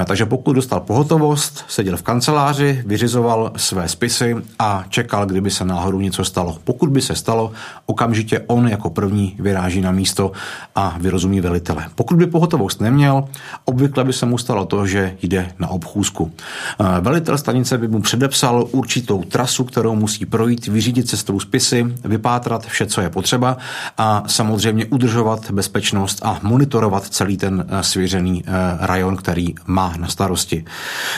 takže 0.04 0.26
pokud 0.26 0.52
dostal 0.52 0.80
pohotovost, 0.80 1.64
seděl 1.68 1.96
v 1.96 2.02
kanceláři, 2.02 2.82
vyřizoval 2.86 3.52
své 3.56 3.88
spisy 3.88 4.36
a 4.58 4.84
čekal, 4.88 5.26
kdyby 5.26 5.50
se 5.50 5.64
náhodou 5.64 6.00
něco 6.00 6.24
stalo. 6.24 6.58
Pokud 6.64 6.88
by 6.88 7.00
se 7.00 7.14
stalo, 7.14 7.52
okamžitě 7.86 8.40
on 8.46 8.68
jako 8.68 8.90
první 8.90 9.36
vyráží 9.38 9.80
na 9.80 9.90
místo 9.90 10.32
a 10.74 10.96
vyrozumí 11.00 11.40
velitele. 11.40 11.86
Pokud 11.94 12.16
by 12.16 12.26
pohotovost 12.26 12.80
neměl, 12.80 13.24
obvykle 13.64 14.04
by 14.04 14.12
se 14.12 14.26
mu 14.26 14.38
stalo 14.38 14.66
to, 14.66 14.86
že 14.86 15.16
jde 15.22 15.52
na 15.58 15.68
obchůzku. 15.68 16.32
Eh, 16.80 17.00
velitel 17.00 17.38
stanice 17.38 17.78
by 17.78 17.88
mu 17.88 18.00
předepsal 18.00 18.68
určitou 18.70 19.22
trasu, 19.22 19.64
kterou 19.64 19.94
musí 19.94 20.26
projít, 20.26 20.66
vyřídit 20.66 21.08
cestou 21.08 21.40
spisy, 21.40 21.86
vypátrat 22.04 22.66
vše, 22.66 22.86
co 22.86 23.00
je 23.00 23.10
potřeba 23.10 23.56
a 23.98 24.22
samozřejmě 24.26 24.86
udržovat 24.86 25.50
bezpečnost 25.50 26.20
a 26.22 26.40
monitorovat 26.42 27.08
celý 27.08 27.36
ten 27.36 27.64
eh, 27.68 27.82
svěřený 27.82 28.44
eh, 28.46 28.50
rajon, 28.80 29.16
který 29.16 29.54
má 29.66 29.94
na 29.98 30.08
starosti. 30.08 30.64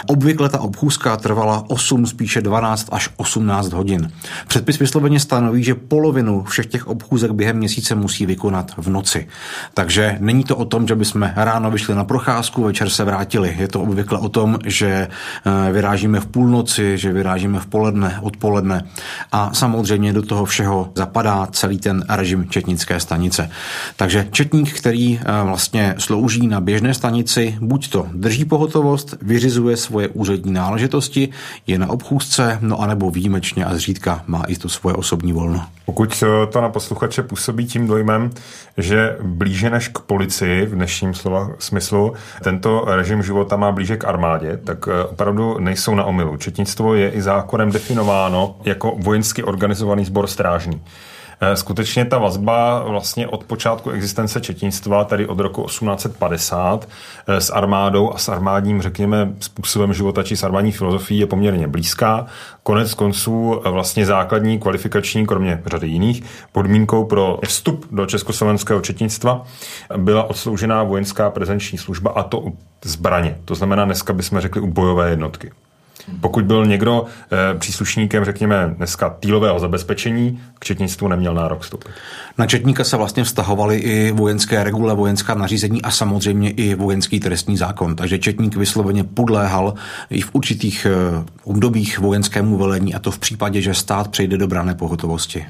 Obvykle 0.06 0.48
ta 0.48 0.60
obchůzka 0.60 1.16
trvala 1.16 1.64
8, 1.68 2.06
spíše 2.06 2.40
12 2.40 2.88
až 2.92 3.10
18 3.16 3.25
hodin. 3.72 4.10
Předpis 4.48 4.78
vysloveně 4.78 5.20
stanoví, 5.20 5.64
že 5.64 5.74
polovinu 5.74 6.44
všech 6.44 6.66
těch 6.66 6.86
obchůzek 6.86 7.30
během 7.30 7.56
měsíce 7.56 7.94
musí 7.94 8.26
vykonat 8.26 8.72
v 8.76 8.88
noci. 8.88 9.28
Takže 9.74 10.16
není 10.20 10.44
to 10.44 10.56
o 10.56 10.64
tom, 10.64 10.86
že 10.86 10.94
bychom 10.94 11.30
ráno 11.36 11.70
vyšli 11.70 11.94
na 11.94 12.04
procházku, 12.04 12.64
večer 12.64 12.88
se 12.88 13.04
vrátili. 13.04 13.56
Je 13.58 13.68
to 13.68 13.80
obvykle 13.80 14.18
o 14.18 14.28
tom, 14.28 14.58
že 14.64 15.08
eh, 15.08 15.72
vyrážíme 15.72 16.20
v 16.20 16.26
půlnoci, 16.26 16.98
že 16.98 17.12
vyrážíme 17.12 17.60
v 17.60 17.66
poledne, 17.66 18.18
odpoledne 18.22 18.84
a 19.32 19.54
samozřejmě 19.54 20.12
do 20.12 20.22
toho 20.22 20.44
všeho 20.44 20.92
zapadá 20.94 21.48
celý 21.52 21.78
ten 21.78 22.04
režim 22.08 22.46
četnické 22.48 23.00
stanice. 23.00 23.50
Takže 23.96 24.28
četník, 24.30 24.72
který 24.72 25.20
eh, 25.20 25.42
vlastně 25.42 25.94
slouží 25.98 26.46
na 26.46 26.60
běžné 26.60 26.94
stanici, 26.94 27.58
buď 27.60 27.88
to 27.88 28.06
drží 28.12 28.44
pohotovost, 28.44 29.14
vyřizuje 29.22 29.76
svoje 29.76 30.08
úřední 30.08 30.52
náležitosti, 30.52 31.28
je 31.66 31.78
na 31.78 31.90
obchůzce, 31.90 32.58
no 32.60 32.80
anebo 32.80 33.05
výjimečně 33.10 33.64
a 33.64 33.74
zřídka 33.74 34.22
má 34.26 34.42
i 34.48 34.56
to 34.56 34.68
svoje 34.68 34.96
osobní 34.96 35.32
volno. 35.32 35.66
Pokud 35.84 36.22
eh, 36.22 36.46
to 36.46 36.60
na 36.60 36.68
posluchače 36.68 37.22
působí 37.22 37.66
tím 37.66 37.86
dojmem, 37.86 38.30
že 38.76 39.16
blíže 39.22 39.70
než 39.70 39.88
k 39.88 39.98
policii 39.98 40.66
v 40.66 40.74
dnešním 40.74 41.14
slova 41.14 41.50
smyslu 41.58 42.14
tento 42.44 42.84
režim 42.88 43.22
života 43.22 43.56
má 43.56 43.72
blíže 43.72 43.96
k 43.96 44.04
armádě, 44.04 44.56
tak 44.64 44.88
eh, 44.88 45.04
opravdu 45.04 45.58
nejsou 45.58 45.94
na 45.94 46.04
omilu. 46.04 46.36
Četnictvo 46.36 46.94
je 46.94 47.10
i 47.10 47.22
zákonem 47.22 47.72
definováno 47.72 48.56
jako 48.64 48.96
vojensky 48.98 49.42
organizovaný 49.42 50.04
sbor 50.04 50.26
strážný. 50.26 50.82
Eh, 51.40 51.56
skutečně 51.56 52.04
ta 52.04 52.18
vazba 52.18 52.82
vlastně 52.82 53.28
od 53.28 53.44
počátku 53.44 53.90
existence 53.90 54.40
četnictva, 54.40 55.04
tedy 55.04 55.26
od 55.26 55.40
roku 55.40 55.64
1850, 55.66 56.88
eh, 57.26 57.40
s 57.40 57.50
armádou 57.50 58.12
a 58.12 58.18
s 58.18 58.28
armádním, 58.28 58.82
řekněme, 58.82 59.32
způsobem 59.40 59.94
života 59.94 60.22
či 60.22 60.36
s 60.36 60.42
armádní 60.42 60.72
filozofií 60.72 61.18
je 61.18 61.26
poměrně 61.26 61.68
blízká. 61.68 62.26
Konec 62.62 62.94
konců 62.94 63.60
eh, 63.64 63.70
vlastně 63.70 64.06
základní 64.06 64.58
kvalifikační, 64.58 65.26
kromě 65.26 65.62
řady 65.66 65.88
jiných, 65.88 66.22
podmínkou 66.52 67.04
pro 67.04 67.38
vstup 67.44 67.86
do 67.90 68.06
československého 68.06 68.80
četnictva 68.80 69.44
byla 69.96 70.22
odsloužená 70.30 70.82
vojenská 70.82 71.30
prezenční 71.30 71.78
služba 71.78 72.10
a 72.10 72.22
to 72.22 72.44
zbraně. 72.84 73.38
To 73.44 73.54
znamená, 73.54 73.84
dneska 73.84 74.12
bychom 74.12 74.40
řekli 74.40 74.60
u 74.60 74.66
bojové 74.66 75.10
jednotky. 75.10 75.52
Pokud 76.20 76.44
byl 76.44 76.66
někdo 76.66 77.04
e, 77.04 77.58
příslušníkem, 77.58 78.24
řekněme, 78.24 78.74
dneska 78.76 79.10
týlového 79.10 79.60
zabezpečení, 79.60 80.40
k 80.58 80.64
četnictvu 80.64 81.08
neměl 81.08 81.34
nárok 81.34 81.60
vstoupit. 81.60 81.90
Na 82.38 82.46
četníka 82.46 82.84
se 82.84 82.96
vlastně 82.96 83.24
vztahovaly 83.24 83.76
i 83.76 84.12
vojenské 84.12 84.64
regule, 84.64 84.94
vojenská 84.94 85.34
nařízení 85.34 85.82
a 85.82 85.90
samozřejmě 85.90 86.50
i 86.50 86.74
vojenský 86.74 87.20
trestní 87.20 87.56
zákon. 87.56 87.96
Takže 87.96 88.18
četník 88.18 88.56
vysloveně 88.56 89.04
podléhal 89.04 89.74
i 90.10 90.20
v 90.20 90.30
určitých 90.32 90.86
e, 90.86 90.90
obdobích 91.44 91.98
vojenskému 91.98 92.56
velení 92.56 92.94
a 92.94 92.98
to 92.98 93.10
v 93.10 93.18
případě, 93.18 93.62
že 93.62 93.74
stát 93.74 94.08
přejde 94.08 94.36
do 94.36 94.46
brané 94.46 94.74
pohotovosti. 94.74 95.46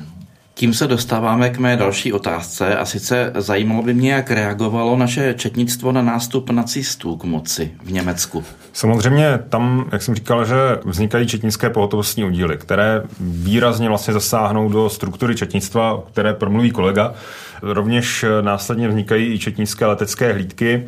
Tím 0.59 0.75
se 0.75 0.87
dostáváme 0.87 1.51
k 1.51 1.59
mé 1.59 1.77
další 1.77 2.13
otázce 2.13 2.77
a 2.77 2.85
sice 2.85 3.33
zajímalo 3.35 3.83
by 3.83 3.95
mě, 3.95 4.13
jak 4.13 4.31
reagovalo 4.31 4.97
naše 4.97 5.35
četnictvo 5.35 5.93
na 5.93 6.03
nástup 6.03 6.51
nacistů 6.51 7.17
k 7.17 7.25
moci 7.25 7.71
v 7.83 7.93
Německu. 7.93 8.45
Samozřejmě 8.73 9.39
tam, 9.49 9.89
jak 9.93 10.03
jsem 10.03 10.15
říkal, 10.15 10.45
že 10.45 10.55
vznikají 10.85 11.27
četnické 11.27 11.71
pohotovostní 11.71 12.25
oddíly, 12.25 12.57
které 12.57 13.03
výrazně 13.21 13.89
vlastně 13.89 14.15
zasáhnou 14.15 14.69
do 14.69 14.89
struktury 14.89 15.35
četnictva, 15.35 16.03
které 16.13 16.35
promluví 16.35 16.71
kolega. 16.71 17.15
Rovněž 17.63 18.25
následně 18.41 18.89
vznikají 18.89 19.33
i 19.33 19.39
četnické 19.39 19.87
letecké 19.87 20.33
hlídky, 20.33 20.87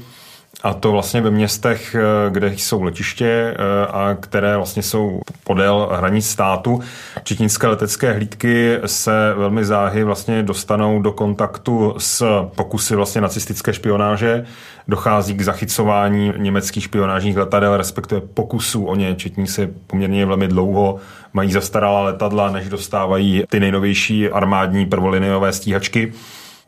a 0.63 0.75
to 0.75 0.93
vlastně 0.93 1.21
ve 1.21 1.31
městech, 1.31 1.95
eh, 1.95 2.31
kde 2.31 2.53
jsou 2.53 2.83
letiště 2.83 3.55
eh, 3.57 3.87
a 3.87 4.17
které 4.21 4.57
vlastně 4.57 4.83
jsou 4.83 5.21
podél 5.45 5.89
hranic 5.93 6.29
státu. 6.29 6.81
Četnické 7.23 7.67
letecké 7.67 8.13
hlídky 8.13 8.79
se 8.87 9.35
velmi 9.37 9.65
záhy 9.65 10.05
vlastně 10.05 10.43
dostanou 10.43 11.03
do 11.03 11.13
kontaktu 11.13 11.95
s 11.99 12.45
pokusy 12.57 12.97
vlastně 12.97 13.21
nacistické 13.21 13.73
špionáže. 13.73 14.45
Dochází 14.89 15.35
k 15.35 15.43
zachycování 15.43 16.33
německých 16.37 16.85
špionážních 16.85 17.37
letadel, 17.37 17.77
respektive 17.77 18.21
pokusů 18.21 18.85
o 18.85 18.97
ně. 18.97 19.15
Četníci 19.15 19.69
poměrně 19.87 20.27
velmi 20.27 20.49
dlouho 20.49 20.97
mají 21.33 21.53
zastaralá 21.53 22.03
letadla, 22.03 22.51
než 22.51 22.69
dostávají 22.69 23.45
ty 23.49 23.61
nejnovější 23.61 24.29
armádní 24.29 24.87
prvoliniové 24.87 25.53
stíhačky. 25.53 26.13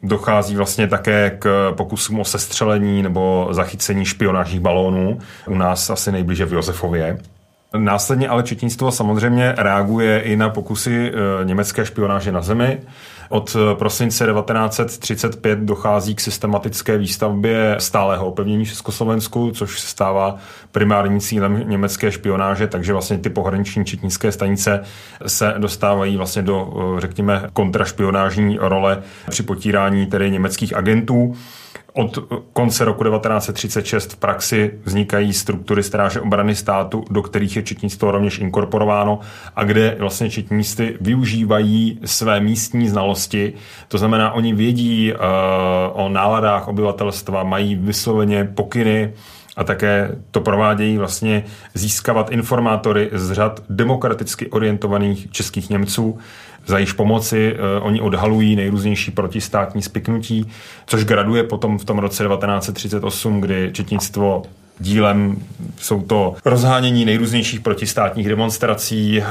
Dochází 0.03 0.57
vlastně 0.57 0.87
také 0.87 1.31
k 1.39 1.73
pokusům 1.77 2.21
o 2.21 2.25
sestřelení 2.25 3.03
nebo 3.03 3.49
zachycení 3.51 4.05
špionážních 4.05 4.61
balónů. 4.61 5.19
U 5.47 5.55
nás 5.55 5.91
asi 5.91 6.13
nejblíže 6.13 6.45
v 6.45 6.53
Josefově. 6.53 7.19
Následně 7.77 8.29
ale 8.29 8.43
četnictvo 8.43 8.93
samozřejmě 8.93 9.55
reaguje 9.59 10.21
i 10.21 10.37
na 10.37 10.51
pokusy 10.51 11.13
e, 11.13 11.45
německé 11.45 11.87
špionáže 11.87 12.33
na 12.33 12.41
zemi. 12.43 12.81
Od 13.33 13.57
prosince 13.75 14.27
1935 14.27 15.59
dochází 15.59 16.15
k 16.15 16.21
systematické 16.21 16.99
výstavbě 16.99 17.77
stálého 17.79 18.27
opevnění 18.27 18.67
Československu, 18.67 19.51
což 19.51 19.81
se 19.81 19.87
stává 19.87 20.37
primární 20.73 21.21
cílem 21.21 21.63
německé 21.69 22.13
špionáže, 22.13 22.67
takže 22.67 22.93
vlastně 22.93 23.19
ty 23.19 23.31
pohraniční 23.31 23.85
četnické 23.85 24.33
stanice 24.33 24.81
se 25.27 25.55
dostávají 25.59 26.17
vlastně 26.17 26.43
do, 26.43 26.73
řekněme, 26.99 27.43
kontrašpionážní 27.53 28.59
role 28.61 29.03
při 29.31 29.43
potírání 29.43 30.07
tedy 30.07 30.31
německých 30.31 30.77
agentů. 30.77 31.37
Od 31.93 32.19
konce 32.53 32.85
roku 32.85 33.05
1936 33.05 34.13
v 34.13 34.17
praxi 34.17 34.79
vznikají 34.85 35.33
struktury 35.33 35.83
stráže 35.83 36.21
obrany 36.21 36.55
státu, 36.55 37.05
do 37.11 37.23
kterých 37.23 37.57
je 37.57 37.63
četnictvo 37.63 38.11
rovněž 38.11 38.39
inkorporováno 38.39 39.21
a 39.57 39.65
kde 39.65 39.97
vlastně 39.99 40.31
četníci 40.31 40.97
využívají 41.01 42.01
své 42.05 42.41
místní 42.41 42.89
znalosti. 42.89 43.53
To 43.89 43.99
znamená, 43.99 44.33
oni 44.33 44.55
vědí 44.55 45.13
uh, 45.13 45.19
o 45.93 46.09
náladách 46.09 46.69
obyvatelstva, 46.69 47.43
mají 47.43 47.75
vysloveně 47.75 48.45
pokyny 48.45 49.13
a 49.57 49.65
také 49.65 50.19
to 50.31 50.41
provádějí 50.41 50.99
vlastně 50.99 51.45
získávat 51.75 52.31
informátory 52.31 53.11
z 53.13 53.33
řad 53.33 53.63
demokraticky 53.69 54.51
orientovaných 54.51 55.31
českých 55.31 55.71
Němců, 55.71 56.19
za 56.71 56.79
již 56.79 56.93
pomoci 56.93 57.53
uh, 57.53 57.87
oni 57.87 58.01
odhalují 58.01 58.57
nejrůznější 58.57 59.11
protistátní 59.11 59.83
spiknutí, 59.83 60.47
což 60.87 61.05
graduje 61.05 61.45
potom 61.45 61.79
v 61.79 61.85
tom 61.85 61.99
roce 61.99 62.25
1938, 62.25 63.41
kdy 63.41 63.71
četnictvo 63.73 64.43
dílem 64.79 65.37
jsou 65.79 66.03
to 66.03 66.35
rozhánění 66.45 67.05
nejrůznějších 67.05 67.61
protistátních 67.61 68.29
demonstrací, 68.29 69.19
uh, 69.19 69.27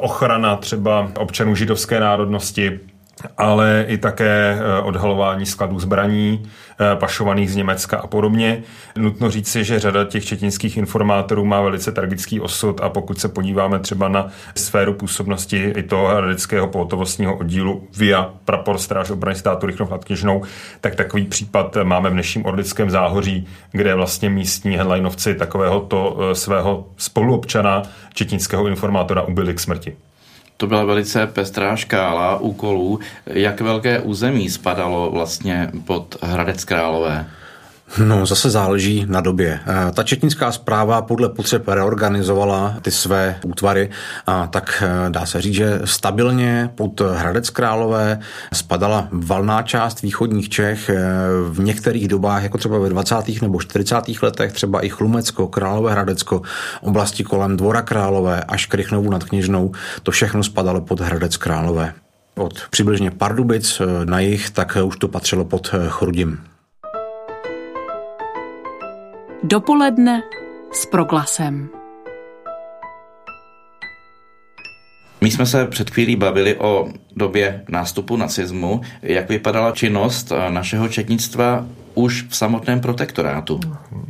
ochrana 0.00 0.56
třeba 0.56 1.10
občanů 1.18 1.54
židovské 1.54 2.00
národnosti, 2.00 2.80
ale 3.38 3.84
i 3.88 3.98
také 3.98 4.58
eh, 4.58 4.80
odhalování 4.82 5.46
skladů 5.46 5.78
zbraní, 5.78 6.42
eh, 6.80 6.96
pašovaných 6.96 7.52
z 7.52 7.56
Německa 7.56 7.98
a 7.98 8.06
podobně. 8.06 8.62
Nutno 8.96 9.30
říci, 9.30 9.64
že 9.64 9.80
řada 9.80 10.04
těch 10.04 10.24
četinských 10.24 10.76
informátorů 10.76 11.44
má 11.44 11.60
velice 11.60 11.92
tragický 11.92 12.40
osud 12.40 12.80
a 12.80 12.88
pokud 12.88 13.20
se 13.20 13.28
podíváme 13.28 13.78
třeba 13.78 14.08
na 14.08 14.28
sféru 14.54 14.94
působnosti 14.94 15.72
i 15.76 15.82
toho 15.82 16.08
hradeckého 16.08 16.66
pohotovostního 16.66 17.36
oddílu 17.36 17.88
via 17.96 18.30
prapor 18.44 18.78
stráž 18.78 19.10
obrany 19.10 19.38
státu 19.38 19.66
Rychnov 19.66 19.90
nad 19.90 20.04
Kněžnou, 20.04 20.42
tak 20.80 20.94
takový 20.94 21.24
případ 21.24 21.76
máme 21.82 22.10
v 22.10 22.12
dnešním 22.12 22.46
Orlickém 22.46 22.90
záhoří, 22.90 23.46
kde 23.72 23.94
vlastně 23.94 24.30
místní 24.30 24.76
headlinovci 24.76 25.34
takového 25.34 25.80
to 25.80 26.18
eh, 26.18 26.34
svého 26.34 26.86
spoluobčana 26.96 27.82
četinského 28.14 28.66
informátora 28.66 29.22
ubili 29.22 29.54
k 29.54 29.60
smrti. 29.60 29.96
To 30.56 30.66
byla 30.66 30.84
velice 30.84 31.26
pestrá 31.26 31.76
škála 31.76 32.38
úkolů. 32.38 33.00
Jak 33.26 33.60
velké 33.60 34.00
území 34.00 34.50
spadalo 34.50 35.10
vlastně 35.10 35.70
pod 35.84 36.16
Hradec 36.22 36.64
Králové? 36.64 37.26
No, 37.98 38.26
zase 38.26 38.50
záleží 38.50 39.06
na 39.08 39.20
době. 39.20 39.60
Eh, 39.66 39.92
ta 39.92 40.02
četnická 40.02 40.52
zpráva 40.52 41.02
podle 41.02 41.28
potřeb 41.28 41.68
reorganizovala 41.68 42.76
ty 42.82 42.90
své 42.90 43.38
útvary, 43.44 43.90
a 44.26 44.46
tak 44.46 44.82
eh, 44.86 45.10
dá 45.10 45.26
se 45.26 45.40
říct, 45.40 45.54
že 45.54 45.80
stabilně 45.84 46.70
pod 46.74 47.00
Hradec 47.00 47.50
Králové 47.50 48.18
spadala 48.54 49.08
valná 49.10 49.62
část 49.62 50.02
východních 50.02 50.48
Čech 50.48 50.88
eh, 50.88 50.96
v 51.48 51.60
některých 51.60 52.08
dobách, 52.08 52.42
jako 52.42 52.58
třeba 52.58 52.78
ve 52.78 52.88
20. 52.88 53.42
nebo 53.42 53.60
40. 53.60 53.96
letech, 54.22 54.52
třeba 54.52 54.84
i 54.84 54.88
Chlumecko, 54.88 55.46
Králové 55.46 55.92
Hradecko, 55.92 56.42
oblasti 56.80 57.24
kolem 57.24 57.56
Dvora 57.56 57.82
Králové 57.82 58.40
až 58.40 58.66
k 58.66 58.74
Rychnovu 58.74 59.10
nad 59.10 59.24
Kněžnou, 59.24 59.72
to 60.02 60.10
všechno 60.10 60.42
spadalo 60.42 60.80
pod 60.80 61.00
Hradec 61.00 61.36
Králové. 61.36 61.92
Od 62.36 62.62
přibližně 62.70 63.10
Pardubic 63.10 63.82
na 64.04 64.20
jich, 64.20 64.50
tak 64.50 64.78
už 64.84 64.96
to 64.96 65.08
patřilo 65.08 65.44
pod 65.44 65.74
Chrudim. 65.88 66.53
Dopoledne 69.46 70.22
s 70.72 70.86
proglasem. 70.86 71.68
My 75.20 75.30
jsme 75.30 75.46
se 75.46 75.66
před 75.66 75.90
chvílí 75.90 76.16
bavili 76.16 76.56
o 76.56 76.88
době 77.16 77.64
nástupu 77.68 78.16
nacismu. 78.16 78.80
Jak 79.02 79.28
vypadala 79.28 79.72
činnost 79.72 80.32
našeho 80.48 80.88
četnictva 80.88 81.66
už 81.94 82.26
v 82.28 82.36
samotném 82.36 82.80
protektorátu? 82.80 83.60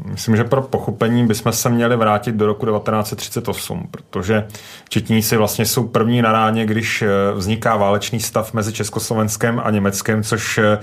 Myslím, 0.04 0.36
že 0.36 0.44
pro 0.44 0.62
pochopení 0.62 1.26
bychom 1.26 1.52
se 1.52 1.68
měli 1.68 1.96
vrátit 1.96 2.34
do 2.34 2.46
roku 2.46 2.66
1938, 2.66 3.88
protože 3.90 4.46
četníci 4.88 5.36
vlastně 5.36 5.66
jsou 5.66 5.88
první 5.88 6.22
na 6.22 6.32
ráně, 6.32 6.66
když 6.66 7.02
eh, 7.02 7.08
vzniká 7.34 7.76
válečný 7.76 8.20
stav 8.20 8.54
mezi 8.54 8.72
Československem 8.72 9.60
a 9.64 9.70
Německem, 9.70 10.22
což 10.22 10.58
eh, 10.58 10.78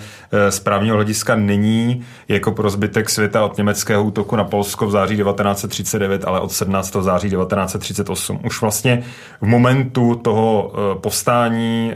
z 0.51 0.59
právního 0.59 0.95
hlediska 0.95 1.35
není 1.35 2.01
jako 2.27 2.51
pro 2.51 2.69
zbytek 2.69 3.09
světa 3.09 3.45
od 3.45 3.57
německého 3.57 4.03
útoku 4.03 4.35
na 4.35 4.43
Polsko 4.43 4.87
v 4.87 4.91
září 4.91 5.17
1939, 5.17 6.25
ale 6.25 6.39
od 6.39 6.51
17. 6.51 6.95
září 6.99 7.29
1938. 7.29 8.39
Už 8.45 8.61
vlastně 8.61 9.03
v 9.41 9.45
momentu 9.45 10.15
toho 10.15 10.73
eh, 10.73 10.99
povstání 10.99 11.93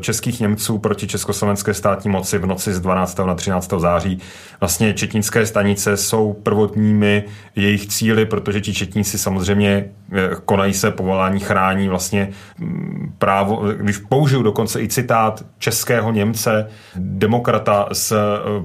českých 0.00 0.40
Němců 0.40 0.78
proti 0.78 1.06
československé 1.06 1.74
státní 1.74 2.10
moci 2.10 2.38
v 2.38 2.46
noci 2.46 2.74
z 2.74 2.80
12. 2.80 3.18
na 3.18 3.34
13. 3.34 3.72
září 3.78 4.20
vlastně 4.60 4.94
četnické 4.94 5.46
stanice 5.46 5.96
jsou 5.96 6.32
prvotními 6.32 7.24
jejich 7.56 7.86
cíly, 7.86 8.26
protože 8.26 8.60
ti 8.60 8.74
četníci 8.74 9.18
samozřejmě 9.18 9.84
eh, 10.12 10.30
konají 10.44 10.72
se 10.72 10.90
povolání, 10.90 11.40
chrání 11.40 11.88
vlastně 11.88 12.28
mm, 12.58 13.12
právo, 13.18 13.62
když 13.76 13.98
použiju 13.98 14.42
dokonce 14.42 14.82
i 14.82 14.88
citát 14.88 15.44
českého 15.58 16.12
Němce, 16.12 16.68
demokrata 16.96 17.88
z 17.92 18.12
eh, 18.12 18.16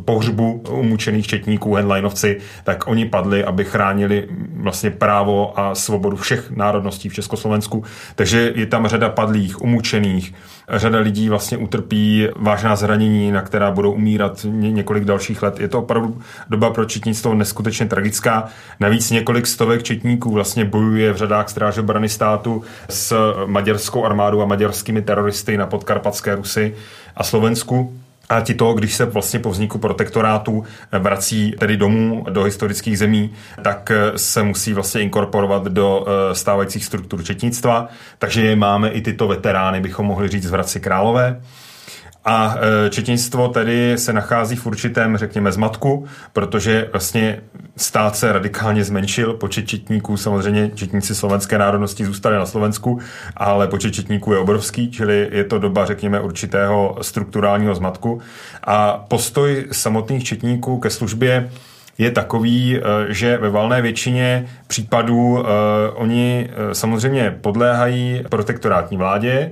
pohřbu 0.05 0.63
umučených 0.69 1.27
četníků, 1.27 1.75
Henleinovci, 1.75 2.37
tak 2.63 2.87
oni 2.87 3.05
padli, 3.05 3.43
aby 3.43 3.63
chránili 3.65 4.27
vlastně 4.53 4.91
právo 4.91 5.59
a 5.59 5.75
svobodu 5.75 6.17
všech 6.17 6.51
národností 6.51 7.09
v 7.09 7.13
Československu. 7.13 7.83
Takže 8.15 8.51
je 8.55 8.65
tam 8.65 8.87
řada 8.87 9.09
padlých, 9.09 9.61
umučených, 9.61 10.33
řada 10.69 10.99
lidí 10.99 11.29
vlastně 11.29 11.57
utrpí 11.57 12.27
vážná 12.35 12.75
zranění, 12.75 13.31
na 13.31 13.41
která 13.41 13.71
budou 13.71 13.91
umírat 13.91 14.45
několik 14.49 15.05
dalších 15.05 15.43
let. 15.43 15.59
Je 15.59 15.67
to 15.67 15.79
opravdu 15.79 16.21
doba 16.49 16.69
pro 16.69 16.85
četnictvo 16.85 17.33
neskutečně 17.33 17.85
tragická. 17.85 18.47
Navíc 18.79 19.11
několik 19.11 19.47
stovek 19.47 19.83
četníků 19.83 20.31
vlastně 20.31 20.65
bojuje 20.65 21.13
v 21.13 21.17
řadách 21.17 21.49
stráže 21.49 21.81
obrany 21.81 22.09
státu 22.09 22.63
s 22.89 23.33
maďarskou 23.45 24.05
armádou 24.05 24.41
a 24.41 24.45
maďarskými 24.45 25.01
teroristy 25.01 25.57
na 25.57 25.67
podkarpatské 25.67 26.35
Rusy 26.35 26.75
a 27.15 27.23
Slovensku. 27.23 28.00
A 28.31 28.41
ti 28.41 28.53
to, 28.53 28.73
když 28.73 28.95
se 28.95 29.05
vlastně 29.05 29.39
po 29.39 29.51
vzniku 29.51 29.77
protektorátu 29.77 30.63
vrací 30.99 31.55
tedy 31.59 31.77
domů 31.77 32.25
do 32.29 32.43
historických 32.43 32.97
zemí, 32.97 33.33
tak 33.61 33.91
se 34.15 34.43
musí 34.43 34.73
vlastně 34.73 35.01
inkorporovat 35.01 35.63
do 35.63 36.05
eh, 36.07 36.35
stávajících 36.35 36.85
struktur 36.85 37.23
četnictva. 37.23 37.87
Takže 38.19 38.55
máme 38.55 38.89
i 38.89 39.01
tyto 39.01 39.27
veterány, 39.27 39.81
bychom 39.81 40.05
mohli 40.05 40.27
říct 40.27 40.43
z 40.47 40.51
Hradci 40.51 40.79
Králové. 40.79 41.41
A 42.25 42.55
e, 42.85 42.89
četnictvo 42.89 43.47
tedy 43.47 43.97
se 43.97 44.13
nachází 44.13 44.55
v 44.55 44.65
určitém, 44.65 45.17
řekněme, 45.17 45.51
zmatku, 45.51 46.05
protože 46.33 46.89
vlastně 46.91 47.41
stát 47.77 48.15
se 48.15 48.33
radikálně 48.33 48.83
zmenšil, 48.83 49.33
počet 49.33 49.67
četníků, 49.67 50.17
samozřejmě 50.17 50.71
četníci 50.75 51.15
slovenské 51.15 51.57
národnosti 51.57 52.05
zůstali 52.05 52.35
na 52.35 52.45
Slovensku, 52.45 52.99
ale 53.37 53.67
počet 53.67 53.91
četníků 53.91 54.33
je 54.33 54.39
obrovský, 54.39 54.91
čili 54.91 55.29
je 55.31 55.43
to 55.43 55.59
doba, 55.59 55.85
řekněme, 55.85 56.19
určitého 56.19 56.97
strukturálního 57.01 57.75
zmatku. 57.75 58.21
A 58.63 59.05
postoj 59.07 59.65
samotných 59.71 60.23
četníků 60.23 60.79
ke 60.79 60.89
službě 60.89 61.49
je 61.97 62.11
takový, 62.11 62.77
e, 62.77 62.81
že 63.13 63.37
ve 63.37 63.49
valné 63.49 63.81
většině 63.81 64.45
případů 64.67 65.39
e, 65.39 65.43
oni 65.91 66.49
samozřejmě 66.73 67.37
podléhají 67.41 68.23
protektorátní 68.29 68.97
vládě, 68.97 69.51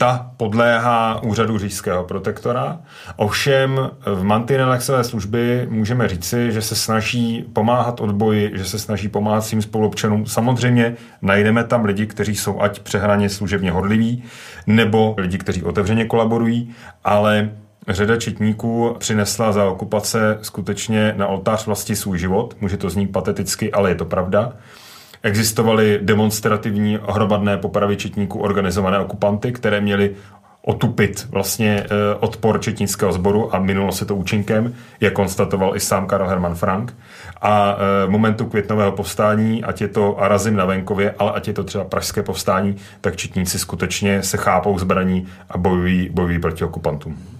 ta 0.00 0.30
podléhá 0.36 1.22
úřadu 1.22 1.58
říšského 1.58 2.04
protektora. 2.04 2.78
Ovšem 3.16 3.90
v 4.06 4.22
mantinelech 4.22 4.82
své 4.82 5.04
služby 5.04 5.66
můžeme 5.70 6.08
říci, 6.08 6.52
že 6.52 6.62
se 6.62 6.76
snaží 6.76 7.44
pomáhat 7.52 8.00
odboji, 8.00 8.50
že 8.54 8.64
se 8.64 8.78
snaží 8.78 9.08
pomáhat 9.08 9.40
svým 9.40 9.62
spolupčanům. 9.62 10.26
Samozřejmě 10.26 10.96
najdeme 11.22 11.64
tam 11.64 11.84
lidi, 11.84 12.06
kteří 12.06 12.36
jsou 12.36 12.60
ať 12.60 12.80
přehraně 12.80 13.28
služebně 13.28 13.70
hodliví, 13.70 14.24
nebo 14.66 15.14
lidi, 15.18 15.38
kteří 15.38 15.62
otevřeně 15.62 16.04
kolaborují, 16.04 16.74
ale 17.04 17.50
Řada 17.90 18.16
četníků 18.16 18.96
přinesla 18.98 19.52
za 19.52 19.64
okupace 19.64 20.38
skutečně 20.42 21.14
na 21.16 21.26
oltář 21.26 21.66
vlasti 21.66 21.96
svůj 21.96 22.18
život. 22.18 22.56
Může 22.60 22.76
to 22.76 22.90
znít 22.90 23.06
pateticky, 23.06 23.72
ale 23.72 23.90
je 23.90 23.94
to 23.94 24.04
pravda. 24.04 24.52
Existovaly 25.22 25.98
demonstrativní 26.02 26.98
hromadné 27.08 27.58
popravy 27.58 27.96
četníků 27.96 28.38
organizované 28.38 28.98
okupanty, 28.98 29.52
které 29.52 29.80
měly 29.80 30.14
otupit 30.62 31.26
vlastně 31.30 31.86
e, 31.90 32.14
odpor 32.14 32.60
četnického 32.60 33.12
sboru 33.12 33.54
a 33.54 33.58
minulo 33.58 33.92
se 33.92 34.04
to 34.04 34.16
účinkem, 34.16 34.74
jak 35.00 35.12
konstatoval 35.12 35.76
i 35.76 35.80
sám 35.80 36.06
Karl 36.06 36.28
Hermann 36.28 36.54
Frank. 36.54 36.96
A 37.42 37.76
e, 38.04 38.10
momentu 38.10 38.46
květnového 38.46 38.92
povstání, 38.92 39.64
ať 39.64 39.80
je 39.80 39.88
to 39.88 40.18
Arazim 40.18 40.56
na 40.56 40.64
venkově, 40.64 41.14
ale 41.18 41.32
ať 41.32 41.48
je 41.48 41.54
to 41.54 41.64
třeba 41.64 41.84
pražské 41.84 42.22
povstání, 42.22 42.76
tak 43.00 43.16
četníci 43.16 43.58
skutečně 43.58 44.22
se 44.22 44.36
chápou 44.36 44.78
zbraní 44.78 45.26
a 45.50 45.58
bojují, 45.58 46.08
bojují 46.12 46.38
proti 46.38 46.64
okupantům. 46.64 47.39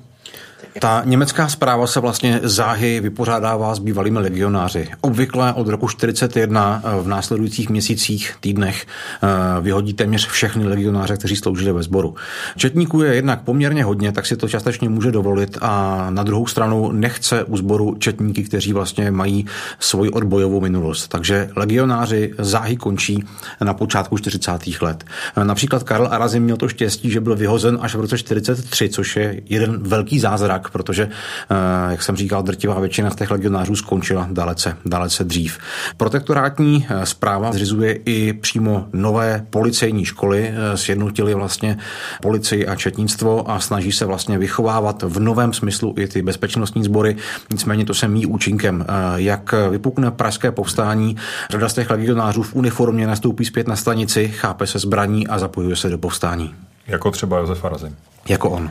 Ta 0.78 1.02
německá 1.04 1.48
zpráva 1.48 1.86
se 1.86 2.00
vlastně 2.00 2.40
záhy 2.42 3.00
vypořádává 3.00 3.74
s 3.74 3.78
bývalými 3.78 4.18
legionáři. 4.18 4.88
Obvykle 5.00 5.52
od 5.52 5.68
roku 5.68 5.88
41 5.88 6.82
eh, 6.84 7.02
v 7.02 7.08
následujících 7.08 7.70
měsících, 7.70 8.34
týdnech 8.40 8.86
eh, 9.22 9.60
vyhodí 9.60 9.92
téměř 9.94 10.28
všechny 10.28 10.64
legionáře, 10.64 11.16
kteří 11.16 11.36
sloužili 11.36 11.72
ve 11.72 11.82
sboru. 11.82 12.14
Četníků 12.56 13.02
je 13.02 13.14
jednak 13.14 13.42
poměrně 13.42 13.84
hodně, 13.84 14.12
tak 14.12 14.26
si 14.26 14.36
to 14.36 14.48
částečně 14.48 14.88
může 14.88 15.10
dovolit 15.10 15.58
a 15.60 16.06
na 16.10 16.22
druhou 16.22 16.46
stranu 16.46 16.92
nechce 16.92 17.44
u 17.44 17.56
sboru 17.56 17.94
četníky, 17.98 18.44
kteří 18.44 18.72
vlastně 18.72 19.10
mají 19.10 19.46
svoji 19.78 20.10
odbojovou 20.10 20.60
minulost. 20.60 21.08
Takže 21.08 21.50
legionáři 21.56 22.34
záhy 22.38 22.76
končí 22.76 23.24
na 23.60 23.74
počátku 23.74 24.18
40. 24.18 24.82
let. 24.82 25.04
Eh, 25.36 25.44
například 25.44 25.82
Karl 25.82 26.08
Arazim 26.10 26.42
měl 26.42 26.56
to 26.56 26.68
štěstí, 26.68 27.10
že 27.10 27.20
byl 27.20 27.36
vyhozen 27.36 27.78
až 27.80 27.94
v 27.94 28.00
roce 28.00 28.18
43, 28.18 28.88
což 28.88 29.16
je 29.16 29.40
jeden 29.48 29.78
velký 29.82 30.20
zázrak 30.20 30.59
tak, 30.60 30.72
protože, 30.72 31.08
eh, 31.50 31.90
jak 31.90 32.02
jsem 32.02 32.16
říkal, 32.16 32.42
drtivá 32.42 32.80
většina 32.80 33.10
z 33.10 33.16
těch 33.16 33.30
legionářů 33.30 33.76
skončila 33.76 34.28
dalece, 34.30 34.76
dalece 34.84 35.24
dřív. 35.24 35.58
Protektorátní 35.96 36.86
zpráva 37.04 37.48
eh, 37.48 37.52
zřizuje 37.52 37.92
i 38.04 38.32
přímo 38.32 38.88
nové 38.92 39.46
policejní 39.50 40.04
školy, 40.04 40.52
eh, 40.54 40.76
sjednotili 40.76 41.34
vlastně 41.34 41.78
policii 42.22 42.66
a 42.66 42.76
četnictvo 42.76 43.50
a 43.50 43.60
snaží 43.60 43.92
se 43.92 44.04
vlastně 44.04 44.38
vychovávat 44.38 45.02
v 45.02 45.20
novém 45.20 45.52
smyslu 45.52 45.94
i 45.98 46.06
ty 46.06 46.22
bezpečnostní 46.22 46.84
sbory. 46.84 47.16
Nicméně 47.52 47.84
to 47.84 47.94
se 47.94 48.08
mý 48.08 48.26
účinkem. 48.26 48.86
Jak 49.16 49.54
vypukne 49.70 50.10
pražské 50.10 50.52
povstání, 50.52 51.16
řada 51.50 51.68
z 51.68 51.74
těch 51.74 51.90
legionářů 51.90 52.42
v 52.42 52.54
uniformě 52.54 53.06
nastoupí 53.06 53.44
zpět 53.44 53.68
na 53.68 53.76
stanici, 53.76 54.28
chápe 54.28 54.66
se 54.66 54.78
zbraní 54.78 55.26
a 55.28 55.38
zapojuje 55.38 55.76
se 55.76 55.88
do 55.88 55.98
povstání. 55.98 56.54
Jako 56.86 57.10
třeba 57.10 57.38
Josef 57.38 57.64
Arazim. 57.64 57.96
Jako 58.28 58.50
on. 58.50 58.70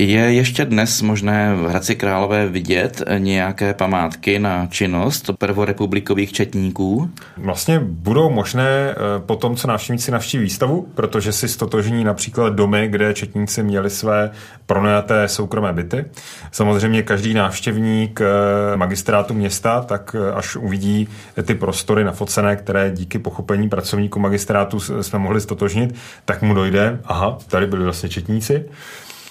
Je 0.00 0.20
ještě 0.20 0.64
dnes 0.64 1.02
možné 1.02 1.54
v 1.54 1.68
Hradci 1.68 1.96
Králové 1.96 2.46
vidět 2.48 3.02
nějaké 3.18 3.74
památky 3.74 4.38
na 4.38 4.66
činnost 4.66 5.30
prvorepublikových 5.38 6.32
četníků? 6.32 7.10
Vlastně 7.36 7.80
budou 7.82 8.30
možné 8.30 8.68
eh, 8.68 8.94
po 9.18 9.36
tom, 9.36 9.56
co 9.56 9.68
návštěvníci 9.68 10.10
navštíví 10.10 10.44
výstavu, 10.44 10.88
protože 10.94 11.32
si 11.32 11.48
stotožní 11.48 12.04
například 12.04 12.48
domy, 12.54 12.88
kde 12.88 13.14
četníci 13.14 13.62
měli 13.62 13.90
své 13.90 14.30
pronajaté 14.66 15.28
soukromé 15.28 15.72
byty. 15.72 16.04
Samozřejmě 16.52 17.02
každý 17.02 17.34
návštěvník 17.34 18.20
eh, 18.20 18.76
magistrátu 18.76 19.34
města, 19.34 19.80
tak 19.80 20.16
eh, 20.18 20.32
až 20.32 20.56
uvidí 20.56 21.08
ty 21.42 21.54
prostory 21.54 22.04
nafocené, 22.04 22.56
které 22.56 22.90
díky 22.90 23.18
pochopení 23.18 23.68
pracovníků 23.68 24.20
magistrátu 24.20 24.80
jsme 24.80 25.18
mohli 25.18 25.40
stotožnit, 25.40 25.94
tak 26.24 26.42
mu 26.42 26.54
dojde, 26.54 27.00
aha, 27.04 27.38
tady 27.48 27.66
byli 27.66 27.84
vlastně 27.84 28.08
četníci 28.08 28.64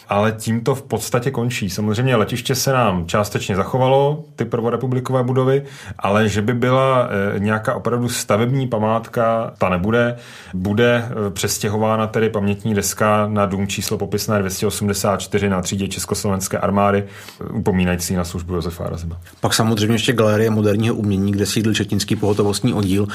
ale 0.10 0.32
tím 0.32 0.62
to 0.62 0.76
v 0.76 0.82
podstatě 0.82 1.32
končí. 1.32 1.70
Samozřejmě 1.70 2.16
letiště 2.16 2.56
se 2.56 2.74
nám 2.74 3.08
částečně 3.08 3.56
zachovalo, 3.56 4.24
ty 4.36 4.46
prvorepublikové 4.46 5.24
budovy, 5.24 5.64
ale 6.00 6.30
že 6.30 6.42
by 6.42 6.54
byla 6.54 7.10
eh, 7.36 7.40
nějaká 7.40 7.74
opravdu 7.74 8.10
stavební 8.10 8.68
památka, 8.68 9.54
ta 9.58 9.70
nebude. 9.70 10.18
Bude 10.54 11.06
eh, 11.06 11.30
přestěhována 11.30 12.08
tedy 12.08 12.30
pamětní 12.30 12.74
deska 12.76 13.28
na 13.28 13.46
dům 13.46 13.68
číslo 13.68 13.98
popisné 13.98 14.40
284 14.40 15.50
na 15.50 15.62
třídě 15.62 15.88
Československé 15.88 16.58
armády, 16.58 17.04
upomínající 17.54 18.16
na 18.16 18.24
službu 18.24 18.56
Josefa 18.56 18.90
Razima. 18.90 19.18
Pak 19.42 19.54
samozřejmě 19.54 19.96
ještě 19.96 20.14
galerie 20.14 20.50
moderního 20.50 20.96
umění, 20.96 21.32
kde 21.32 21.46
sídl 21.46 21.74
Četinský 21.74 22.16
pohotovostní 22.16 22.74
oddíl. 22.74 23.08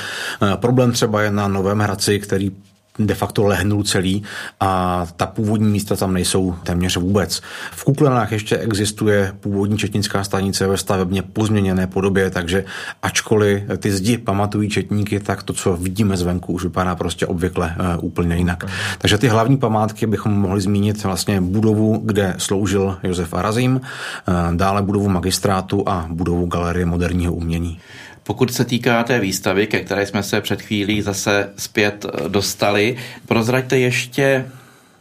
Eh, 0.42 0.56
problém 0.56 0.92
třeba 0.92 1.22
je 1.22 1.30
na 1.30 1.48
Novém 1.48 1.78
Hradci, 1.78 2.18
který 2.18 2.50
de 2.98 3.14
facto 3.14 3.42
lehnul 3.42 3.84
celý 3.84 4.22
a 4.60 5.06
ta 5.16 5.26
původní 5.26 5.70
místa 5.70 5.96
tam 5.96 6.14
nejsou 6.14 6.54
téměř 6.62 6.96
vůbec. 6.96 7.42
V 7.72 7.84
Kuklenách 7.84 8.32
ještě 8.32 8.56
existuje 8.56 9.32
původní 9.40 9.78
četnická 9.78 10.24
stanice 10.24 10.66
ve 10.66 10.76
stavebně 10.76 11.22
pozměněné 11.22 11.86
podobě, 11.86 12.30
takže 12.30 12.64
ačkoliv 13.02 13.62
ty 13.78 13.92
zdi 13.92 14.18
pamatují 14.18 14.68
četníky, 14.68 15.20
tak 15.20 15.42
to, 15.42 15.52
co 15.52 15.76
vidíme 15.76 16.16
zvenku, 16.16 16.52
už 16.52 16.64
vypadá 16.64 16.94
prostě 16.94 17.26
obvykle 17.26 17.76
uh, 17.98 18.04
úplně 18.04 18.36
jinak. 18.36 18.64
Takže 18.98 19.18
ty 19.18 19.28
hlavní 19.28 19.56
památky 19.56 20.06
bychom 20.06 20.32
mohli 20.32 20.60
zmínit 20.60 21.04
vlastně 21.04 21.40
budovu, 21.40 22.02
kde 22.04 22.34
sloužil 22.38 22.96
Josef 23.02 23.34
Arazim, 23.34 23.80
uh, 23.80 24.56
dále 24.56 24.82
budovu 24.82 25.08
magistrátu 25.08 25.88
a 25.88 26.06
budovu 26.10 26.46
Galerie 26.46 26.86
moderního 26.86 27.32
umění. 27.32 27.78
Pokud 28.24 28.52
se 28.54 28.64
týká 28.64 29.02
té 29.02 29.20
výstavy, 29.20 29.66
ke 29.66 29.80
které 29.80 30.06
jsme 30.06 30.22
se 30.22 30.40
před 30.40 30.62
chvílí 30.62 31.02
zase 31.02 31.50
zpět 31.56 32.06
eh, 32.08 32.28
dostali, 32.28 32.96
prozraďte 33.26 33.78
ještě, 33.78 34.46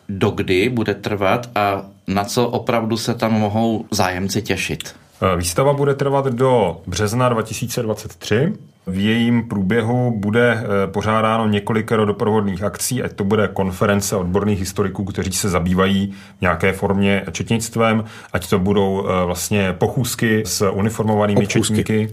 dokdy 0.10 0.70
bude 0.70 0.94
trvat 0.94 1.50
a 1.56 1.86
na 2.08 2.24
co 2.24 2.48
opravdu 2.48 2.98
se 2.98 3.14
tam 3.14 3.34
mohou 3.34 3.86
zájemci 3.92 4.42
těšit. 4.42 4.96
Eh, 5.22 5.38
výstava 5.38 5.74
bude 5.74 5.96
trvat 5.96 6.26
do 6.26 6.82
března 6.88 7.30
2023. 7.30 8.54
V 8.88 9.06
jejím 9.06 9.48
průběhu 9.48 10.14
bude 10.18 10.54
eh, 10.54 10.88
pořádáno 10.88 11.48
několik 11.48 11.92
doprovodných 12.06 12.64
akcí, 12.64 13.04
ať 13.04 13.14
to 13.14 13.24
bude 13.24 13.48
konference 13.48 14.16
odborných 14.16 14.60
historiků, 14.60 15.04
kteří 15.04 15.32
se 15.32 15.50
zabývají 15.50 16.14
v 16.38 16.42
nějaké 16.42 16.74
formě 16.74 17.24
četnictvem, 17.32 18.04
ať 18.34 18.50
to 18.50 18.60
budou 18.60 19.08
eh, 19.08 19.26
vlastně 19.26 19.74
pochůzky 19.74 20.44
s 20.46 20.70
uniformovanými 20.70 21.46
obchůzky. 21.46 21.76
četníky, 21.76 22.12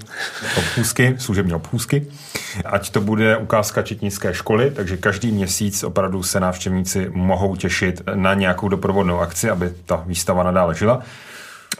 obchůzky, 0.59 1.15
služební 1.19 1.55
obchůzky, 1.55 2.07
ať 2.65 2.91
to 2.91 3.01
bude 3.01 3.37
ukázka 3.37 3.83
četnické 3.83 4.35
školy, 4.35 4.71
takže 4.71 4.97
každý 4.97 5.33
měsíc 5.33 5.85
opravdu 5.85 6.23
se 6.23 6.41
návštěvníci 6.41 7.11
mohou 7.15 7.57
těšit 7.57 8.03
na 8.15 8.35
nějakou 8.35 8.69
doprovodnou 8.69 9.21
akci, 9.21 9.51
aby 9.51 9.73
ta 9.87 10.03
výstava 10.07 10.43
nadále 10.43 10.75
žila. 10.75 11.03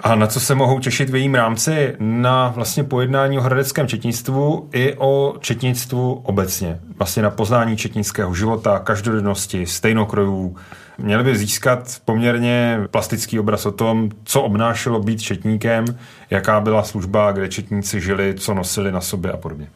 A 0.01 0.15
na 0.15 0.27
co 0.27 0.41
se 0.41 0.55
mohou 0.55 0.79
těšit 0.79 1.11
v 1.11 1.15
jejím 1.15 1.35
rámci? 1.35 1.97
Na 1.99 2.49
vlastně 2.49 2.85
pojednání 2.85 3.39
o 3.39 3.41
hradeckém 3.41 3.89
četnictvu 3.89 4.69
i 4.73 4.95
o 4.99 5.35
četnictvu 5.41 6.21
obecně. 6.23 6.81
Vlastně 6.99 7.23
na 7.23 7.31
poznání 7.31 7.77
četnického 7.77 8.35
života, 8.35 8.79
každodennosti, 8.79 9.67
stejnokrojů. 9.67 10.57
Měli 10.99 11.25
by 11.25 11.39
získat 11.39 11.97
poměrně 12.05 12.81
plastický 12.91 13.41
obraz 13.41 13.67
o 13.67 13.73
tom, 13.73 14.11
co 14.25 14.43
obnášelo 14.43 15.01
být 15.01 15.23
četníkem, 15.23 15.85
jaká 16.31 16.61
byla 16.61 16.83
služba, 16.83 17.33
kde 17.33 17.49
četníci 17.49 18.01
žili, 18.01 18.35
co 18.39 18.55
nosili 18.55 18.93
na 18.93 19.01
sobě 19.01 19.33
a 19.33 19.37
podobně. 19.37 19.69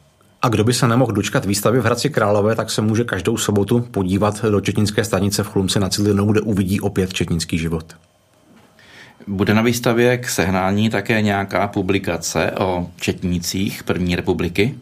A 0.42 0.48
kdo 0.48 0.64
by 0.64 0.74
se 0.74 0.88
nemohl 0.88 1.12
dočkat 1.12 1.44
výstavy 1.44 1.80
v 1.80 1.84
Hradci 1.84 2.10
Králové, 2.10 2.54
tak 2.54 2.70
se 2.70 2.82
může 2.82 3.04
každou 3.04 3.36
sobotu 3.36 3.80
podívat 3.80 4.44
do 4.44 4.60
Četnické 4.60 5.04
stanice 5.04 5.42
v 5.42 5.48
Chlumci 5.48 5.80
na 5.80 5.88
Cilinou, 5.88 6.32
kde 6.32 6.40
uvidí 6.40 6.80
opět 6.80 7.12
četnický 7.12 7.58
život. 7.58 7.96
Bude 9.26 9.54
na 9.54 9.62
výstavě 9.62 10.18
k 10.18 10.28
sehnání 10.28 10.90
také 10.90 11.22
nějaká 11.22 11.68
publikace 11.68 12.50
o 12.50 12.86
četnících 12.96 13.84
první 13.84 14.16
republiky? 14.16 14.74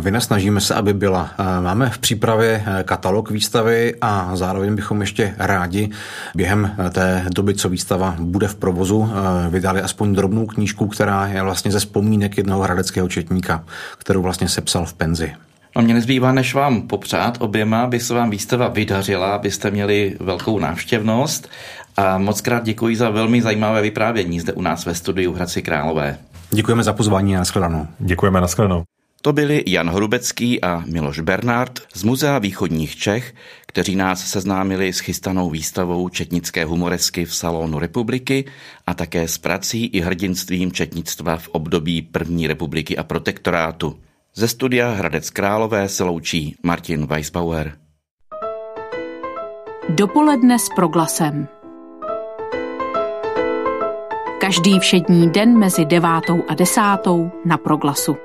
Vynasnažíme 0.00 0.60
se, 0.60 0.74
aby 0.74 0.94
byla. 0.94 1.30
Máme 1.60 1.90
v 1.90 1.98
přípravě 1.98 2.64
e, 2.66 2.82
katalog 2.82 3.30
výstavy 3.30 3.94
a 4.00 4.36
zároveň 4.36 4.74
bychom 4.74 5.00
ještě 5.00 5.34
rádi 5.38 5.90
během 6.34 6.70
e, 6.86 6.90
té 6.90 7.26
doby, 7.34 7.54
co 7.54 7.68
výstava 7.68 8.16
bude 8.18 8.48
v 8.48 8.54
provozu, 8.54 9.10
e, 9.46 9.50
vydali 9.50 9.82
aspoň 9.82 10.14
drobnou 10.14 10.46
knížku, 10.46 10.86
která 10.86 11.26
je 11.26 11.42
vlastně 11.42 11.72
ze 11.72 11.78
vzpomínek 11.78 12.36
jednoho 12.36 12.62
hradeckého 12.62 13.08
četníka, 13.08 13.64
kterou 13.98 14.22
vlastně 14.22 14.48
sepsal 14.48 14.86
v 14.86 14.94
penzi. 14.94 15.32
No 15.76 15.82
mě 15.82 15.94
nezbývá, 15.94 16.32
než 16.32 16.54
vám 16.54 16.82
popřát 16.82 17.36
oběma, 17.40 17.82
aby 17.82 18.00
se 18.00 18.14
vám 18.14 18.30
výstava 18.30 18.68
vydařila, 18.68 19.34
abyste 19.34 19.70
měli 19.70 20.16
velkou 20.20 20.58
návštěvnost 20.58 21.48
a 21.96 22.18
moc 22.18 22.40
krát 22.40 22.64
děkuji 22.64 22.96
za 22.96 23.10
velmi 23.10 23.42
zajímavé 23.42 23.82
vyprávění 23.82 24.40
zde 24.40 24.52
u 24.52 24.62
nás 24.62 24.86
ve 24.86 24.94
studiu 24.94 25.32
Hradci 25.32 25.62
Králové. 25.62 26.18
Děkujeme 26.50 26.82
za 26.82 26.92
pozvání 26.92 27.36
a 27.36 27.38
nashledanou. 27.38 27.86
Děkujeme, 27.98 28.40
nashledanou. 28.40 28.82
To 29.22 29.32
byli 29.32 29.64
Jan 29.66 29.90
Hrubecký 29.90 30.62
a 30.62 30.82
Miloš 30.86 31.20
Bernard 31.20 31.80
z 31.94 32.02
Muzea 32.02 32.38
východních 32.38 32.96
Čech, 32.96 33.34
kteří 33.66 33.96
nás 33.96 34.26
seznámili 34.26 34.92
s 34.92 34.98
chystanou 34.98 35.50
výstavou 35.50 36.08
četnické 36.08 36.64
humoresky 36.64 37.24
v 37.24 37.34
Salonu 37.34 37.78
republiky 37.78 38.44
a 38.86 38.94
také 38.94 39.28
s 39.28 39.38
prací 39.38 39.86
i 39.86 40.00
hrdinstvím 40.00 40.72
četnictva 40.72 41.36
v 41.36 41.48
období 41.48 42.02
první 42.02 42.46
republiky 42.46 42.96
a 42.96 43.04
protektorátu. 43.04 43.98
Ze 44.34 44.48
studia 44.48 44.90
Hradec 44.90 45.30
Králové 45.30 45.88
se 45.88 46.04
loučí 46.04 46.56
Martin 46.62 47.06
Weisbauer. 47.06 47.72
Dopoledne 49.88 50.58
s 50.58 50.68
proglasem. 50.76 51.48
Každý 54.44 54.78
všední 54.78 55.30
den 55.30 55.58
mezi 55.58 55.84
devátou 55.84 56.42
a 56.48 56.54
desátou 56.54 57.30
na 57.44 57.58
proglasu. 57.58 58.16